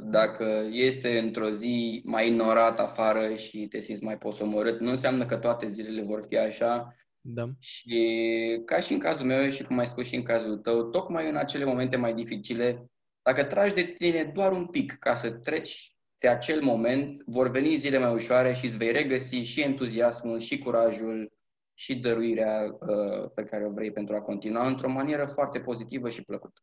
dacă 0.00 0.68
este 0.70 1.18
într-o 1.18 1.50
zi 1.50 2.02
mai 2.04 2.28
ignorat 2.28 2.78
afară 2.78 3.34
și 3.34 3.66
te 3.66 3.80
simți 3.80 4.02
mai 4.02 4.18
posomorât, 4.18 4.80
nu 4.80 4.90
înseamnă 4.90 5.26
că 5.26 5.36
toate 5.36 5.70
zilele 5.70 6.02
vor 6.02 6.24
fi 6.28 6.38
așa. 6.38 6.96
Da. 7.20 7.44
Și 7.58 8.62
ca 8.64 8.80
și 8.80 8.92
în 8.92 8.98
cazul 8.98 9.26
meu 9.26 9.50
și 9.50 9.64
cum 9.64 9.78
ai 9.78 9.86
spus 9.86 10.06
și 10.06 10.14
în 10.14 10.22
cazul 10.22 10.56
tău, 10.56 10.90
tocmai 10.90 11.28
în 11.28 11.36
acele 11.36 11.64
momente 11.64 11.96
mai 11.96 12.14
dificile, 12.14 12.90
dacă 13.22 13.44
tragi 13.44 13.74
de 13.74 13.82
tine 13.82 14.24
doar 14.34 14.52
un 14.52 14.66
pic 14.66 14.92
ca 14.92 15.14
să 15.14 15.30
treci 15.30 15.96
de 16.18 16.28
acel 16.28 16.62
moment, 16.62 17.22
vor 17.26 17.50
veni 17.50 17.78
zile 17.78 17.98
mai 17.98 18.14
ușoare 18.14 18.54
și 18.54 18.66
îți 18.66 18.76
vei 18.76 18.92
regăsi 18.92 19.34
și 19.34 19.60
entuziasmul, 19.60 20.38
și 20.38 20.58
curajul, 20.58 21.32
și 21.74 21.94
dăruirea 21.94 22.78
uh, 22.80 23.30
pe 23.34 23.44
care 23.44 23.66
o 23.66 23.70
vrei 23.70 23.92
pentru 23.92 24.14
a 24.14 24.20
continua 24.20 24.66
într-o 24.66 24.90
manieră 24.90 25.26
foarte 25.26 25.60
pozitivă 25.60 26.08
și 26.08 26.22
plăcută. 26.22 26.60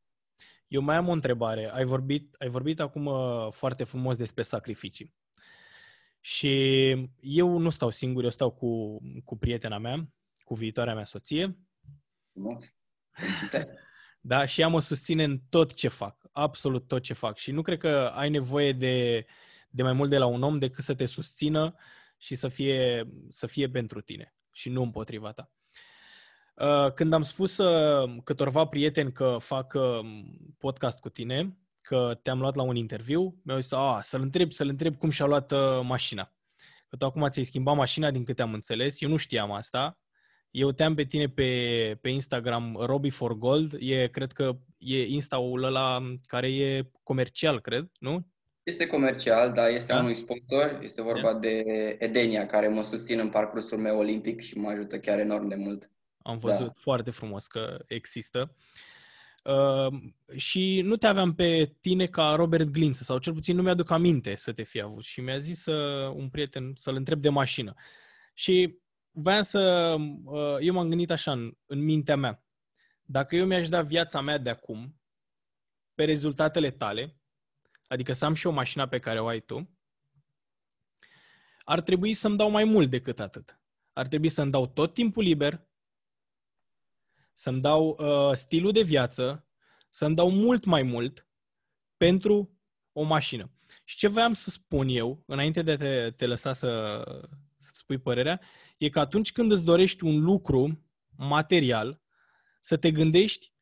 Eu 0.68 0.82
mai 0.82 0.96
am 0.96 1.08
o 1.08 1.12
întrebare. 1.12 1.70
Ai 1.74 1.86
vorbit, 1.86 2.36
ai 2.40 2.50
vorbit 2.50 2.80
acum 2.80 3.06
uh, 3.06 3.48
foarte 3.52 3.84
frumos 3.84 4.18
despre 4.18 4.44
sacrificii. 4.44 5.14
Și 6.20 6.90
eu 7.20 7.58
nu 7.58 7.70
stau 7.70 7.90
singur, 7.90 8.24
eu 8.24 8.30
stau 8.30 8.52
cu, 8.52 9.00
cu 9.24 9.38
prietena 9.38 9.78
mea, 9.78 10.10
cu 10.44 10.54
viitoarea 10.54 10.94
mea 10.94 11.06
soție. 11.06 11.58
Nu. 12.32 12.60
da, 14.32 14.46
și 14.46 14.62
ea 14.62 14.68
mă 14.68 14.80
susține 14.80 15.24
în 15.24 15.40
tot 15.50 15.74
ce 15.74 15.88
fac, 15.88 16.25
absolut 16.36 16.88
tot 16.88 17.02
ce 17.02 17.14
fac. 17.14 17.38
Și 17.38 17.52
nu 17.52 17.62
cred 17.62 17.78
că 17.78 18.12
ai 18.14 18.30
nevoie 18.30 18.72
de, 18.72 19.26
de 19.70 19.84
mai 19.84 19.94
mult 19.94 20.10
de 20.10 20.18
la 20.18 20.26
un 20.26 20.44
om 20.44 20.60
decât 20.60 20.84
să 20.84 20.94
te 20.94 21.06
susțină 21.06 21.76
și 22.18 22.36
să 22.36 22.48
fie, 22.48 23.08
să 23.30 23.48
fie 23.48 23.70
pentru 23.70 24.02
tine 24.02 24.36
și 24.52 24.70
nu 24.70 24.82
împotriva 24.82 25.32
ta. 25.32 25.52
Uh, 26.56 26.94
când 26.94 27.14
am 27.14 27.24
spus 27.24 27.58
uh, 27.58 28.22
câtorva 28.24 28.66
prieteni 28.66 29.12
că 29.12 29.38
fac 29.40 29.74
uh, 29.74 30.00
podcast 30.58 31.00
cu 31.00 31.10
tine, 31.10 31.58
că 31.82 32.20
te-am 32.22 32.40
luat 32.40 32.56
la 32.56 32.62
un 32.62 32.76
interviu, 32.76 33.42
mi-au 33.44 33.60
zis, 33.60 33.72
a, 33.72 34.00
să-l 34.04 34.22
întreb, 34.22 34.52
să-l 34.52 34.68
întreb 34.68 34.98
cum 34.98 35.10
și-a 35.10 35.26
luat 35.26 35.54
mașina. 35.84 36.34
Că 36.90 36.96
tu 36.96 37.06
acum 37.06 37.30
ți-ai 37.30 37.46
schimbat 37.46 37.76
mașina, 37.76 38.12
din 38.12 38.24
câte 38.24 38.42
am 38.42 38.54
înțeles. 38.54 39.02
Eu 39.02 39.10
nu 39.10 39.18
știam 39.18 39.52
asta. 39.52 40.00
Eu 40.56 40.72
te-am 40.72 40.96
pe 40.96 41.04
tine 41.04 41.30
pe, 41.30 41.98
pe 42.02 42.10
Instagram, 42.10 42.78
Robbie 42.80 43.12
for 43.12 43.38
Gold. 43.38 43.76
E, 43.80 44.08
cred 44.08 44.32
că 44.32 44.58
e 44.78 45.06
Insta-ul 45.06 45.64
ăla 45.64 46.02
care 46.26 46.56
e 46.56 46.90
comercial, 47.04 47.62
cred, 47.62 47.92
nu? 48.00 48.28
Este 48.64 48.88
comercial, 48.88 49.52
dar 49.52 49.70
este 49.70 49.94
da? 49.94 50.00
unui 50.00 50.16
sponsor. 50.16 50.80
Este 50.82 51.02
vorba 51.02 51.34
da. 51.34 51.40
de 51.40 51.64
Edenia, 52.00 52.46
care 52.46 52.68
mă 52.68 52.84
susțin 52.84 53.20
în 53.20 53.30
parcursul 53.30 53.78
meu 53.78 53.98
olimpic 53.98 54.42
și 54.42 54.58
mă 54.58 54.70
ajută 54.70 55.00
chiar 55.00 55.20
enorm 55.20 55.48
de 55.48 55.56
mult. 55.56 55.90
Am 56.22 56.38
văzut 56.38 56.66
da. 56.66 56.72
foarte 56.76 57.12
frumos 57.12 57.48
că 57.48 57.84
există. 57.88 58.56
Uh, 59.44 60.00
și 60.36 60.82
nu 60.82 60.96
te 60.96 61.08
aveam 61.08 61.34
pe 61.34 61.76
tine 61.82 62.06
ca 62.06 62.34
Robert 62.36 62.70
Glință, 62.70 63.04
sau 63.04 63.18
cel 63.18 63.34
puțin 63.34 63.56
nu 63.56 63.62
mi-aduc 63.62 63.92
aminte 63.92 64.36
să 64.36 64.52
te 64.52 64.64
fi 64.64 64.82
avut. 64.82 65.04
Și 65.04 65.22
mi-a 65.22 65.38
zis 65.38 65.66
uh, 65.66 66.14
un 66.14 66.30
prieten 66.30 66.74
să-l 66.76 66.96
întreb 66.96 67.22
de 67.22 67.30
mașină. 67.30 67.74
Și 68.34 68.84
voiam 69.16 69.42
să... 69.42 69.96
Uh, 70.24 70.58
eu 70.60 70.74
m-am 70.74 70.90
gândit 70.90 71.12
așa 71.12 71.32
în, 71.32 71.58
în 71.66 71.84
mintea 71.84 72.16
mea. 72.16 72.44
Dacă 73.02 73.36
eu 73.36 73.46
mi-aș 73.46 73.70
da 73.70 73.82
viața 73.82 74.22
mea 74.22 74.38
de 74.38 74.50
acum 74.50 75.00
pe 75.94 76.04
rezultatele 76.04 76.72
tale, 76.72 77.20
adică 77.88 78.14
să 78.14 78.26
am 78.26 78.34
și 78.34 78.48
o 78.48 78.52
mașină 78.52 78.88
pe 78.88 79.00
care 79.00 79.20
o 79.20 79.28
ai 79.28 79.40
tu, 79.40 79.78
ar 81.64 81.82
trebui 81.82 82.14
să-mi 82.14 82.38
dau 82.38 82.50
mai 82.50 82.64
mult 82.64 82.90
decât 82.90 83.20
atât. 83.20 83.60
Ar 83.94 84.08
trebui 84.08 84.30
să-mi 84.30 84.52
dau 84.52 84.68
tot 84.68 84.94
timpul 84.94 85.24
liber, 85.24 85.68
să-mi 87.34 87.62
dau 87.62 87.88
uh, 88.00 88.34
stilul 88.34 88.72
de 88.72 88.82
viață, 88.82 89.48
să-mi 89.90 90.16
dau 90.16 90.30
mult 90.30 90.66
mai 90.66 90.84
mult 90.84 91.28
pentru 91.98 92.60
o 92.92 93.04
mașină. 93.04 93.52
Și 93.84 93.98
ce 93.98 94.08
vreau 94.08 94.34
să 94.34 94.50
spun 94.50 94.88
eu, 94.88 95.24
înainte 95.26 95.62
de 95.62 95.72
a 95.72 95.78
te, 95.78 96.12
te 96.12 96.26
lăsa 96.26 96.54
să, 96.54 97.02
să 97.14 97.30
spui 97.86 97.98
părerea, 97.98 98.42
e 98.78 98.90
că 98.90 99.00
atunci 99.00 99.32
când 99.32 99.52
îți 99.52 99.64
dorești 99.64 100.04
un 100.04 100.20
lucru 100.20 100.86
material, 101.18 102.02
să 102.60 102.78
te 102.78 102.92
gândești 102.92 103.54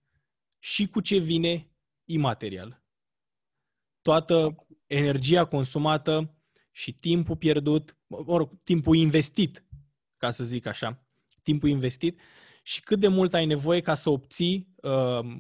și 0.60 0.88
cu 0.88 1.00
ce 1.00 1.18
vine 1.18 1.72
imaterial. 2.04 2.84
Toată 4.02 4.56
energia 4.88 5.46
consumată 5.46 6.38
și 6.72 6.94
timpul 6.94 7.38
pierdut, 7.38 7.98
mă 8.08 8.38
rog, 8.38 8.64
timpul 8.64 8.96
investit, 8.96 9.66
ca 10.18 10.32
să 10.32 10.44
zic 10.44 10.66
așa, 10.66 11.06
timpul 11.42 11.70
investit, 11.70 12.20
și 12.64 12.82
cât 12.82 13.00
de 13.00 13.08
mult 13.08 13.34
ai 13.34 13.46
nevoie 13.46 13.82
ca 13.82 13.96
să 13.96 14.10
obții 14.10 14.74
uh, 14.76 15.36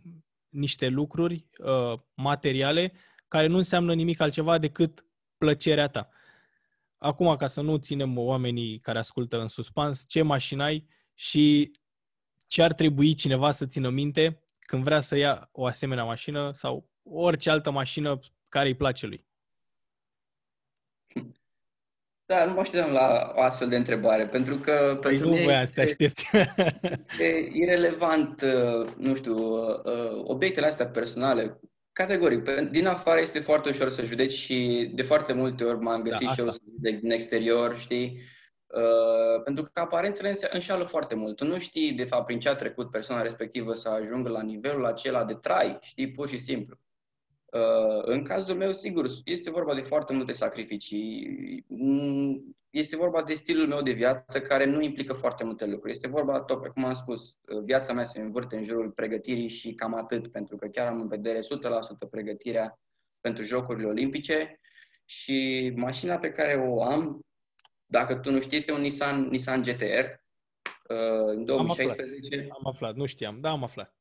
niște 0.49 0.87
lucruri 0.87 1.47
uh, 1.57 1.99
materiale 2.13 2.93
care 3.27 3.47
nu 3.47 3.57
înseamnă 3.57 3.93
nimic 3.93 4.19
altceva 4.19 4.57
decât 4.57 5.05
plăcerea 5.37 5.87
ta. 5.87 6.09
Acum, 7.03 7.35
ca 7.35 7.47
să 7.47 7.61
nu 7.61 7.77
ținem 7.77 8.17
oamenii 8.17 8.79
care 8.79 8.97
ascultă 8.97 9.39
în 9.39 9.47
suspans, 9.47 10.05
ce 10.07 10.21
mașină 10.21 10.63
ai 10.63 10.87
și 11.13 11.71
ce 12.47 12.63
ar 12.63 12.73
trebui 12.73 13.13
cineva 13.13 13.51
să 13.51 13.65
țină 13.65 13.89
minte 13.89 14.39
când 14.59 14.83
vrea 14.83 14.99
să 14.99 15.15
ia 15.15 15.49
o 15.51 15.65
asemenea 15.65 16.03
mașină 16.03 16.51
sau 16.51 16.89
orice 17.03 17.49
altă 17.49 17.71
mașină 17.71 18.19
care 18.49 18.67
îi 18.67 18.75
place 18.75 19.05
lui. 19.05 19.25
Da, 22.25 22.45
nu 22.45 22.53
mă 22.53 22.59
așteptam 22.59 22.91
la 22.91 23.33
o 23.35 23.41
astfel 23.41 23.69
de 23.69 23.75
întrebare, 23.75 24.27
pentru 24.27 24.55
că 24.55 24.97
păi 25.01 25.09
pentru 25.09 25.25
nu 25.25 25.31
mine 25.31 25.43
voiam 25.43 25.65
să 25.65 25.73
te 25.73 25.81
aștepți. 25.81 26.29
e 27.19 27.49
irrelevant, 27.53 28.41
uh, 28.41 28.87
nu 28.97 29.15
știu, 29.15 29.35
uh, 29.35 30.23
obiectele 30.23 30.65
astea 30.65 30.87
personale, 30.87 31.59
categoric. 31.93 32.49
Din 32.71 32.87
afară 32.87 33.19
este 33.19 33.39
foarte 33.39 33.69
ușor 33.69 33.89
să 33.89 34.03
judeci 34.03 34.33
și 34.33 34.91
de 34.93 35.01
foarte 35.01 35.33
multe 35.33 35.63
ori 35.63 35.79
m-am 35.79 36.03
da, 36.03 36.09
găsit 36.09 36.27
da, 36.27 36.33
și 36.33 36.39
eu 36.39 36.49
să 36.49 36.59
judec 36.69 36.99
din 36.99 37.11
exterior, 37.11 37.77
știi? 37.77 38.21
Uh, 38.65 39.43
pentru 39.43 39.63
că 39.63 39.79
aparențele 39.79 40.35
înșală 40.51 40.83
foarte 40.83 41.15
mult. 41.15 41.35
Tu 41.35 41.45
nu 41.45 41.59
știi, 41.59 41.91
de 41.91 42.03
fapt, 42.03 42.25
prin 42.25 42.39
ce 42.39 42.49
a 42.49 42.55
trecut 42.55 42.91
persoana 42.91 43.21
respectivă 43.21 43.73
să 43.73 43.89
ajungă 43.89 44.29
la 44.29 44.41
nivelul 44.41 44.85
acela 44.85 45.23
de 45.23 45.33
trai, 45.33 45.77
știi, 45.81 46.11
pur 46.11 46.27
și 46.27 46.37
simplu. 46.37 46.77
Uh, 47.53 48.03
în 48.03 48.23
cazul 48.23 48.55
meu, 48.55 48.71
sigur, 48.71 49.07
este 49.25 49.49
vorba 49.49 49.73
de 49.73 49.81
foarte 49.81 50.13
multe 50.13 50.31
sacrificii. 50.31 51.65
Mm, 51.67 52.55
este 52.69 52.95
vorba 52.95 53.23
de 53.23 53.33
stilul 53.33 53.67
meu 53.67 53.81
de 53.81 53.91
viață 53.91 54.41
care 54.41 54.65
nu 54.65 54.81
implică 54.81 55.13
foarte 55.13 55.43
multe 55.43 55.65
lucruri. 55.65 55.91
Este 55.91 56.07
vorba, 56.07 56.41
tocmai 56.41 56.69
cum 56.73 56.85
am 56.85 56.93
spus, 56.93 57.35
uh, 57.47 57.63
viața 57.63 57.93
mea 57.93 58.05
se 58.05 58.21
învârte 58.21 58.55
în 58.55 58.63
jurul 58.63 58.91
pregătirii 58.91 59.47
și 59.47 59.73
cam 59.73 59.93
atât, 59.93 60.27
pentru 60.27 60.55
că 60.55 60.67
chiar 60.67 60.87
am 60.87 61.01
în 61.01 61.07
vedere 61.07 61.41
100% 61.41 62.07
pregătirea 62.09 62.79
pentru 63.21 63.43
Jocurile 63.43 63.87
Olimpice 63.87 64.59
și 65.05 65.71
mașina 65.75 66.17
pe 66.17 66.31
care 66.31 66.55
o 66.55 66.83
am, 66.83 67.19
dacă 67.85 68.15
tu 68.15 68.31
nu 68.31 68.39
știi, 68.39 68.57
este 68.57 68.71
un 68.71 68.81
Nissan, 68.81 69.27
Nissan 69.27 69.61
GTR. 69.61 70.05
Uh, 70.89 71.25
în 71.25 71.45
2016. 71.45 72.35
Am 72.35 72.45
aflat, 72.45 72.57
am 72.57 72.67
aflat, 72.67 72.95
nu 72.95 73.05
știam, 73.05 73.39
da, 73.39 73.49
am 73.49 73.63
aflat. 73.63 73.95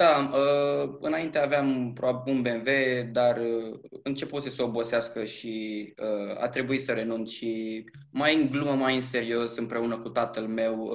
Da, 0.00 0.30
uh, 0.32 0.96
înainte 1.00 1.38
aveam 1.38 1.92
probabil 1.92 2.34
un 2.34 2.42
BMW, 2.42 2.70
dar 3.12 3.36
uh, 3.36 3.80
început 4.02 4.42
să 4.42 4.50
se 4.50 4.62
obosească 4.62 5.24
și 5.24 5.94
uh, 6.02 6.42
a 6.42 6.48
trebuit 6.48 6.82
să 6.82 6.92
renunț 6.92 7.30
și 7.30 7.84
mai 8.10 8.34
în 8.34 8.46
glumă, 8.50 8.74
mai 8.74 8.94
în 8.94 9.00
serios, 9.00 9.56
împreună 9.56 9.98
cu 9.98 10.08
tatăl 10.08 10.46
meu, 10.46 10.92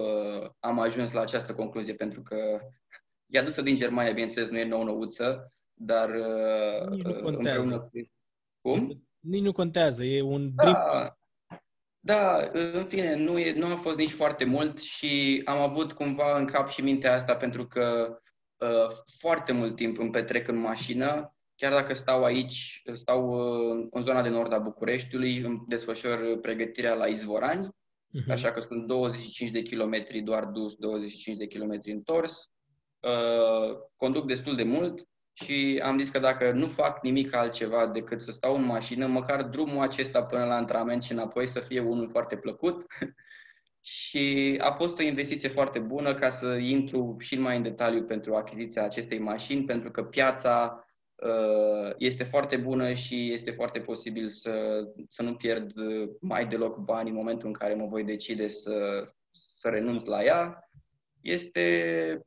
am 0.60 0.80
ajuns 0.80 1.12
la 1.12 1.22
această 1.22 1.54
concluzie 1.54 1.94
pentru 1.94 2.22
că 2.22 2.60
e 3.26 3.40
adusă 3.40 3.62
din 3.62 3.76
Germania, 3.76 4.12
bineînțeles, 4.12 4.50
nu 4.50 4.58
e 4.58 4.66
nou-nouță, 4.66 5.54
dar 5.74 6.10
Nici 6.90 7.04
nu 7.04 7.14
contează. 7.14 7.60
împreună 7.60 7.80
cu... 7.80 7.90
Cum? 8.62 9.08
Nici 9.20 9.42
nu 9.42 9.52
contează, 9.52 10.04
e 10.04 10.22
un 10.22 10.52
dream. 10.56 10.74
Da, 10.74 11.18
da, 12.00 12.50
în 12.74 12.86
fine, 12.88 13.16
nu, 13.16 13.40
e, 13.40 13.54
nu 13.58 13.66
a 13.66 13.76
fost 13.76 13.98
nici 13.98 14.12
foarte 14.12 14.46
mult 14.46 14.78
și 14.78 15.42
am 15.46 15.58
avut 15.58 15.92
cumva 15.92 16.38
în 16.38 16.46
cap 16.46 16.70
și 16.70 16.82
mintea 16.82 17.14
asta 17.14 17.36
pentru 17.36 17.68
că 17.68 18.18
Uh, 18.58 18.88
foarte 19.20 19.52
mult 19.52 19.76
timp 19.76 20.00
îmi 20.00 20.12
petrec 20.12 20.48
în 20.48 20.58
mașină, 20.58 21.36
chiar 21.56 21.72
dacă 21.72 21.94
stau 21.94 22.24
aici, 22.24 22.82
stau 22.94 23.30
uh, 23.30 23.88
în 23.92 24.02
zona 24.02 24.22
de 24.22 24.30
nord 24.30 24.54
a 24.54 24.60
Bucureștiului, 24.60 25.38
îmi 25.38 25.64
desfășor 25.68 26.40
pregătirea 26.40 26.94
la 26.94 27.06
Izvorani, 27.06 27.68
uh-huh. 27.68 28.32
așa 28.32 28.52
că 28.52 28.60
sunt 28.60 28.88
25 28.88 29.52
de 29.52 29.62
kilometri 29.62 30.20
doar 30.20 30.46
dus, 30.46 30.76
25 30.76 31.38
de 31.38 31.48
kilometri 31.48 31.92
întors. 31.92 32.52
Uh, 33.00 33.78
conduc 33.96 34.26
destul 34.26 34.56
de 34.56 34.64
mult 34.64 35.08
și 35.34 35.82
am 35.84 36.00
zis 36.00 36.10
că 36.10 36.20
dacă 36.20 36.52
nu 36.52 36.68
fac 36.68 37.04
nimic 37.04 37.36
altceva 37.36 37.88
decât 37.88 38.22
să 38.22 38.32
stau 38.32 38.56
în 38.56 38.66
mașină, 38.66 39.06
măcar 39.06 39.44
drumul 39.44 39.82
acesta 39.82 40.24
până 40.24 40.46
la 40.46 40.56
antrenament 40.56 41.04
și 41.04 41.12
înapoi 41.12 41.48
să 41.48 41.60
fie 41.60 41.80
unul 41.80 42.10
foarte 42.10 42.38
plăcut 42.38 42.86
și 43.88 44.56
a 44.62 44.72
fost 44.72 45.00
o 45.00 45.04
investiție 45.04 45.50
foarte 45.50 45.80
bună 45.80 46.14
ca 46.14 46.30
să 46.30 46.46
intru 46.46 47.16
și 47.20 47.40
mai 47.40 47.58
în 47.58 47.64
detaliu 47.64 48.04
pentru 48.04 48.36
achiziția 48.36 48.84
acestei 48.84 49.20
mașini, 49.20 49.66
pentru 49.66 49.92
că 49.92 50.04
piața 50.04 50.86
uh, 51.16 51.94
este 51.98 52.24
foarte 52.24 52.58
bună 52.58 52.94
și 52.94 53.34
este 53.34 53.52
foarte 53.52 53.80
posibil 53.80 54.30
să, 54.30 54.84
să 55.10 55.24
nu 55.24 55.36
pierd 55.36 55.72
mai 56.22 56.48
deloc 56.48 56.78
bani 56.78 57.10
în 57.10 57.16
momentul 57.16 57.48
în 57.48 57.54
care 57.54 57.74
mă 57.74 57.86
voi 57.86 58.04
decide 58.04 58.48
să, 58.48 59.04
să 59.32 59.70
renunț 59.70 60.06
la 60.06 60.24
ea. 60.24 60.70
Este, 61.22 62.26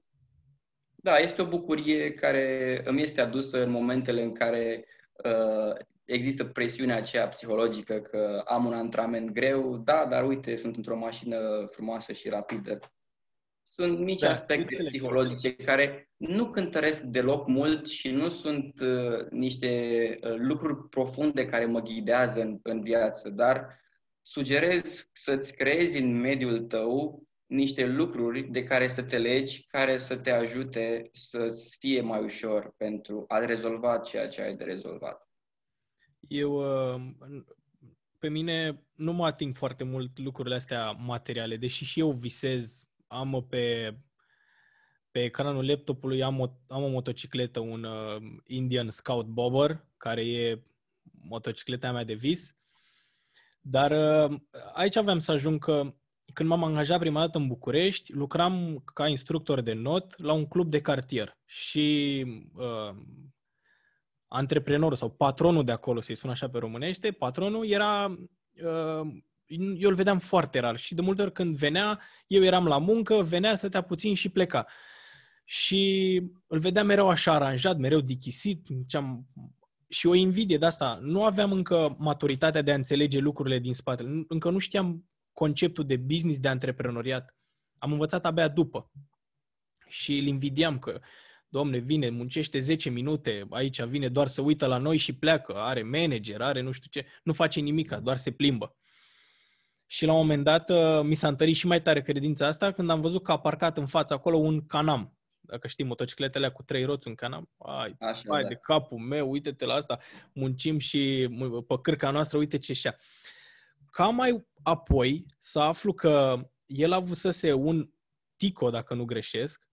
da, 0.94 1.16
este 1.16 1.42
o 1.42 1.48
bucurie 1.48 2.12
care 2.12 2.80
îmi 2.84 3.02
este 3.02 3.20
adusă 3.20 3.62
în 3.62 3.70
momentele 3.70 4.22
în 4.22 4.32
care 4.32 4.84
uh, 5.24 5.74
există 6.08 6.44
presiunea 6.44 6.96
aceea 6.96 7.28
psihologică 7.28 8.00
că 8.00 8.42
am 8.46 8.64
un 8.64 8.72
antrenament 8.72 9.30
greu, 9.30 9.76
da, 9.76 10.06
dar 10.06 10.26
uite, 10.26 10.56
sunt 10.56 10.76
într-o 10.76 10.98
mașină 10.98 11.66
frumoasă 11.70 12.12
și 12.12 12.28
rapidă. 12.28 12.78
Sunt 13.62 13.98
mici 13.98 14.20
da, 14.20 14.30
aspecte 14.30 14.84
psihologice 14.84 15.54
care 15.54 16.10
nu 16.16 16.50
cântăresc 16.50 17.02
deloc 17.02 17.46
mult 17.46 17.86
și 17.86 18.10
nu 18.10 18.28
sunt 18.28 18.80
uh, 18.80 19.26
niște 19.30 19.70
uh, 20.22 20.34
lucruri 20.36 20.88
profunde 20.88 21.46
care 21.46 21.64
mă 21.64 21.80
ghidează 21.80 22.40
în, 22.40 22.58
în 22.62 22.82
viață, 22.82 23.28
dar 23.28 23.80
sugerez 24.22 25.08
să-ți 25.12 25.54
creezi 25.54 25.98
în 25.98 26.20
mediul 26.20 26.58
tău 26.60 27.22
niște 27.46 27.86
lucruri 27.86 28.42
de 28.42 28.64
care 28.64 28.88
să 28.88 29.02
te 29.02 29.18
legi, 29.18 29.66
care 29.66 29.98
să 29.98 30.16
te 30.16 30.30
ajute 30.30 31.02
să-ți 31.12 31.76
fie 31.78 32.00
mai 32.00 32.22
ușor 32.22 32.74
pentru 32.76 33.24
a 33.28 33.38
rezolva 33.38 33.98
ceea 33.98 34.28
ce 34.28 34.42
ai 34.42 34.56
de 34.56 34.64
rezolvat. 34.64 35.27
Eu, 36.20 36.52
uh, 36.52 37.02
pe 38.18 38.28
mine, 38.28 38.82
nu 38.94 39.12
mă 39.12 39.26
ating 39.26 39.56
foarte 39.56 39.84
mult 39.84 40.18
lucrurile 40.18 40.54
astea 40.54 40.90
materiale, 40.90 41.56
deși 41.56 41.84
și 41.84 42.00
eu 42.00 42.10
visez, 42.10 42.88
am 43.06 43.46
pe, 43.48 43.96
pe 45.10 45.24
ecranul 45.24 45.68
laptopului, 45.68 46.22
am 46.22 46.40
o, 46.40 46.46
am 46.68 46.82
o 46.82 46.88
motocicletă, 46.88 47.60
un 47.60 47.84
uh, 47.84 48.22
Indian 48.46 48.88
Scout 48.88 49.26
Bobber, 49.26 49.84
care 49.96 50.26
e 50.26 50.62
motocicleta 51.22 51.92
mea 51.92 52.04
de 52.04 52.14
vis. 52.14 52.56
Dar 53.60 53.90
uh, 53.90 54.38
aici 54.74 54.96
aveam 54.96 55.18
să 55.18 55.32
ajung 55.32 55.64
că 55.64 55.94
când 56.32 56.48
m-am 56.48 56.64
angajat 56.64 56.98
prima 56.98 57.20
dată 57.20 57.38
în 57.38 57.46
București, 57.46 58.12
lucram 58.12 58.82
ca 58.94 59.08
instructor 59.08 59.60
de 59.60 59.72
not 59.72 60.22
la 60.22 60.32
un 60.32 60.46
club 60.46 60.70
de 60.70 60.80
cartier 60.80 61.38
și 61.44 62.24
uh, 62.54 62.96
antreprenorul 64.28 64.96
sau 64.96 65.10
patronul 65.10 65.64
de 65.64 65.72
acolo, 65.72 66.00
să-i 66.00 66.16
spun 66.16 66.30
așa 66.30 66.48
pe 66.48 66.58
românește, 66.58 67.10
patronul 67.10 67.66
era, 67.66 68.18
uh, 68.62 69.06
eu 69.76 69.88
îl 69.88 69.94
vedeam 69.94 70.18
foarte 70.18 70.58
rar 70.58 70.76
și 70.76 70.94
de 70.94 71.02
multe 71.02 71.22
ori 71.22 71.32
când 71.32 71.56
venea, 71.56 72.00
eu 72.26 72.44
eram 72.44 72.66
la 72.66 72.78
muncă, 72.78 73.22
venea, 73.22 73.54
stătea 73.54 73.80
puțin 73.80 74.14
și 74.14 74.28
pleca. 74.28 74.66
Și 75.44 76.22
îl 76.46 76.58
vedeam 76.58 76.86
mereu 76.86 77.08
așa 77.08 77.32
aranjat, 77.32 77.78
mereu 77.78 78.00
dichisit, 78.00 78.66
ce-am 78.86 79.26
și 79.88 80.06
o 80.06 80.14
invidie 80.14 80.58
de 80.58 80.66
asta. 80.66 80.98
Nu 81.02 81.24
aveam 81.24 81.52
încă 81.52 81.96
maturitatea 81.98 82.62
de 82.62 82.70
a 82.70 82.74
înțelege 82.74 83.18
lucrurile 83.18 83.58
din 83.58 83.74
spate. 83.74 84.24
Încă 84.28 84.50
nu 84.50 84.58
știam 84.58 85.08
conceptul 85.32 85.86
de 85.86 85.96
business, 85.96 86.38
de 86.38 86.48
antreprenoriat. 86.48 87.36
Am 87.78 87.92
învățat 87.92 88.26
abia 88.26 88.48
după. 88.48 88.90
Și 89.88 90.18
îl 90.18 90.26
invidiam 90.26 90.78
că 90.78 91.00
domne, 91.48 91.78
vine, 91.78 92.10
muncește 92.10 92.58
10 92.58 92.90
minute, 92.90 93.46
aici 93.50 93.82
vine 93.82 94.08
doar 94.08 94.28
să 94.28 94.40
uită 94.40 94.66
la 94.66 94.78
noi 94.78 94.96
și 94.96 95.14
pleacă, 95.14 95.54
are 95.56 95.82
manager, 95.82 96.40
are 96.40 96.60
nu 96.60 96.70
știu 96.70 96.88
ce, 96.90 97.08
nu 97.22 97.32
face 97.32 97.60
nimic, 97.60 97.92
doar 97.92 98.16
se 98.16 98.30
plimbă. 98.30 98.76
Și 99.86 100.04
la 100.04 100.12
un 100.12 100.18
moment 100.18 100.44
dat 100.44 100.70
uh, 100.70 101.00
mi 101.02 101.14
s-a 101.14 101.28
întărit 101.28 101.56
și 101.56 101.66
mai 101.66 101.82
tare 101.82 102.02
credința 102.02 102.46
asta 102.46 102.72
când 102.72 102.90
am 102.90 103.00
văzut 103.00 103.22
că 103.22 103.32
a 103.32 103.38
parcat 103.38 103.78
în 103.78 103.86
fața 103.86 104.14
acolo 104.14 104.36
un 104.36 104.66
canam. 104.66 105.18
Dacă 105.40 105.68
știi, 105.68 105.84
motocicletele 105.84 106.50
cu 106.50 106.62
trei 106.62 106.84
roți, 106.84 107.08
un 107.08 107.14
canam. 107.14 107.50
Ai, 107.58 107.96
Așa, 107.98 108.22
ai 108.26 108.42
da. 108.42 108.48
de 108.48 108.54
capul 108.54 108.98
meu, 108.98 109.30
uite-te 109.30 109.64
la 109.64 109.74
asta, 109.74 109.98
muncim 110.32 110.78
și 110.78 111.28
pe 111.66 111.78
cârca 111.82 112.10
noastră, 112.10 112.38
uite 112.38 112.58
ce 112.58 112.72
șa. 112.72 112.96
Ca 113.90 114.08
mai 114.08 114.46
apoi 114.62 115.26
să 115.38 115.58
aflu 115.58 115.92
că 115.92 116.40
el 116.66 116.92
a 116.92 116.96
avusese 116.96 117.52
un 117.52 117.90
Tico, 118.36 118.70
dacă 118.70 118.94
nu 118.94 119.04
greșesc, 119.04 119.67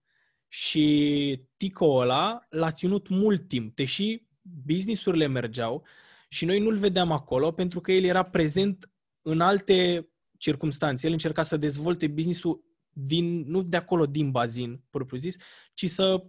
și 0.48 1.46
Tico 1.56 1.94
ăla 1.94 2.46
l-a 2.48 2.70
ținut 2.70 3.08
mult 3.08 3.48
timp, 3.48 3.74
deși 3.76 4.26
businessurile 4.42 5.26
mergeau 5.26 5.86
și 6.28 6.44
noi 6.44 6.58
nu-l 6.58 6.76
vedeam 6.76 7.12
acolo 7.12 7.52
pentru 7.52 7.80
că 7.80 7.92
el 7.92 8.04
era 8.04 8.22
prezent 8.22 8.90
în 9.22 9.40
alte 9.40 10.08
circunstanțe. 10.38 11.06
El 11.06 11.12
încerca 11.12 11.42
să 11.42 11.56
dezvolte 11.56 12.06
businessul 12.06 12.64
din, 12.90 13.44
nu 13.46 13.62
de 13.62 13.76
acolo, 13.76 14.06
din 14.06 14.30
bazin, 14.30 14.84
propriu 14.90 15.18
zis, 15.18 15.36
ci 15.74 15.90
să 15.90 16.24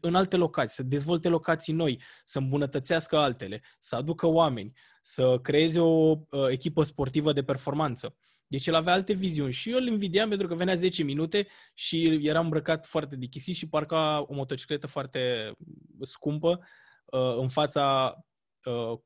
în 0.00 0.14
alte 0.14 0.36
locații, 0.36 0.74
să 0.74 0.82
dezvolte 0.82 1.28
locații 1.28 1.72
noi, 1.72 2.02
să 2.24 2.38
îmbunătățească 2.38 3.16
altele, 3.16 3.62
să 3.78 3.96
aducă 3.96 4.26
oameni, 4.26 4.72
să 5.02 5.38
creeze 5.42 5.80
o 5.80 6.10
uh, 6.10 6.48
echipă 6.48 6.82
sportivă 6.82 7.32
de 7.32 7.42
performanță. 7.42 8.16
Deci 8.48 8.66
el 8.66 8.74
avea 8.74 8.92
alte 8.92 9.12
viziuni 9.12 9.52
și 9.52 9.70
eu 9.70 9.76
îl 9.76 9.86
invidiam 9.86 10.28
pentru 10.28 10.46
că 10.46 10.54
venea 10.54 10.74
10 10.74 11.02
minute 11.02 11.48
și 11.74 12.20
era 12.22 12.40
îmbrăcat 12.40 12.86
foarte 12.86 13.16
dichisit 13.16 13.56
și 13.56 13.68
parca 13.68 14.24
o 14.28 14.34
motocicletă 14.34 14.86
foarte 14.86 15.52
scumpă 16.00 16.60
uh, 17.04 17.36
în 17.36 17.48
fața 17.48 18.16
uh, 18.64 18.98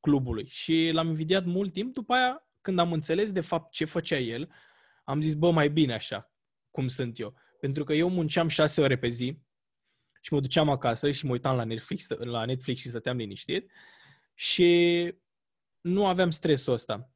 clubului. 0.00 0.46
Și 0.48 0.90
l-am 0.92 1.08
invidiat 1.08 1.44
mult 1.44 1.72
timp. 1.72 1.92
După 1.92 2.14
aia, 2.14 2.48
când 2.60 2.78
am 2.78 2.92
înțeles 2.92 3.32
de 3.32 3.40
fapt 3.40 3.72
ce 3.72 3.84
făcea 3.84 4.18
el, 4.18 4.50
am 5.04 5.20
zis, 5.20 5.34
bă, 5.34 5.50
mai 5.50 5.70
bine 5.70 5.94
așa, 5.94 6.32
cum 6.70 6.88
sunt 6.88 7.18
eu. 7.18 7.34
Pentru 7.60 7.84
că 7.84 7.92
eu 7.92 8.08
munceam 8.08 8.48
6 8.48 8.80
ore 8.80 8.98
pe 8.98 9.08
zi 9.08 9.38
și 10.20 10.32
mă 10.32 10.40
duceam 10.40 10.68
acasă 10.68 11.10
și 11.10 11.26
mă 11.26 11.32
uitam 11.32 11.56
la 11.56 11.64
Netflix, 11.64 12.08
la 12.08 12.44
Netflix 12.44 12.80
și 12.80 12.88
stăteam 12.88 13.16
liniștit 13.16 13.70
și 14.34 15.12
nu 15.80 16.06
aveam 16.06 16.30
stresul 16.30 16.72
ăsta. 16.72 17.13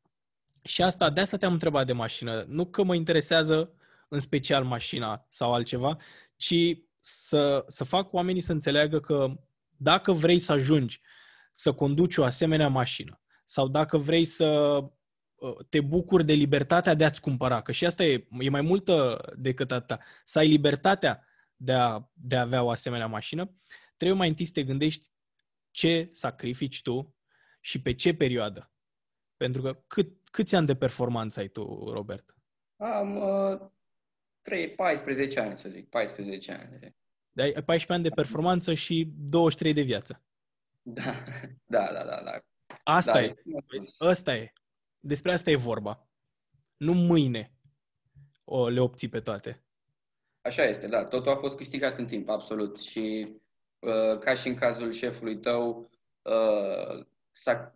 Și 0.68 0.82
asta, 0.82 1.10
de 1.10 1.20
asta 1.20 1.36
te-am 1.36 1.52
întrebat 1.52 1.86
de 1.86 1.92
mașină. 1.92 2.44
Nu 2.48 2.66
că 2.66 2.82
mă 2.82 2.94
interesează 2.94 3.72
în 4.08 4.20
special 4.20 4.64
mașina 4.64 5.26
sau 5.28 5.54
altceva, 5.54 5.96
ci 6.36 6.54
să, 7.00 7.64
să 7.66 7.84
fac 7.84 8.12
oamenii 8.12 8.40
să 8.40 8.52
înțeleagă 8.52 9.00
că 9.00 9.34
dacă 9.76 10.12
vrei 10.12 10.38
să 10.38 10.52
ajungi 10.52 11.00
să 11.52 11.72
conduci 11.72 12.16
o 12.16 12.24
asemenea 12.24 12.68
mașină 12.68 13.20
sau 13.44 13.68
dacă 13.68 13.98
vrei 13.98 14.24
să 14.24 14.46
uh, 15.34 15.56
te 15.68 15.80
bucuri 15.80 16.24
de 16.24 16.32
libertatea 16.32 16.94
de 16.94 17.04
a-ți 17.04 17.20
cumpăra, 17.20 17.62
că 17.62 17.72
și 17.72 17.86
asta 17.86 18.04
e, 18.04 18.26
e 18.38 18.48
mai 18.48 18.60
multă 18.60 19.24
decât 19.36 19.72
atâta, 19.72 19.98
să 20.24 20.38
ai 20.38 20.48
libertatea 20.48 21.24
de 21.56 21.72
a, 21.72 22.10
de 22.12 22.36
a 22.36 22.40
avea 22.40 22.62
o 22.62 22.70
asemenea 22.70 23.06
mașină, 23.06 23.54
trebuie 23.96 24.18
mai 24.18 24.28
întâi 24.28 24.44
să 24.44 24.52
te 24.54 24.62
gândești 24.62 25.10
ce 25.70 26.08
sacrifici 26.12 26.82
tu 26.82 27.16
și 27.60 27.80
pe 27.80 27.94
ce 27.94 28.14
perioadă. 28.14 28.72
Pentru 29.38 29.62
că 29.62 29.82
cât, 29.86 30.28
câți 30.30 30.54
ani 30.54 30.66
de 30.66 30.76
performanță 30.76 31.40
ai 31.40 31.48
tu, 31.48 31.90
Robert? 31.92 32.34
Am 32.76 33.16
uh, 33.16 33.60
3, 34.42 34.70
14 34.70 35.40
ani, 35.40 35.56
să 35.56 35.68
zic, 35.68 35.88
14 35.88 36.52
ani. 36.52 36.96
De 37.30 37.42
ai 37.42 37.52
14 37.52 37.92
ani 37.92 38.02
de 38.02 38.08
performanță 38.08 38.74
și 38.74 39.12
23 39.16 39.72
de 39.72 39.82
viață. 39.82 40.22
Da, 40.82 41.12
da, 41.66 41.92
da, 41.92 42.04
da. 42.04 42.22
da. 42.24 42.40
Asta 42.82 43.12
da, 43.12 43.22
e. 43.22 43.34
Asta 43.98 44.36
e. 44.36 44.52
Despre 45.00 45.32
asta 45.32 45.50
e 45.50 45.56
vorba. 45.56 46.08
Nu 46.76 46.92
mâine 46.92 47.52
o, 48.44 48.68
le 48.68 48.80
obții 48.80 49.08
pe 49.08 49.20
toate. 49.20 49.64
Așa 50.40 50.62
este, 50.62 50.86
da. 50.86 51.04
Totul 51.04 51.32
a 51.32 51.36
fost 51.36 51.56
câștigat 51.56 51.98
în 51.98 52.06
timp, 52.06 52.28
absolut. 52.28 52.78
Și 52.78 53.36
uh, 53.78 54.18
ca 54.18 54.34
și 54.34 54.48
în 54.48 54.54
cazul 54.54 54.92
șefului 54.92 55.38
tău, 55.38 55.90
uh, 56.22 57.06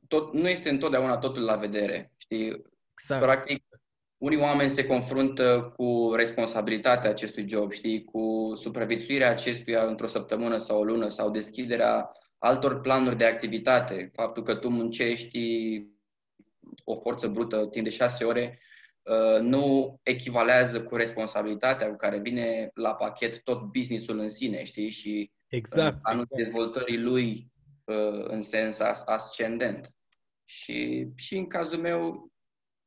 tot, 0.08 0.32
nu 0.32 0.48
este 0.48 0.68
întotdeauna 0.68 1.16
totul 1.16 1.42
la 1.42 1.56
vedere. 1.56 2.12
Știi? 2.16 2.62
Exact. 2.92 3.22
Practic, 3.22 3.64
unii 4.16 4.38
oameni 4.38 4.70
se 4.70 4.86
confruntă 4.86 5.72
cu 5.76 6.12
responsabilitatea 6.14 7.10
acestui 7.10 7.48
job, 7.48 7.72
știi, 7.72 8.04
cu 8.04 8.52
supraviețuirea 8.56 9.30
acestuia 9.30 9.84
într-o 9.84 10.06
săptămână 10.06 10.56
sau 10.56 10.78
o 10.78 10.84
lună 10.84 11.08
sau 11.08 11.30
deschiderea 11.30 12.10
altor 12.38 12.80
planuri 12.80 13.16
de 13.16 13.24
activitate. 13.24 14.10
Faptul 14.12 14.42
că 14.42 14.54
tu 14.54 14.68
muncești 14.68 15.40
o 16.84 16.94
forță 16.94 17.28
brută 17.28 17.66
timp 17.66 17.84
de 17.84 17.90
șase 17.90 18.24
ore 18.24 18.60
uh, 19.02 19.40
nu 19.40 19.96
echivalează 20.02 20.82
cu 20.82 20.96
responsabilitatea 20.96 21.88
cu 21.88 21.96
care 21.96 22.18
vine 22.18 22.70
la 22.74 22.94
pachet 22.94 23.42
tot 23.42 23.62
businessul 23.62 24.18
în 24.18 24.30
sine, 24.30 24.64
știi? 24.64 24.90
Și 24.90 25.32
exact. 25.48 25.98
anul 26.02 26.26
exact. 26.30 26.42
dezvoltării 26.42 26.98
lui 26.98 27.51
Uh, 27.51 27.51
în 28.28 28.43
sens 28.43 28.78
ascendent. 29.05 29.95
Și, 30.45 31.09
și 31.16 31.36
în 31.36 31.47
cazul 31.47 31.78
meu 31.78 32.30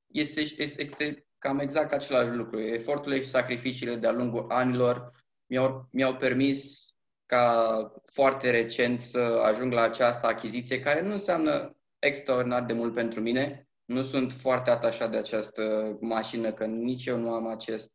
este, 0.07 0.39
este, 0.39 0.81
este 0.81 1.25
cam 1.37 1.59
exact 1.59 1.91
același 1.91 2.31
lucru. 2.31 2.59
Eforturile 2.59 3.21
și 3.21 3.29
sacrificiile 3.29 3.95
de-a 3.95 4.11
lungul 4.11 4.45
anilor 4.49 5.11
mi-au, 5.45 5.87
mi-au 5.91 6.15
permis 6.15 6.89
ca 7.25 7.91
foarte 8.13 8.49
recent 8.49 9.01
să 9.01 9.19
ajung 9.19 9.71
la 9.71 9.81
această 9.81 10.27
achiziție, 10.27 10.79
care 10.79 11.01
nu 11.01 11.11
înseamnă 11.11 11.77
extraordinar 11.99 12.63
de 12.65 12.73
mult 12.73 12.93
pentru 12.93 13.21
mine. 13.21 13.69
Nu 13.85 14.03
sunt 14.03 14.33
foarte 14.33 14.69
atașat 14.69 15.11
de 15.11 15.17
această 15.17 15.97
mașină, 16.01 16.53
că 16.53 16.65
nici 16.65 17.05
eu 17.05 17.17
nu 17.17 17.29
am 17.33 17.47
acest, 17.47 17.93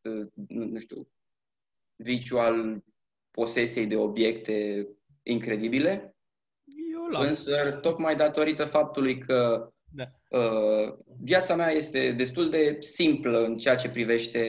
nu, 0.49 0.65
nu 0.65 0.79
știu, 0.79 1.09
viciu 1.97 2.39
al 2.39 2.85
posesiei 3.31 3.87
de 3.87 3.97
obiecte 3.97 4.89
incredibile, 5.23 6.17
la 7.11 7.21
Însă, 7.21 7.79
tocmai 7.83 8.17
datorită 8.17 8.65
faptului 8.65 9.19
că 9.19 9.71
da. 9.93 10.05
uh, 10.29 10.95
viața 11.23 11.55
mea 11.55 11.71
este 11.71 12.13
destul 12.13 12.51
de 12.51 12.77
simplă 12.81 13.45
în 13.45 13.59
ceea 13.59 13.77
ce 13.77 13.89
privește 13.89 14.41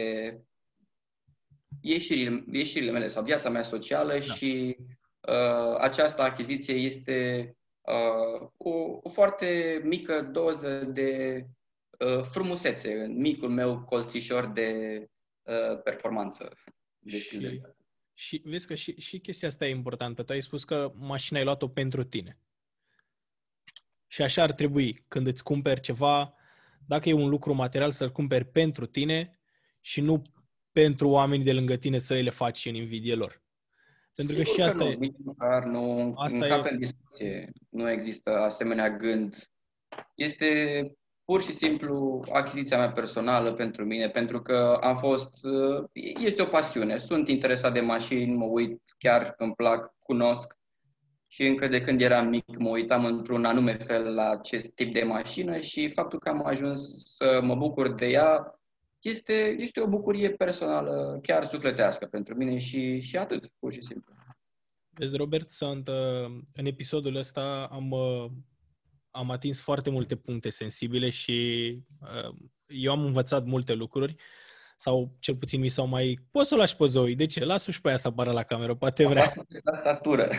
ieșirile, 1.82 2.44
ieșirile 2.52 2.92
mele 2.92 3.08
sau 3.08 3.24
viața 3.24 3.50
mea 3.50 3.64
socială 3.64 4.14
da. 4.14 4.20
și 4.20 4.78
uh, 5.28 5.76
această 5.78 6.22
achiziție 6.22 6.74
este 6.74 7.52
uh, 7.82 8.48
o, 8.58 9.00
o 9.02 9.10
foarte 9.10 9.82
mică 9.84 10.30
doză 10.32 10.84
de 10.94 11.42
uh, 12.00 12.22
frumusețe 12.32 12.94
în 12.94 13.20
micul 13.20 13.50
meu 13.50 13.84
colțișor 13.84 14.46
de 14.46 15.02
uh, 15.42 15.82
performanță. 15.84 16.54
De 17.00 17.18
și, 17.18 17.62
și 18.14 18.42
vezi 18.46 18.68
că 18.68 18.76
și, 18.76 19.00
și 19.00 19.20
chestia 19.20 19.48
asta 19.48 19.66
e 19.66 19.70
importantă. 19.70 20.24
Tu 20.24 20.32
ai 20.32 20.42
spus 20.42 20.64
că 20.64 20.92
mașina 20.96 21.40
ai 21.40 21.46
luat-o 21.46 21.68
pentru 21.68 22.04
tine. 22.04 22.40
Și 24.12 24.22
așa 24.22 24.44
ar 24.44 24.52
trebui, 24.52 25.04
când 25.08 25.28
îți 25.28 25.44
cumperi 25.44 25.82
ceva, 25.82 26.34
dacă 26.88 27.10
e 27.10 27.14
un 27.14 27.30
lucru 27.30 27.54
material, 27.54 27.92
să-l 27.92 28.12
cumperi 28.12 28.46
pentru 28.46 28.86
tine 28.86 29.40
și 29.80 30.02
nu 30.02 30.22
pentru 30.72 31.10
oamenii 31.10 31.46
de 31.46 31.54
lângă 31.54 31.76
tine 31.76 31.98
să 31.98 32.14
le 32.14 32.30
faci 32.30 32.66
în 32.66 32.76
invidie 32.76 33.16
lor. 33.16 33.42
Pentru 34.16 34.36
că 34.36 34.44
și 34.44 34.62
asta 34.62 34.78
că 34.78 34.84
nu, 34.84 35.04
e... 35.04 35.12
Măcar 35.24 35.64
nu, 35.64 36.14
asta 36.16 36.46
e... 36.46 36.70
în 36.70 36.78
discuție. 36.80 37.52
Nu 37.70 37.90
există 37.90 38.30
asemenea 38.30 38.90
gând. 38.90 39.52
Este 40.16 40.48
pur 41.26 41.42
și 41.42 41.54
simplu 41.54 42.20
achiziția 42.32 42.78
mea 42.78 42.92
personală 42.92 43.54
pentru 43.54 43.86
mine, 43.86 44.10
pentru 44.10 44.42
că 44.42 44.80
am 44.82 44.98
fost, 44.98 45.30
este 46.20 46.42
o 46.42 46.46
pasiune. 46.46 46.98
Sunt 46.98 47.28
interesat 47.28 47.74
de 47.74 47.80
mașini, 47.80 48.36
mă 48.36 48.46
uit 48.46 48.82
chiar 48.98 49.34
îmi 49.38 49.54
plac, 49.54 49.96
cunosc 50.00 50.60
și 51.34 51.46
încă 51.48 51.68
de 51.68 51.82
când 51.82 52.02
eram 52.02 52.28
mic 52.28 52.58
mă 52.58 52.70
uitam 52.70 53.06
într-un 53.06 53.46
anume 53.46 53.74
fel 53.74 54.14
la 54.14 54.30
acest 54.30 54.70
tip 54.70 54.94
de 54.94 55.04
mașină 55.04 55.60
și 55.60 55.90
faptul 55.90 56.20
că 56.20 56.30
am 56.30 56.46
ajuns 56.46 57.04
să 57.04 57.40
mă 57.44 57.56
bucur 57.56 57.94
de 57.94 58.06
ea 58.06 58.60
este, 59.00 59.56
este 59.60 59.82
o 59.82 59.88
bucurie 59.88 60.32
personală, 60.32 61.20
chiar 61.22 61.46
sufletească 61.46 62.06
pentru 62.06 62.36
mine 62.36 62.58
și, 62.58 63.02
și 63.02 63.18
atât, 63.18 63.48
pur 63.60 63.74
și 63.74 63.82
simplu. 63.82 64.14
Vezi, 64.90 65.16
Robert, 65.16 65.50
sunt, 65.50 65.88
uh, 65.88 66.42
în 66.54 66.66
episodul 66.66 67.16
ăsta 67.16 67.68
am, 67.72 67.92
uh, 67.92 68.26
am 69.12 69.32
atins 69.32 69.60
foarte 69.60 69.90
multe 69.90 70.16
puncte 70.16 70.50
sensibile 70.50 71.10
și 71.10 71.78
uh, 72.02 72.36
eu 72.66 72.92
am 72.92 73.06
învățat 73.06 73.46
multe 73.46 73.74
lucruri 73.74 74.16
sau 74.82 75.16
cel 75.20 75.36
puțin 75.36 75.60
mi 75.60 75.70
s-au 75.70 75.88
mai... 75.88 76.20
Poți 76.32 76.48
să 76.48 76.56
o 76.56 76.58
lași 76.58 76.76
pe 76.76 76.86
Zoe, 76.86 77.14
de 77.14 77.26
ce? 77.26 77.46
Lasă-o 77.46 77.72
și 77.72 77.82
pe 77.82 77.88
aia 77.88 77.98
să 77.98 78.08
apară 78.08 78.32
la 78.32 78.44
cameră, 78.44 78.76
poate 78.76 79.08
vrea. 79.08 79.34
La 79.64 79.76
statură. 79.76 80.30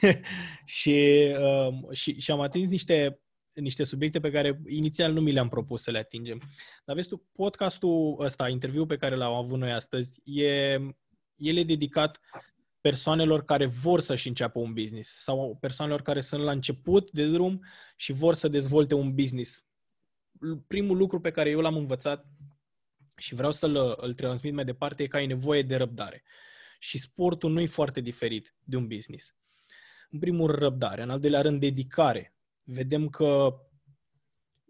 și, 0.64 1.26
uh, 1.38 1.92
și, 1.92 2.20
și 2.20 2.30
am 2.30 2.40
atins 2.40 2.68
niște 2.68 3.20
niște 3.54 3.84
subiecte 3.84 4.20
pe 4.20 4.30
care 4.30 4.60
inițial 4.68 5.12
nu 5.12 5.20
mi 5.20 5.32
le-am 5.32 5.48
propus 5.48 5.82
să 5.82 5.90
le 5.90 5.98
atingem. 5.98 6.42
Dar 6.84 6.94
vezi 6.94 7.08
tu, 7.08 7.28
podcastul 7.32 8.16
ăsta, 8.18 8.48
interviul 8.48 8.86
pe 8.86 8.96
care 8.96 9.14
l-am 9.14 9.34
avut 9.34 9.58
noi 9.58 9.72
astăzi, 9.72 10.20
e, 10.24 10.72
el 11.36 11.56
e 11.56 11.64
dedicat 11.64 12.20
persoanelor 12.80 13.44
care 13.44 13.66
vor 13.66 14.00
să-și 14.00 14.28
înceapă 14.28 14.58
un 14.58 14.72
business 14.72 15.22
sau 15.22 15.56
persoanelor 15.60 16.02
care 16.02 16.20
sunt 16.20 16.42
la 16.42 16.50
început 16.50 17.10
de 17.10 17.30
drum 17.30 17.64
și 17.96 18.12
vor 18.12 18.34
să 18.34 18.48
dezvolte 18.48 18.94
un 18.94 19.14
business. 19.14 19.64
Primul 20.66 20.96
lucru 20.96 21.20
pe 21.20 21.30
care 21.30 21.50
eu 21.50 21.60
l-am 21.60 21.76
învățat 21.76 22.26
și 23.16 23.34
vreau 23.34 23.52
să-l 23.52 23.96
îl 23.96 24.14
transmit 24.14 24.54
mai 24.54 24.64
departe 24.64 25.02
e 25.02 25.06
că 25.06 25.16
ai 25.16 25.26
nevoie 25.26 25.62
de 25.62 25.76
răbdare. 25.76 26.22
Și 26.78 26.98
sportul 26.98 27.50
nu 27.50 27.60
e 27.60 27.66
foarte 27.66 28.00
diferit 28.00 28.54
de 28.64 28.76
un 28.76 28.86
business. 28.86 29.34
În 30.10 30.18
primul 30.18 30.46
rând 30.46 30.62
răbdare, 30.62 31.02
în 31.02 31.10
al 31.10 31.20
doilea 31.20 31.40
rând 31.40 31.60
dedicare 31.60 32.34
vedem 32.62 33.08
că 33.08 33.60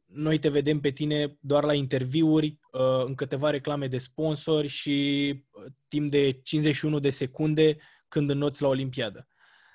noi 0.06 0.38
te 0.38 0.48
vedem 0.48 0.80
pe 0.80 0.90
tine 0.90 1.38
doar 1.40 1.64
la 1.64 1.74
interviuri, 1.74 2.60
uh, 2.72 3.04
în 3.04 3.14
câteva 3.14 3.50
reclame 3.50 3.88
de 3.88 3.98
sponsori 3.98 4.66
și 4.66 5.28
uh, 5.50 5.72
timp 5.88 6.10
de 6.10 6.32
51 6.32 6.98
de 6.98 7.10
secunde 7.10 7.76
când 8.08 8.30
înnoți 8.30 8.62
la 8.62 8.68
Olimpiadă. 8.68 9.28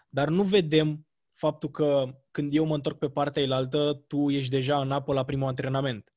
Dar 0.09 0.29
nu 0.29 0.43
vedem 0.43 1.07
faptul 1.33 1.69
că 1.69 2.21
când 2.31 2.55
eu 2.55 2.65
mă 2.65 2.75
întorc 2.75 2.97
pe 2.97 3.09
partea 3.09 3.41
elaltă, 3.41 4.03
tu 4.07 4.29
ești 4.29 4.51
deja 4.51 4.81
în 4.81 4.91
apă 4.91 5.13
la 5.13 5.25
primul 5.25 5.47
antrenament 5.47 6.10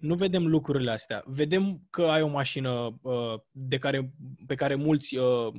nu 0.00 0.14
vedem 0.14 0.46
lucrurile 0.46 0.90
astea. 0.90 1.22
Vedem 1.26 1.86
că 1.90 2.02
ai 2.02 2.22
o 2.22 2.28
mașină 2.28 2.98
uh, 3.02 3.40
de 3.50 3.78
care, 3.78 4.12
pe 4.46 4.54
care 4.54 4.74
mulți 4.74 5.16
uh, 5.16 5.52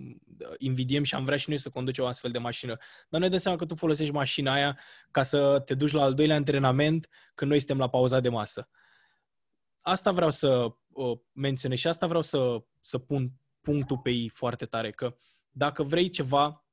invidiem 0.57 1.03
și 1.03 1.15
am 1.15 1.25
vrea 1.25 1.37
și 1.37 1.49
noi 1.49 1.57
să 1.57 1.69
conducem 1.69 2.03
o 2.03 2.07
astfel 2.07 2.31
de 2.31 2.37
mașină. 2.37 2.77
Dar 3.09 3.19
noi 3.19 3.29
dăm 3.29 3.39
seama 3.39 3.57
că 3.57 3.65
tu 3.65 3.75
folosești 3.75 4.13
mașina 4.13 4.53
aia 4.53 4.79
ca 5.11 5.23
să 5.23 5.61
te 5.65 5.73
duci 5.73 5.91
la 5.91 6.03
al 6.03 6.13
doilea 6.13 6.35
antrenament 6.35 7.09
când 7.35 7.49
noi 7.49 7.59
suntem 7.59 7.77
la 7.77 7.89
pauza 7.89 8.19
de 8.19 8.29
masă. 8.29 8.69
Asta 9.81 10.11
vreau 10.11 10.31
să 10.31 10.75
uh, 10.87 11.17
menționez 11.31 11.77
și 11.77 11.87
asta 11.87 12.07
vreau 12.07 12.21
să, 12.21 12.63
să 12.79 12.97
pun 12.97 13.31
punctul 13.61 13.97
pe 13.97 14.09
ei 14.09 14.29
foarte 14.29 14.65
tare, 14.65 14.91
că 14.91 15.15
dacă 15.51 15.83
vrei 15.83 16.09
ceva, 16.09 16.65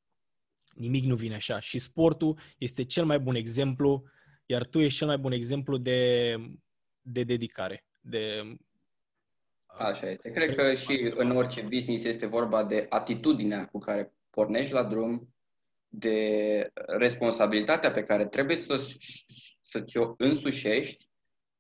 nimic 0.75 1.05
nu 1.05 1.15
vine 1.15 1.35
așa. 1.35 1.61
Și 1.61 1.79
sportul 1.79 2.39
este 2.59 2.85
cel 2.85 3.05
mai 3.05 3.19
bun 3.19 3.35
exemplu, 3.35 4.05
iar 4.47 4.67
tu 4.67 4.81
ești 4.81 4.99
cel 4.99 5.07
mai 5.07 5.19
bun 5.19 5.33
exemplu 5.33 5.77
de 5.77 6.31
de 7.13 7.25
dedicare, 7.25 7.85
de 8.01 8.43
Așa 9.79 10.11
este. 10.11 10.31
Cred 10.31 10.55
că 10.57 10.75
și 10.75 11.13
în 11.17 11.31
orice 11.31 11.61
business 11.61 12.05
este 12.05 12.27
vorba 12.27 12.65
de 12.65 12.87
atitudinea 12.89 13.67
cu 13.67 13.79
care 13.79 14.13
pornești 14.31 14.73
la 14.73 14.83
drum, 14.83 15.35
de 15.89 16.71
responsabilitatea 16.87 17.91
pe 17.91 18.03
care 18.03 18.27
trebuie 18.27 18.57
să, 18.57 18.77
să 19.61 19.81
ți-o 19.81 20.15
însușești 20.17 21.09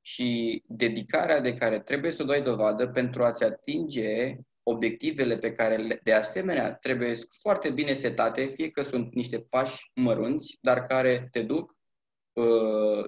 și 0.01 0.62
dedicarea 0.66 1.40
de 1.40 1.53
care 1.53 1.80
trebuie 1.80 2.11
să 2.11 2.22
o 2.22 2.26
dai 2.26 2.42
dovadă 2.42 2.88
pentru 2.88 3.22
a-ți 3.24 3.44
atinge 3.44 4.36
obiectivele 4.62 5.38
pe 5.38 5.53
care, 5.53 6.01
de 6.03 6.12
asemenea, 6.12 6.74
trebuie 6.74 7.14
foarte 7.40 7.70
bine 7.70 7.92
setate, 7.92 8.46
fie 8.46 8.70
că 8.70 8.82
sunt 8.82 9.14
niște 9.14 9.40
pași 9.40 9.90
mărunți, 9.94 10.59
dar 10.61 10.86
care 10.86 11.28
te 11.30 11.42
duc 11.42 11.70
Uh, 11.70 11.77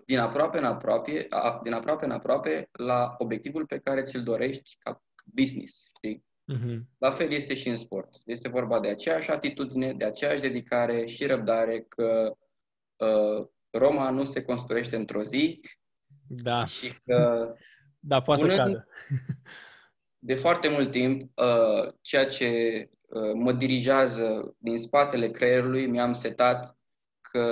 din 0.06 0.18
aproape 0.18 0.58
în 0.58 0.64
aproape, 0.64 1.28
din 1.62 1.72
aproape 1.72 2.04
în 2.04 2.10
aproape 2.10 2.68
la 2.72 3.14
obiectivul 3.18 3.66
pe 3.66 3.78
care 3.78 4.02
ți-l 4.02 4.22
dorești 4.22 4.76
ca 4.78 5.02
business. 5.24 5.82
Știi? 5.96 6.24
Uh-huh. 6.54 6.78
La 6.98 7.10
fel 7.10 7.32
este 7.32 7.54
și 7.54 7.68
în 7.68 7.76
sport. 7.76 8.08
Este 8.24 8.48
vorba 8.48 8.80
de 8.80 8.88
aceeași 8.88 9.30
atitudine, 9.30 9.92
de 9.92 10.04
aceeași 10.04 10.40
dedicare 10.40 11.06
și 11.06 11.26
răbdare 11.26 11.80
că 11.88 12.36
uh, 12.96 13.46
Roma 13.70 14.10
nu 14.10 14.24
se 14.24 14.42
construiește 14.42 14.96
într-o 14.96 15.22
zi 15.22 15.60
da. 16.26 16.66
și 16.66 16.92
că 17.04 17.48
da, 17.98 18.22
poate 18.22 18.40
să 18.40 18.56
cadă. 18.56 18.86
de 20.28 20.34
foarte 20.34 20.68
mult 20.68 20.90
timp 20.90 21.38
uh, 21.38 21.92
ceea 22.00 22.26
ce 22.26 22.48
uh, 23.08 23.32
mă 23.34 23.52
dirigează 23.52 24.54
din 24.58 24.78
spatele 24.78 25.30
creierului 25.30 25.86
mi-am 25.86 26.14
setat 26.14 26.78
că 27.20 27.44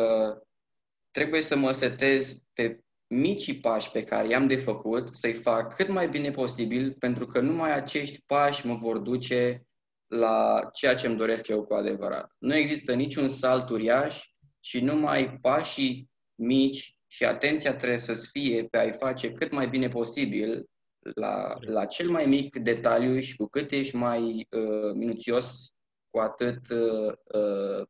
trebuie 1.19 1.43
să 1.43 1.57
mă 1.57 1.73
setez 1.73 2.43
pe 2.53 2.81
micii 3.07 3.61
pași 3.61 3.91
pe 3.91 4.03
care 4.03 4.29
i-am 4.29 4.47
de 4.47 4.57
făcut, 4.57 5.15
să-i 5.15 5.33
fac 5.33 5.75
cât 5.75 5.89
mai 5.89 6.09
bine 6.09 6.31
posibil, 6.31 6.93
pentru 6.93 7.27
că 7.27 7.41
numai 7.41 7.75
acești 7.75 8.23
pași 8.27 8.67
mă 8.67 8.75
vor 8.75 8.99
duce 8.99 9.67
la 10.07 10.69
ceea 10.73 10.95
ce 10.95 11.07
îmi 11.07 11.17
doresc 11.17 11.49
eu 11.49 11.65
cu 11.65 11.75
adevărat. 11.75 12.35
Nu 12.39 12.55
există 12.55 12.95
niciun 12.95 13.29
salt 13.29 13.69
uriaș 13.69 14.23
și 14.61 14.81
numai 14.81 15.39
pașii 15.41 16.11
mici 16.35 16.99
și 17.07 17.25
atenția 17.25 17.77
trebuie 17.77 17.99
să 17.99 18.15
fie 18.15 18.65
pe 18.65 18.79
a-i 18.79 18.93
face 18.93 19.33
cât 19.33 19.53
mai 19.53 19.69
bine 19.69 19.89
posibil 19.89 20.69
la, 21.15 21.55
la 21.61 21.85
cel 21.85 22.11
mai 22.11 22.25
mic 22.25 22.57
detaliu 22.57 23.19
și 23.19 23.37
cu 23.37 23.47
cât 23.47 23.71
ești 23.71 23.97
mai 23.97 24.47
uh, 24.51 24.93
minuțios, 24.95 25.73
cu 26.11 26.19
atât 26.19 26.71
uh, 26.71 27.13
uh, 27.35 27.87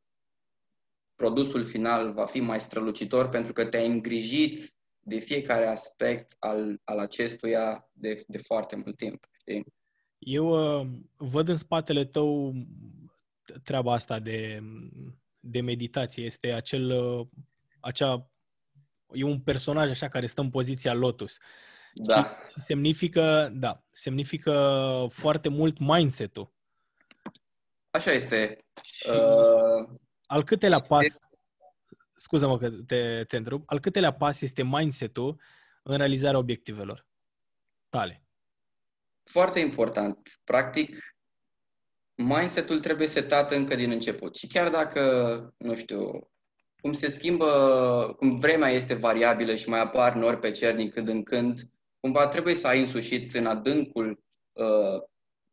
produsul 1.19 1.65
final 1.65 2.13
va 2.13 2.27
fi 2.27 2.41
mai 2.41 2.61
strălucitor 2.61 3.29
pentru 3.29 3.53
că 3.53 3.65
te-ai 3.65 3.87
îngrijit 3.87 4.75
de 5.01 5.19
fiecare 5.19 5.67
aspect 5.67 6.37
al, 6.39 6.81
al 6.85 6.99
acestuia 6.99 7.89
de, 7.93 8.25
de 8.27 8.39
foarte 8.39 8.77
mult 8.77 8.97
timp. 8.97 9.29
Știi? 9.41 9.67
Eu 10.19 10.47
uh, 10.81 10.87
văd 11.17 11.49
în 11.49 11.57
spatele 11.57 12.05
tău 12.05 12.53
treaba 13.63 13.93
asta 13.93 14.19
de, 14.19 14.61
de 15.41 15.61
meditație. 15.61 16.25
Este 16.25 16.53
acel, 16.53 16.91
uh, 16.91 17.27
acea, 17.81 18.31
e 19.13 19.25
un 19.25 19.41
personaj 19.41 19.91
așa 19.91 20.09
care 20.09 20.27
stă 20.27 20.41
în 20.41 20.51
poziția 20.51 20.95
lotus. 20.95 21.39
Da. 21.95 22.39
Și 22.49 22.61
semnifică, 22.61 23.53
da, 23.55 23.85
semnifică 23.91 25.07
foarte 25.11 25.49
mult 25.49 25.79
mindset-ul. 25.79 26.53
Așa 27.91 28.13
este. 28.13 28.65
Și... 28.83 29.09
Uh 29.09 29.99
al 30.29 30.45
câtelea 30.45 30.81
pas, 30.81 31.19
scuză-mă 32.15 32.59
că 32.59 32.71
te, 32.71 33.25
te 33.25 33.37
întrerup, 33.37 33.63
al 33.67 33.81
câtelea 33.81 34.13
pas 34.13 34.41
este 34.41 34.63
mindset-ul 34.63 35.41
în 35.83 35.97
realizarea 35.97 36.39
obiectivelor 36.39 37.07
tale? 37.89 38.23
Foarte 39.25 39.61
important. 39.61 40.41
Practic, 40.45 41.17
mindset-ul 42.15 42.81
trebuie 42.81 43.07
setat 43.07 43.53
încă 43.53 43.75
din 43.75 43.91
început. 43.91 44.37
Și 44.37 44.47
chiar 44.47 44.71
dacă, 44.71 45.03
nu 45.59 45.75
știu, 45.75 46.31
cum 46.81 46.93
se 46.93 47.09
schimbă, 47.09 48.15
cum 48.19 48.39
vremea 48.39 48.71
este 48.71 48.95
variabilă 48.95 49.55
și 49.55 49.69
mai 49.69 49.81
apar 49.81 50.15
nori 50.15 50.39
pe 50.39 50.51
cer 50.51 50.75
din 50.75 50.91
când 50.91 51.09
în 51.09 51.23
când, 51.23 51.61
cumva 52.01 52.29
trebuie 52.29 52.55
să 52.55 52.67
ai 52.67 52.81
însușit 52.81 53.35
în 53.35 53.47
adâncul 53.47 54.23
uh, 54.53 55.03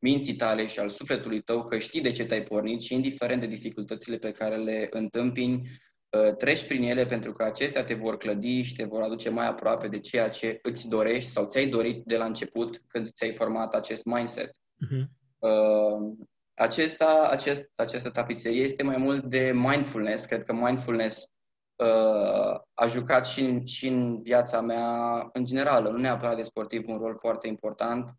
minții 0.05 0.35
tale 0.35 0.67
și 0.67 0.79
al 0.79 0.89
sufletului 0.89 1.41
tău 1.41 1.63
că 1.63 1.77
știi 1.77 2.01
de 2.01 2.11
ce 2.11 2.25
te-ai 2.25 2.43
pornit 2.43 2.81
și 2.81 2.93
indiferent 2.93 3.41
de 3.41 3.47
dificultățile 3.47 4.17
pe 4.17 4.31
care 4.31 4.55
le 4.55 4.87
întâmpini, 4.91 5.69
uh, 6.09 6.35
treci 6.37 6.67
prin 6.67 6.83
ele 6.83 7.05
pentru 7.05 7.31
că 7.31 7.43
acestea 7.43 7.83
te 7.83 7.93
vor 7.93 8.17
clădi 8.17 8.61
și 8.61 8.75
te 8.75 8.83
vor 8.83 9.01
aduce 9.01 9.29
mai 9.29 9.47
aproape 9.47 9.87
de 9.87 9.99
ceea 9.99 10.29
ce 10.29 10.59
îți 10.61 10.87
dorești 10.87 11.31
sau 11.31 11.45
ți-ai 11.45 11.67
dorit 11.67 12.05
de 12.05 12.17
la 12.17 12.25
început 12.25 12.81
când 12.87 13.11
ți-ai 13.11 13.31
format 13.31 13.73
acest 13.75 14.05
mindset. 14.05 14.49
Uh-huh. 14.49 15.05
Uh, 15.39 16.13
acesta, 16.53 17.27
acest, 17.31 17.71
această 17.75 18.09
tapiserie 18.09 18.63
este 18.63 18.83
mai 18.83 18.97
mult 18.97 19.23
de 19.23 19.51
mindfulness. 19.53 20.25
Cred 20.25 20.43
că 20.43 20.53
mindfulness 20.53 21.29
uh, 21.75 22.59
a 22.73 22.85
jucat 22.87 23.25
și 23.25 23.39
în, 23.39 23.65
și 23.65 23.87
în 23.87 24.17
viața 24.17 24.61
mea 24.61 25.29
în 25.33 25.45
general, 25.45 25.83
nu 25.83 25.97
neapărat 25.97 26.35
de 26.35 26.41
sportiv, 26.41 26.87
un 26.87 26.97
rol 26.97 27.17
foarte 27.19 27.47
important. 27.47 28.11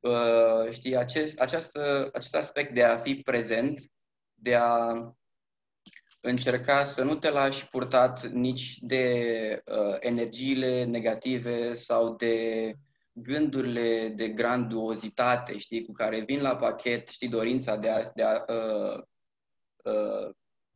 Uh, 0.00 0.70
știi, 0.70 0.96
acest, 0.96 1.40
această, 1.40 2.10
acest 2.12 2.34
aspect 2.34 2.74
de 2.74 2.84
a 2.84 2.96
fi 2.96 3.14
prezent, 3.14 3.80
de 4.34 4.54
a 4.54 4.92
încerca 6.20 6.84
să 6.84 7.02
nu 7.02 7.14
te 7.14 7.30
lași 7.30 7.68
purtat 7.68 8.26
nici 8.26 8.78
de 8.80 9.62
uh, 9.64 9.96
energiile 10.00 10.84
negative 10.84 11.74
sau 11.74 12.14
de 12.14 12.74
gândurile 13.12 14.08
de 14.08 14.28
granduozitate, 14.28 15.58
știi, 15.58 15.84
cu 15.84 15.92
care 15.92 16.20
vin 16.20 16.42
la 16.42 16.56
pachet, 16.56 17.08
știi, 17.08 17.28
dorința 17.28 17.76
de 17.76 17.88
a, 17.88 18.10
de 18.14 18.22
a 18.22 18.44
uh, 18.52 19.02
uh, 19.84 20.30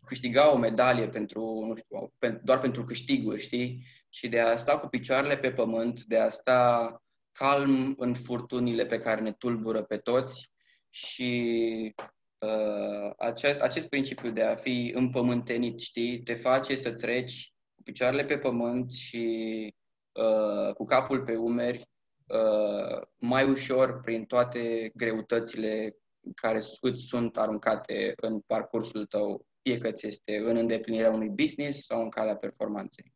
câștiga 0.07 0.53
o 0.53 0.57
medalie 0.57 1.09
pentru, 1.09 1.65
nu 1.67 1.75
știu, 1.75 2.13
doar 2.43 2.61
pentru 2.61 2.85
câștiguri, 2.85 3.41
știi? 3.41 3.85
Și 4.09 4.29
de 4.29 4.41
a 4.41 4.57
sta 4.57 4.79
cu 4.79 4.87
picioarele 4.87 5.37
pe 5.37 5.51
pământ, 5.53 6.03
de 6.03 6.19
a 6.19 6.29
sta 6.29 7.03
calm 7.33 7.95
în 7.99 8.15
furtunile 8.15 8.87
pe 8.87 8.99
care 8.99 9.21
ne 9.21 9.33
tulbură 9.33 9.83
pe 9.83 9.97
toți 9.97 10.51
și 10.91 11.95
uh, 12.39 13.13
acest, 13.17 13.61
acest 13.61 13.89
principiu 13.89 14.31
de 14.31 14.43
a 14.43 14.55
fi 14.55 14.93
împământenit, 14.95 15.81
știi, 15.81 16.23
te 16.23 16.35
face 16.35 16.77
să 16.77 16.93
treci 16.93 17.53
cu 17.75 17.83
picioarele 17.83 18.25
pe 18.25 18.39
pământ 18.39 18.91
și 18.91 19.75
uh, 20.13 20.75
cu 20.75 20.85
capul 20.85 21.23
pe 21.23 21.37
umeri 21.37 21.89
uh, 22.27 23.03
mai 23.19 23.49
ușor 23.49 24.01
prin 24.01 24.25
toate 24.25 24.91
greutățile 24.95 25.97
care 26.35 26.61
îți 26.81 27.03
sunt 27.03 27.39
aruncate 27.39 28.13
în 28.17 28.41
parcursul 28.41 29.07
tău 29.07 29.47
fie 29.63 29.79
că 29.79 29.91
ți 29.91 30.07
este 30.07 30.37
în 30.37 30.57
îndeplinirea 30.57 31.11
unui 31.11 31.29
business 31.29 31.85
sau 31.85 32.03
în 32.03 32.09
calea 32.09 32.37
performanței. 32.37 33.15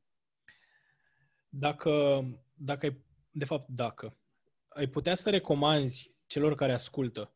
Dacă, 1.48 2.24
dacă 2.54 2.86
ai, 2.86 3.04
de 3.36 3.44
fapt, 3.44 3.68
dacă 3.68 4.16
ai 4.68 4.86
putea 4.86 5.14
să 5.14 5.30
recomanzi 5.30 6.14
celor 6.26 6.54
care 6.54 6.72
ascultă 6.72 7.34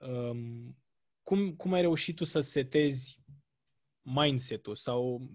um, 0.00 0.76
cum, 1.22 1.50
cum 1.50 1.72
ai 1.72 1.80
reușit 1.80 2.16
tu 2.16 2.24
să 2.24 2.40
setezi 2.40 3.20
mindset-ul 4.02 4.74
sau 4.74 5.30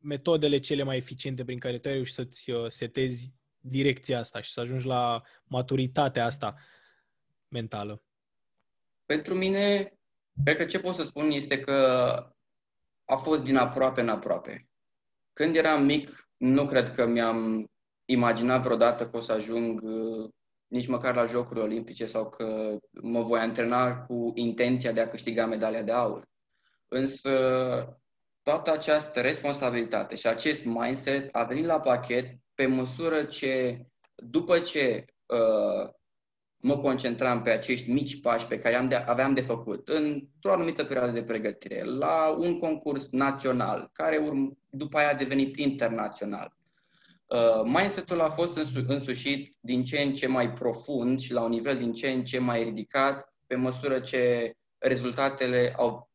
metodele 0.00 0.58
cele 0.58 0.82
mai 0.82 0.96
eficiente 0.96 1.44
prin 1.44 1.58
care 1.58 1.78
tu 1.78 1.88
ai 1.88 1.94
reușit 1.94 2.14
să-ți 2.14 2.50
uh, 2.50 2.68
setezi 2.68 3.32
direcția 3.60 4.18
asta 4.18 4.40
și 4.40 4.50
să 4.50 4.60
ajungi 4.60 4.86
la 4.86 5.22
maturitatea 5.44 6.24
asta 6.24 6.56
mentală? 7.48 8.02
Pentru 9.06 9.34
mine, 9.34 9.94
Cred 10.44 10.56
că 10.56 10.64
ce 10.64 10.80
pot 10.80 10.94
să 10.94 11.02
spun 11.02 11.30
este 11.30 11.60
că 11.60 11.74
a 13.04 13.16
fost 13.16 13.42
din 13.42 13.56
aproape 13.56 14.00
în 14.00 14.08
aproape. 14.08 14.68
Când 15.32 15.56
eram 15.56 15.84
mic, 15.84 16.30
nu 16.36 16.66
cred 16.66 16.94
că 16.94 17.06
mi-am 17.06 17.69
imaginat 18.10 18.62
vreodată 18.62 19.08
că 19.08 19.16
o 19.16 19.20
să 19.20 19.32
ajung 19.32 19.80
uh, 19.82 20.28
nici 20.66 20.86
măcar 20.86 21.14
la 21.14 21.24
Jocuri 21.24 21.60
Olimpice 21.60 22.06
sau 22.06 22.28
că 22.28 22.76
mă 23.02 23.20
voi 23.20 23.40
antrena 23.40 23.96
cu 23.96 24.32
intenția 24.34 24.92
de 24.92 25.00
a 25.00 25.08
câștiga 25.08 25.46
medalia 25.46 25.82
de 25.82 25.92
aur. 25.92 26.28
Însă 26.88 27.30
toată 28.42 28.72
această 28.72 29.20
responsabilitate 29.20 30.14
și 30.14 30.26
acest 30.26 30.64
mindset 30.64 31.34
a 31.34 31.44
venit 31.44 31.64
la 31.64 31.80
pachet 31.80 32.38
pe 32.54 32.66
măsură 32.66 33.24
ce, 33.24 33.84
după 34.14 34.58
ce 34.58 35.04
uh, 35.26 35.90
mă 36.56 36.78
concentram 36.78 37.42
pe 37.42 37.50
acești 37.50 37.90
mici 37.90 38.20
pași 38.20 38.46
pe 38.46 38.56
care 38.56 38.74
am 38.74 38.88
de, 38.88 38.94
aveam 38.94 39.34
de 39.34 39.40
făcut 39.40 39.88
într-o 39.88 40.52
anumită 40.52 40.84
perioadă 40.84 41.12
de 41.12 41.22
pregătire, 41.22 41.82
la 41.84 42.36
un 42.38 42.58
concurs 42.58 43.10
național, 43.10 43.90
care 43.92 44.16
urm, 44.16 44.58
după 44.70 44.98
aia 44.98 45.10
a 45.10 45.14
devenit 45.14 45.56
internațional. 45.56 46.58
Uh, 47.34 47.62
mindset-ul 47.64 48.20
a 48.20 48.28
fost 48.28 48.56
însu- 48.56 48.84
însușit 48.86 49.56
din 49.60 49.84
ce 49.84 50.00
în 50.00 50.14
ce 50.14 50.26
mai 50.26 50.52
profund 50.52 51.20
și 51.20 51.32
la 51.32 51.42
un 51.42 51.50
nivel 51.50 51.76
din 51.76 51.92
ce 51.92 52.10
în 52.10 52.24
ce 52.24 52.38
mai 52.38 52.62
ridicat 52.62 53.34
pe 53.46 53.54
măsură 53.54 54.00
ce 54.00 54.52
rezultatele 54.78 55.74
au, 55.76 56.10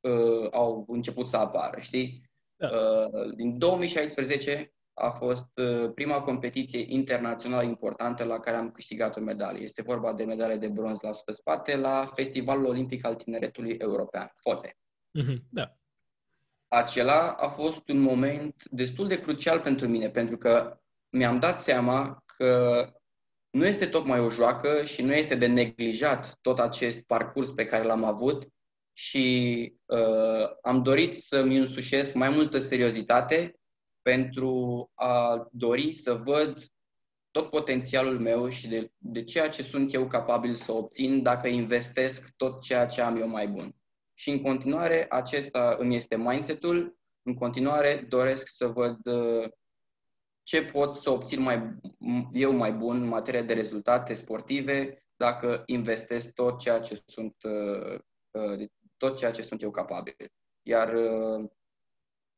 uh, 0.00 0.48
au 0.50 0.84
început 0.88 1.26
să 1.26 1.36
apară, 1.36 1.80
știi? 1.80 2.30
Da. 2.56 2.68
Uh, 2.68 3.34
din 3.34 3.58
2016 3.58 4.72
a 4.94 5.10
fost 5.10 5.58
uh, 5.58 5.90
prima 5.94 6.20
competiție 6.20 6.84
internațională 6.88 7.62
importantă 7.62 8.24
la 8.24 8.38
care 8.38 8.56
am 8.56 8.70
câștigat 8.70 9.16
o 9.16 9.20
medalie. 9.20 9.62
Este 9.62 9.82
vorba 9.82 10.12
de 10.12 10.24
medalie 10.24 10.56
de 10.56 10.68
bronz 10.68 11.00
la 11.00 11.08
100 11.08 11.32
spate 11.32 11.76
la 11.76 12.06
Festivalul 12.14 12.66
Olimpic 12.66 13.04
al 13.04 13.14
Tineretului 13.14 13.76
European, 13.78 14.32
FOTE. 14.34 14.76
Mm-hmm, 15.18 15.38
da. 15.50 15.76
Acela 16.74 17.32
a 17.32 17.48
fost 17.48 17.88
un 17.88 18.00
moment 18.00 18.64
destul 18.70 19.08
de 19.08 19.20
crucial 19.20 19.60
pentru 19.60 19.88
mine, 19.88 20.10
pentru 20.10 20.36
că 20.36 20.80
mi-am 21.08 21.38
dat 21.38 21.60
seama 21.60 22.24
că 22.36 22.86
nu 23.50 23.66
este 23.66 23.86
tocmai 23.86 24.20
o 24.20 24.30
joacă 24.30 24.84
și 24.84 25.02
nu 25.02 25.14
este 25.14 25.34
de 25.34 25.46
neglijat 25.46 26.38
tot 26.40 26.58
acest 26.58 27.00
parcurs 27.00 27.50
pe 27.50 27.64
care 27.64 27.84
l-am 27.84 28.04
avut 28.04 28.48
și 28.92 29.74
uh, 29.84 30.48
am 30.62 30.82
dorit 30.82 31.14
să-mi 31.14 31.56
însușesc 31.56 32.14
mai 32.14 32.28
multă 32.28 32.58
seriozitate 32.58 33.54
pentru 34.02 34.90
a 34.94 35.46
dori 35.50 35.92
să 35.92 36.14
văd 36.14 36.64
tot 37.30 37.50
potențialul 37.50 38.18
meu 38.18 38.48
și 38.48 38.68
de, 38.68 38.90
de 38.98 39.24
ceea 39.24 39.48
ce 39.48 39.62
sunt 39.62 39.94
eu 39.94 40.06
capabil 40.06 40.54
să 40.54 40.72
obțin 40.72 41.22
dacă 41.22 41.48
investesc 41.48 42.30
tot 42.36 42.62
ceea 42.62 42.86
ce 42.86 43.00
am 43.00 43.16
eu 43.16 43.28
mai 43.28 43.48
bun. 43.48 43.74
Și 44.22 44.30
în 44.30 44.42
continuare, 44.42 45.06
acesta 45.10 45.76
îmi 45.78 45.96
este 45.96 46.16
mindset-ul. 46.16 46.96
În 47.22 47.34
continuare, 47.34 48.06
doresc 48.08 48.46
să 48.46 48.66
văd 48.66 49.06
uh, 49.06 49.48
ce 50.42 50.64
pot 50.64 50.96
să 50.96 51.10
obțin 51.10 51.40
mai, 51.40 51.74
eu 52.32 52.56
mai 52.56 52.72
bun 52.72 53.02
în 53.02 53.08
materie 53.08 53.42
de 53.42 53.52
rezultate 53.52 54.14
sportive 54.14 55.04
dacă 55.16 55.62
investesc 55.66 56.32
tot 56.32 56.58
ceea 56.58 56.80
ce 56.80 57.02
sunt, 57.06 57.34
uh, 57.42 57.98
uh, 58.30 58.68
tot 58.96 59.16
ceea 59.16 59.30
ce 59.30 59.42
sunt 59.42 59.62
eu 59.62 59.70
capabil. 59.70 60.16
Iar 60.62 60.94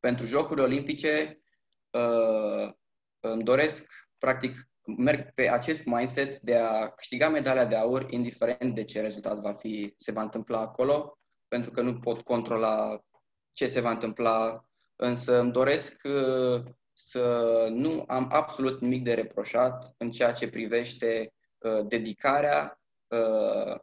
pentru 0.01 0.27
Jocurile 0.27 0.67
Olimpice, 0.67 1.43
uh, 1.91 2.73
îmi 3.21 3.45
doresc, 3.45 3.93
practic, 4.19 4.69
merg 4.97 5.35
pe 5.35 5.51
acest 5.51 5.85
mindset 5.85 6.41
de 6.41 6.57
a 6.57 6.89
câștiga 6.89 7.29
medalia 7.29 7.65
de 7.65 7.77
aur, 7.77 8.07
indiferent 8.11 8.75
de 8.75 8.85
ce 8.85 9.01
rezultat 9.01 9.39
va 9.39 9.53
fi, 9.53 9.95
se 9.97 10.13
va 10.13 10.23
întâmpla 10.23 10.61
acolo, 10.61 11.19
pentru 11.55 11.73
că 11.73 11.81
nu 11.81 11.99
pot 11.99 12.21
controla 12.21 13.05
ce 13.53 13.67
se 13.67 13.81
va 13.81 13.91
întâmpla, 13.91 14.65
însă 14.97 15.39
îmi 15.39 15.53
doresc 15.53 16.01
uh, 16.05 16.63
să 16.93 17.67
nu 17.71 18.05
am 18.07 18.29
absolut 18.31 18.81
nimic 18.81 19.05
de 19.05 19.15
reproșat 19.15 19.95
în 19.99 20.11
ceea 20.11 20.33
ce 20.33 20.49
privește 20.49 21.33
uh, 21.59 21.87
dedicarea 21.87 22.81
uh, 23.09 23.81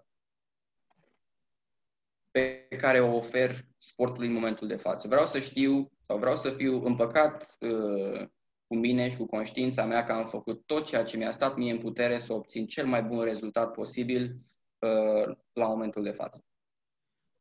pe 2.31 2.67
care 2.77 2.99
o 2.99 3.15
ofer 3.15 3.65
sportului 3.77 4.27
în 4.27 4.33
momentul 4.33 4.67
de 4.67 4.75
față. 4.75 5.07
Vreau 5.07 5.25
să 5.25 5.39
știu 5.39 5.91
sau 5.99 6.17
vreau 6.17 6.35
să 6.35 6.49
fiu 6.49 6.81
împăcat 6.83 7.57
uh, 7.59 8.27
cu 8.67 8.75
mine 8.75 9.09
și 9.09 9.17
cu 9.17 9.25
conștiința 9.25 9.85
mea 9.85 10.03
că 10.03 10.11
am 10.11 10.25
făcut 10.25 10.65
tot 10.65 10.85
ceea 10.85 11.03
ce 11.03 11.17
mi-a 11.17 11.31
stat 11.31 11.55
mie 11.55 11.71
în 11.71 11.79
putere 11.79 12.19
să 12.19 12.33
obțin 12.33 12.67
cel 12.67 12.85
mai 12.85 13.03
bun 13.03 13.23
rezultat 13.23 13.71
posibil 13.71 14.35
uh, 14.79 15.35
la 15.53 15.67
momentul 15.67 16.03
de 16.03 16.11
față. 16.11 16.45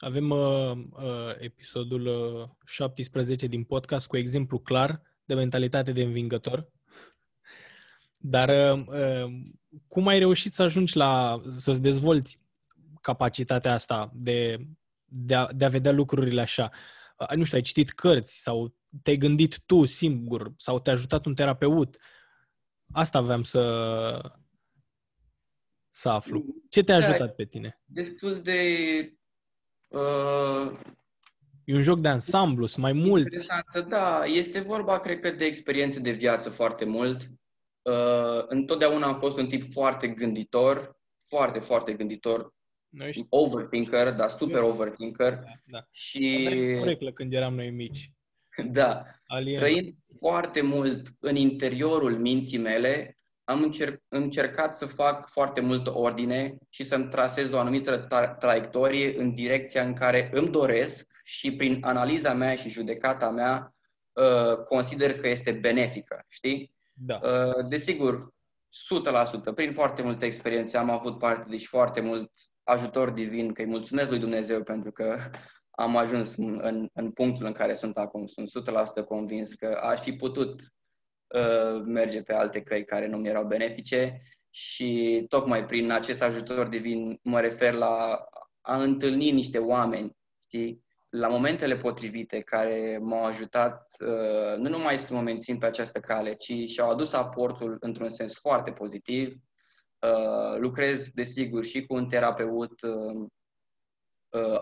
Avem 0.01 0.31
uh, 0.31 0.73
uh, 0.93 1.35
episodul 1.39 2.07
uh, 2.07 2.49
17 2.67 3.47
din 3.47 3.65
podcast 3.65 4.07
cu 4.07 4.17
exemplu 4.17 4.59
clar 4.59 5.03
de 5.25 5.35
mentalitate 5.35 5.93
de 5.93 6.03
învingător. 6.03 6.71
Dar 8.19 8.49
uh, 8.49 8.87
uh, 8.87 9.33
cum 9.87 10.07
ai 10.07 10.19
reușit 10.19 10.53
să 10.53 10.63
ajungi 10.63 10.97
la 10.97 11.43
să-ți 11.57 11.83
dezvolți 11.83 12.41
capacitatea 13.01 13.73
asta 13.73 14.11
de, 14.15 14.67
de, 15.05 15.35
a, 15.35 15.53
de 15.53 15.65
a 15.65 15.69
vedea 15.69 15.93
lucrurile 15.93 16.41
așa? 16.41 16.71
nu 17.35 17.45
știu, 17.45 17.57
ai 17.57 17.63
citit 17.63 17.91
cărți 17.91 18.43
sau 18.43 18.77
te-ai 19.03 19.17
gândit 19.17 19.61
tu 19.67 19.85
singur 19.85 20.53
sau 20.57 20.81
te-a 20.81 20.93
ajutat 20.93 21.27
un 21.27 21.35
terapeut. 21.35 21.97
Asta 22.93 23.19
aveam 23.19 23.43
să, 23.43 23.63
să 25.91 26.09
aflu. 26.09 26.45
Ce 26.69 26.83
te-a 26.83 27.01
da, 27.01 27.07
ajutat 27.07 27.35
pe 27.35 27.45
tine? 27.45 27.81
Destul 27.85 28.43
de... 28.43 29.20
Uh, 29.91 30.78
E 31.70 31.74
un 31.74 31.82
joc 31.82 32.01
de 32.01 32.09
ansamblu, 32.09 32.66
sunt 32.66 32.84
mai 32.84 32.93
mulți. 32.93 33.24
Interesantă, 33.24 33.80
da. 33.80 34.24
Este 34.24 34.61
vorba, 34.61 34.99
cred 34.99 35.18
că, 35.18 35.30
de 35.30 35.45
experiențe 35.45 36.01
de 36.01 36.11
viață 36.11 36.51
foarte 36.51 36.84
mult. 36.84 37.20
Uh, 37.82 38.45
întotdeauna 38.47 39.07
am 39.07 39.16
fost 39.16 39.36
un 39.38 39.47
tip 39.47 39.72
foarte 39.72 40.09
gânditor, 40.09 40.97
foarte, 41.28 41.59
foarte 41.59 41.93
gânditor. 41.93 42.55
Noi 42.88 43.26
overthinker, 43.28 44.12
dar 44.12 44.30
super 44.30 44.61
overthinker. 44.61 45.32
Da, 45.32 45.53
da. 45.64 45.86
Și... 45.91 46.47
Corect 46.78 47.14
când 47.14 47.32
eram 47.32 47.55
noi 47.55 47.70
mici. 47.70 48.12
Da. 48.70 49.05
Alien. 49.26 49.59
Trăind 49.59 49.95
foarte 50.18 50.61
mult 50.61 51.09
în 51.18 51.36
interiorul 51.36 52.18
minții 52.18 52.59
mele, 52.59 53.16
am 53.51 53.63
încerc, 53.63 54.03
încercat 54.09 54.77
să 54.77 54.87
fac 54.87 55.29
foarte 55.29 55.61
multă 55.61 55.95
ordine 55.95 56.57
și 56.69 56.85
să-mi 56.85 57.09
trasez 57.09 57.53
o 57.53 57.59
anumită 57.59 58.07
tra- 58.07 58.39
traiectorie 58.39 59.21
în 59.21 59.35
direcția 59.35 59.83
în 59.83 59.93
care 59.93 60.31
îmi 60.33 60.51
doresc 60.51 61.07
și 61.25 61.57
prin 61.57 61.79
analiza 61.81 62.33
mea 62.35 62.57
și 62.57 62.69
judecata 62.69 63.31
mea 63.31 63.75
uh, 64.13 64.57
consider 64.57 65.21
că 65.21 65.29
este 65.29 65.53
benefică, 65.53 66.25
știi? 66.29 66.75
Da. 66.93 67.21
Uh, 67.23 67.67
desigur, 67.69 68.33
100%, 69.51 69.55
prin 69.55 69.73
foarte 69.73 70.03
multe 70.03 70.25
experiențe 70.25 70.77
am 70.77 70.91
avut 70.91 71.19
parte 71.19 71.47
de 71.49 71.57
și 71.57 71.67
foarte 71.67 72.01
mult 72.01 72.33
ajutor 72.65 73.11
divin, 73.11 73.53
că 73.53 73.63
îi 73.63 73.69
mulțumesc 73.69 74.11
lui 74.11 74.19
Dumnezeu 74.19 74.63
pentru 74.63 74.93
că 74.93 75.17
am 75.71 75.97
ajuns 75.97 76.37
în, 76.37 76.89
în 76.93 77.11
punctul 77.11 77.47
în 77.47 77.53
care 77.53 77.75
sunt 77.75 77.97
acum. 77.97 78.27
Sunt 78.27 78.51
100% 79.03 79.05
convins 79.07 79.55
că 79.55 79.81
aș 79.83 80.01
fi 80.01 80.13
putut 80.13 80.61
uh, 80.61 80.67
merge 81.85 82.22
pe 82.22 82.33
alte 82.33 82.62
căi 82.62 82.85
care 82.85 83.07
nu 83.07 83.16
mi 83.16 83.28
erau 83.28 83.45
benefice 83.45 84.22
și 84.51 85.24
tocmai 85.28 85.64
prin 85.64 85.91
acest 85.91 86.22
ajutor 86.22 86.66
divin 86.66 87.18
mă 87.22 87.41
refer 87.41 87.72
la 87.72 88.24
a 88.61 88.83
întâlni 88.83 89.31
niște 89.31 89.59
oameni, 89.59 90.16
știi? 90.47 90.85
la 91.11 91.28
momentele 91.28 91.76
potrivite 91.76 92.41
care 92.41 92.99
m-au 93.03 93.24
ajutat 93.24 93.97
uh, 94.01 94.57
nu 94.57 94.68
numai 94.68 94.99
să 94.99 95.14
mă 95.14 95.20
mențin 95.20 95.59
pe 95.59 95.66
această 95.66 96.01
cale, 96.01 96.35
ci 96.35 96.53
și-au 96.66 96.91
adus 96.91 97.12
aportul 97.12 97.76
într-un 97.81 98.09
sens 98.09 98.35
foarte 98.35 98.72
pozitiv. 98.72 99.37
Uh, 99.99 100.59
lucrez, 100.59 101.09
desigur, 101.09 101.64
și 101.64 101.87
cu 101.87 101.95
un 101.95 102.09
terapeut, 102.09 102.81
uh, 102.83 103.28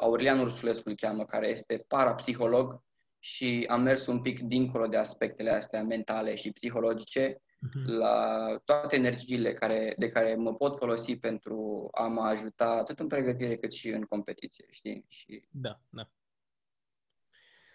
Aurelian 0.00 0.38
Ursulescu 0.38 0.88
îl 0.88 0.96
cheamă, 0.96 1.24
care 1.24 1.48
este 1.48 1.84
parapsiholog 1.88 2.82
și 3.18 3.66
am 3.68 3.82
mers 3.82 4.06
un 4.06 4.20
pic 4.20 4.40
dincolo 4.40 4.86
de 4.86 4.96
aspectele 4.96 5.50
astea 5.50 5.82
mentale 5.82 6.34
și 6.34 6.52
psihologice 6.52 7.32
uh-huh. 7.32 7.84
la 7.84 8.56
toate 8.64 8.96
energiile 8.96 9.52
care, 9.52 9.94
de 9.98 10.08
care 10.08 10.34
mă 10.34 10.54
pot 10.54 10.76
folosi 10.76 11.16
pentru 11.16 11.88
a 11.92 12.06
mă 12.06 12.20
ajuta 12.20 12.64
atât 12.64 12.98
în 12.98 13.06
pregătire 13.06 13.56
cât 13.56 13.72
și 13.72 13.88
în 13.88 14.02
competiție, 14.02 14.66
știi? 14.70 15.04
Și 15.08 15.44
da, 15.50 15.80
da. 15.88 16.10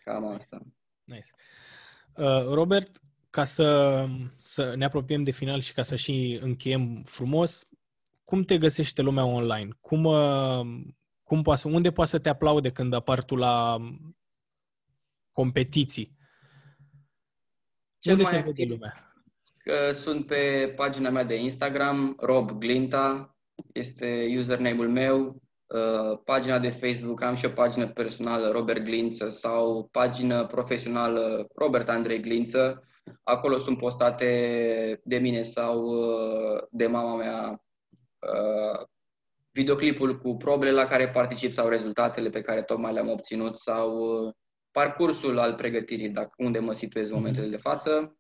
Cam 0.04 0.26
asta. 0.26 0.58
Nice. 1.04 1.30
Uh, 2.16 2.46
Robert, 2.54 3.02
ca 3.30 3.44
să, 3.44 4.06
să 4.38 4.76
ne 4.76 4.86
apropiem 4.86 5.24
de 5.24 5.32
final 5.32 5.60
și 5.60 5.74
ca 5.74 5.84
să 5.84 5.96
și 5.96 6.40
încheiem 6.42 7.04
frumos, 7.06 7.68
cum 8.24 8.44
te 8.44 8.58
găsește 8.58 9.02
lumea 9.02 9.26
online? 9.26 9.70
Cum, 9.82 10.04
uh, 10.04 10.84
cum 11.24 11.42
poate, 11.42 11.68
unde 11.68 11.92
poate 11.92 12.10
să 12.10 12.20
te 12.20 12.30
aplaude 12.30 12.70
când 12.70 12.94
apar 12.94 13.24
tu 13.24 13.36
la 13.36 13.78
competiții? 15.34 16.18
Ce 18.00 18.12
unde 18.12 18.24
mai 18.24 18.32
te 18.32 18.52
vede 18.52 18.64
lumea? 18.64 19.14
Că 19.58 19.92
sunt 19.94 20.26
pe 20.26 20.74
pagina 20.76 21.10
mea 21.10 21.24
de 21.24 21.36
Instagram, 21.36 22.16
Rob 22.20 22.52
Glinta, 22.52 23.38
este 23.74 24.36
username-ul 24.38 24.90
meu, 24.90 25.44
Uh, 25.74 26.20
pagina 26.24 26.60
de 26.60 26.70
Facebook, 26.70 27.22
am 27.22 27.36
și 27.36 27.46
o 27.46 27.50
pagină 27.50 27.88
personală, 27.88 28.52
Robert 28.52 28.84
Glință, 28.84 29.30
sau 29.30 29.88
pagină 29.92 30.46
profesională, 30.46 31.48
Robert 31.56 31.90
Andrei 31.90 32.20
Glință. 32.20 32.88
Acolo 33.24 33.58
sunt 33.58 33.78
postate 33.78 35.02
de 35.04 35.18
mine 35.18 35.42
sau 35.42 35.86
uh, 35.86 36.62
de 36.70 36.88
mama 36.88 37.16
mea 37.16 37.64
uh, 38.20 38.86
videoclipul 39.52 40.18
cu 40.18 40.38
probele 40.38 40.72
la 40.72 40.86
care 40.86 41.10
particip 41.10 41.52
sau 41.52 41.68
rezultatele 41.68 42.30
pe 42.30 42.42
care 42.42 42.64
tocmai 42.64 42.94
le-am 42.94 43.10
obținut 43.10 43.58
sau 43.58 44.00
parcursul 44.74 45.40
al 45.40 45.54
pregătirii, 45.54 46.10
dacă, 46.10 46.34
unde 46.38 46.60
mă 46.60 46.74
situez 46.74 47.10
în 47.10 47.16
momentele 47.16 47.48
de 47.48 47.58
față. 47.58 48.18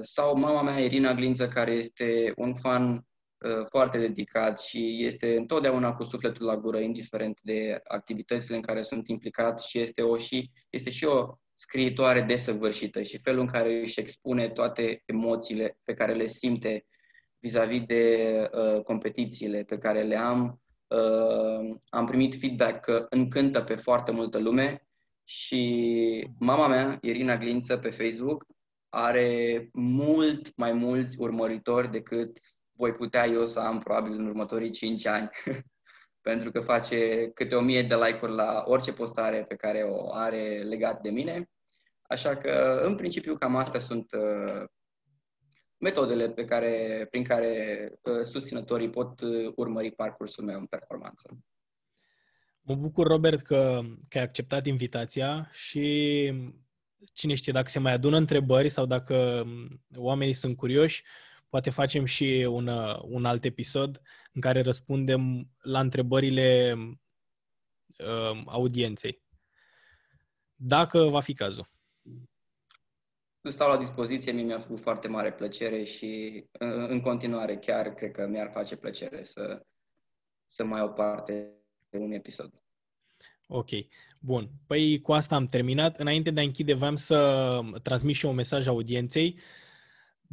Sau 0.00 0.38
mama 0.38 0.62
mea, 0.62 0.80
Irina 0.80 1.14
Glință, 1.14 1.48
care 1.48 1.72
este 1.72 2.32
un 2.36 2.54
fan 2.54 3.06
Uh, 3.42 3.66
foarte 3.68 3.98
dedicat 3.98 4.60
și 4.60 5.04
este 5.04 5.36
întotdeauna 5.36 5.94
cu 5.94 6.02
sufletul 6.02 6.46
la 6.46 6.56
gură, 6.56 6.78
indiferent 6.78 7.38
de 7.42 7.80
activitățile 7.84 8.56
în 8.56 8.62
care 8.62 8.82
sunt 8.82 9.08
implicat 9.08 9.60
și 9.60 9.78
este, 9.78 10.02
o, 10.02 10.16
și, 10.16 10.50
este 10.70 10.90
și 10.90 11.04
o 11.04 11.26
scriitoare 11.54 12.20
desăvârșită 12.20 13.02
și 13.02 13.18
felul 13.18 13.40
în 13.40 13.46
care 13.46 13.80
își 13.80 14.00
expune 14.00 14.48
toate 14.48 15.02
emoțiile 15.06 15.78
pe 15.84 15.94
care 15.94 16.14
le 16.14 16.26
simte 16.26 16.86
vis-a-vis 17.38 17.82
de 17.86 18.26
uh, 18.52 18.82
competițiile 18.82 19.62
pe 19.62 19.78
care 19.78 20.02
le 20.02 20.16
am. 20.16 20.60
Uh, 20.86 21.76
am 21.88 22.06
primit 22.06 22.34
feedback 22.34 22.80
că 22.80 23.06
încântă 23.10 23.62
pe 23.62 23.74
foarte 23.74 24.10
multă 24.10 24.38
lume 24.38 24.86
și 25.24 26.28
mama 26.38 26.66
mea, 26.66 26.98
Irina 27.02 27.36
Glință, 27.36 27.76
pe 27.76 27.90
Facebook, 27.90 28.46
are 28.88 29.68
mult 29.72 30.56
mai 30.56 30.72
mulți 30.72 31.16
urmăritori 31.18 31.90
decât 31.90 32.38
voi 32.72 32.92
putea 32.92 33.26
eu 33.26 33.46
să 33.46 33.60
am 33.60 33.78
probabil 33.78 34.12
în 34.12 34.26
următorii 34.26 34.70
5 34.70 35.06
ani, 35.06 35.30
pentru 36.28 36.50
că 36.50 36.60
face 36.60 37.30
câte 37.34 37.54
o 37.54 37.60
mie 37.60 37.82
de 37.82 37.96
like-uri 37.96 38.32
la 38.32 38.64
orice 38.66 38.92
postare 38.92 39.44
pe 39.44 39.54
care 39.54 39.82
o 39.82 40.12
are 40.12 40.62
legat 40.62 41.00
de 41.00 41.10
mine. 41.10 41.50
Așa 42.02 42.36
că, 42.36 42.80
în 42.84 42.96
principiu, 42.96 43.36
cam 43.36 43.56
astea 43.56 43.80
sunt 43.80 44.12
uh, 44.12 44.64
metodele 45.76 46.30
pe 46.30 46.44
care, 46.44 47.06
prin 47.10 47.24
care 47.24 47.92
uh, 48.02 48.22
susținătorii 48.22 48.90
pot 48.90 49.20
uh, 49.20 49.52
urmări 49.56 49.92
parcursul 49.92 50.44
meu 50.44 50.58
în 50.58 50.66
performanță. 50.66 51.38
Mă 52.62 52.74
bucur, 52.74 53.06
Robert, 53.06 53.42
că, 53.42 53.80
că 54.08 54.18
ai 54.18 54.24
acceptat 54.24 54.66
invitația 54.66 55.50
și 55.52 56.32
cine 57.12 57.34
știe 57.34 57.52
dacă 57.52 57.68
se 57.68 57.78
mai 57.78 57.92
adună 57.92 58.16
întrebări 58.16 58.68
sau 58.68 58.86
dacă 58.86 59.46
oamenii 59.94 60.32
sunt 60.32 60.56
curioși, 60.56 61.04
Poate 61.52 61.70
facem 61.70 62.04
și 62.04 62.46
un, 62.50 62.66
uh, 62.66 63.00
un 63.02 63.24
alt 63.24 63.44
episod 63.44 64.00
în 64.32 64.40
care 64.40 64.62
răspundem 64.62 65.48
la 65.60 65.80
întrebările 65.80 66.74
uh, 67.98 68.42
audienței. 68.46 69.22
Dacă 70.54 71.02
va 71.02 71.20
fi 71.20 71.34
cazul. 71.34 71.70
Stau 73.42 73.68
la 73.68 73.78
dispoziție, 73.78 74.32
mie 74.32 74.42
mi-a 74.42 74.58
făcut 74.58 74.80
foarte 74.80 75.08
mare 75.08 75.32
plăcere 75.32 75.84
și 75.84 76.44
în, 76.52 76.86
în 76.88 77.00
continuare 77.00 77.58
chiar 77.58 77.94
cred 77.94 78.10
că 78.10 78.26
mi-ar 78.26 78.50
face 78.50 78.76
plăcere 78.76 79.24
să, 79.24 79.66
să 80.46 80.64
mai 80.64 80.80
o 80.80 80.88
parte 80.88 81.32
de 81.32 81.61
un 81.98 82.12
episod. 82.12 82.52
Ok, 83.46 83.68
bun. 84.18 84.50
Păi 84.66 85.00
cu 85.00 85.12
asta 85.12 85.34
am 85.34 85.46
terminat. 85.46 85.98
Înainte 85.98 86.30
de 86.30 86.40
a 86.40 86.44
închide, 86.44 86.74
vreau 86.74 86.96
să 86.96 87.60
transmit 87.82 88.14
și 88.14 88.26
un 88.26 88.34
mesaj 88.34 88.66
audienței. 88.66 89.34
Uh, 89.36 89.42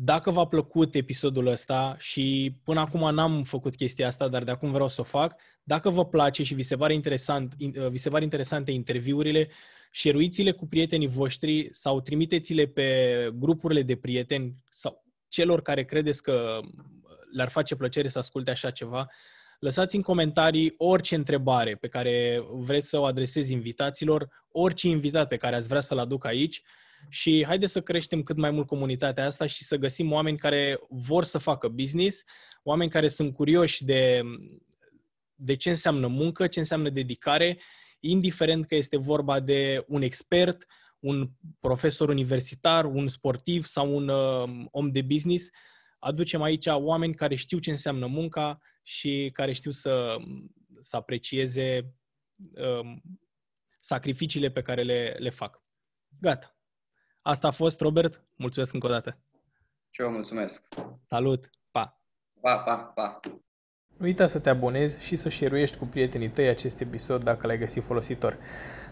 dacă 0.02 0.32
v-a 0.32 0.48
plăcut 0.48 0.96
episodul 0.96 1.48
ăsta 1.48 1.96
și 2.00 2.56
până 2.64 2.80
acum 2.80 3.14
n-am 3.14 3.44
făcut 3.44 3.76
chestia 3.76 4.08
asta, 4.08 4.28
dar 4.28 4.44
de 4.44 4.52
acum 4.52 4.72
vreau 4.72 4.88
să 4.88 5.02
o 5.02 5.04
fac, 5.04 5.36
dacă 5.64 5.90
vă 5.90 6.06
place 6.06 6.44
și 6.44 6.54
vi 6.54 6.64
se 6.64 6.76
pare 6.76 6.94
interesant, 6.94 7.56
vi 7.90 7.98
se 7.98 8.10
pare 8.10 8.24
interesante 8.24 8.72
interviurile, 8.72 9.50
șeruiți-le 9.92 10.52
cu 10.52 10.68
prietenii 10.68 11.08
voștri 11.08 11.68
sau 11.72 12.02
trimiteți-le 12.02 12.66
pe 12.66 13.30
grupurile 13.34 13.82
de 13.82 13.96
prieteni 13.96 14.56
sau 14.70 15.06
celor 15.28 15.62
care 15.62 15.86
credeți 15.86 16.24
că 16.24 16.60
le-ar 17.32 17.50
face 17.50 17.76
plăcere 17.76 18.08
să 18.08 18.20
asculte 18.20 18.52
așa 18.52 18.72
ceva. 18.72 19.10
Lăsați 19.60 19.96
în 19.96 20.02
comentarii 20.02 20.74
orice 20.78 21.16
întrebare 21.16 21.76
pe 21.76 21.88
care 21.88 22.44
vreți 22.52 22.90
să 22.90 23.00
o 23.00 23.04
adresezi 23.04 23.54
invitaților, 23.54 24.28
orice 24.52 24.88
invitat 24.88 25.28
pe 25.28 25.36
care 25.36 25.56
ați 25.56 25.68
vrea 25.68 25.82
să-l 25.82 25.98
aduc 25.98 26.26
aici 26.26 26.62
și 27.10 27.44
haideți 27.46 27.72
să 27.72 27.82
creștem 27.82 28.24
cât 28.24 28.38
mai 28.38 28.52
mult 28.52 28.68
comunitatea 28.68 29.26
asta 29.26 29.46
și 29.46 29.64
să 29.64 29.76
găsim 29.76 30.12
oameni 30.12 30.38
care 30.38 30.78
vor 30.90 31.24
să 31.24 31.38
facă 31.38 31.68
business, 31.68 32.24
oameni 32.64 32.90
care 32.90 33.08
sunt 33.08 33.34
curioși 33.34 33.86
de, 33.86 34.22
de 35.36 35.56
ce 35.56 35.70
înseamnă 35.70 36.08
muncă, 36.08 36.48
ce 36.48 36.60
înseamnă 36.60 36.90
dedicare, 36.90 37.60
indiferent 38.00 38.68
că 38.68 38.76
este 38.76 38.98
vorba 38.98 39.40
de 39.40 39.84
un 39.88 40.02
expert, 40.02 40.66
un 41.00 41.30
profesor 41.60 42.10
universitar, 42.10 42.86
un 42.86 43.08
sportiv 43.08 43.64
sau 43.64 43.96
un 43.96 44.08
uh, 44.08 44.66
om 44.72 44.92
de 44.92 45.02
business. 45.02 45.50
Aducem 46.00 46.42
aici 46.42 46.66
oameni 46.68 47.14
care 47.14 47.36
știu 47.36 47.58
ce 47.58 47.72
înseamnă 47.72 48.06
munca 48.06 48.60
și 48.90 49.30
care 49.34 49.52
știu 49.52 49.72
să, 49.72 50.18
să 50.80 50.96
aprecieze 50.96 51.94
uh, 52.54 52.96
sacrificiile 53.80 54.52
pe 54.52 54.62
care 54.62 54.84
le, 54.84 55.16
le 55.20 55.30
fac. 55.30 55.64
Gata. 56.20 56.58
Asta 57.22 57.48
a 57.48 57.52
fost, 57.52 57.80
Robert. 57.80 58.24
Mulțumesc 58.36 58.74
încă 58.74 58.88
o 58.88 58.90
dată. 58.90 59.24
Și 59.90 60.02
eu 60.02 60.10
mulțumesc. 60.10 60.68
Salut. 61.08 61.50
Pa. 61.72 62.02
Pa, 62.42 62.58
pa, 62.58 62.76
pa. 62.76 63.20
Nu 63.98 64.06
uita 64.06 64.28
să 64.28 64.40
te 64.40 64.50
abonezi 64.50 65.04
și 65.06 65.16
să 65.16 65.30
share 65.30 65.68
cu 65.80 65.86
prietenii 65.86 66.30
tăi 66.30 66.48
acest 66.48 66.80
episod 66.80 67.24
dacă 67.24 67.48
l-ai 67.48 67.58
găsit 67.58 67.84
folositor. 67.84 68.38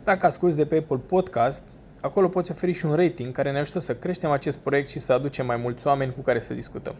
Dacă 0.03 0.25
asculti 0.25 0.55
de 0.55 0.65
pe 0.65 0.77
Apple 0.77 0.97
Podcast, 0.97 1.63
acolo 2.01 2.29
poți 2.29 2.51
oferi 2.51 2.73
și 2.73 2.85
un 2.85 2.95
rating 2.95 3.33
care 3.33 3.51
ne 3.51 3.59
ajută 3.59 3.79
să 3.79 3.95
creștem 3.95 4.31
acest 4.31 4.57
proiect 4.57 4.89
și 4.89 4.99
să 4.99 5.13
aducem 5.13 5.45
mai 5.45 5.57
mulți 5.57 5.87
oameni 5.87 6.13
cu 6.13 6.21
care 6.21 6.39
să 6.39 6.53
discutăm. 6.53 6.95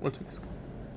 Mulțumesc! 0.00 0.59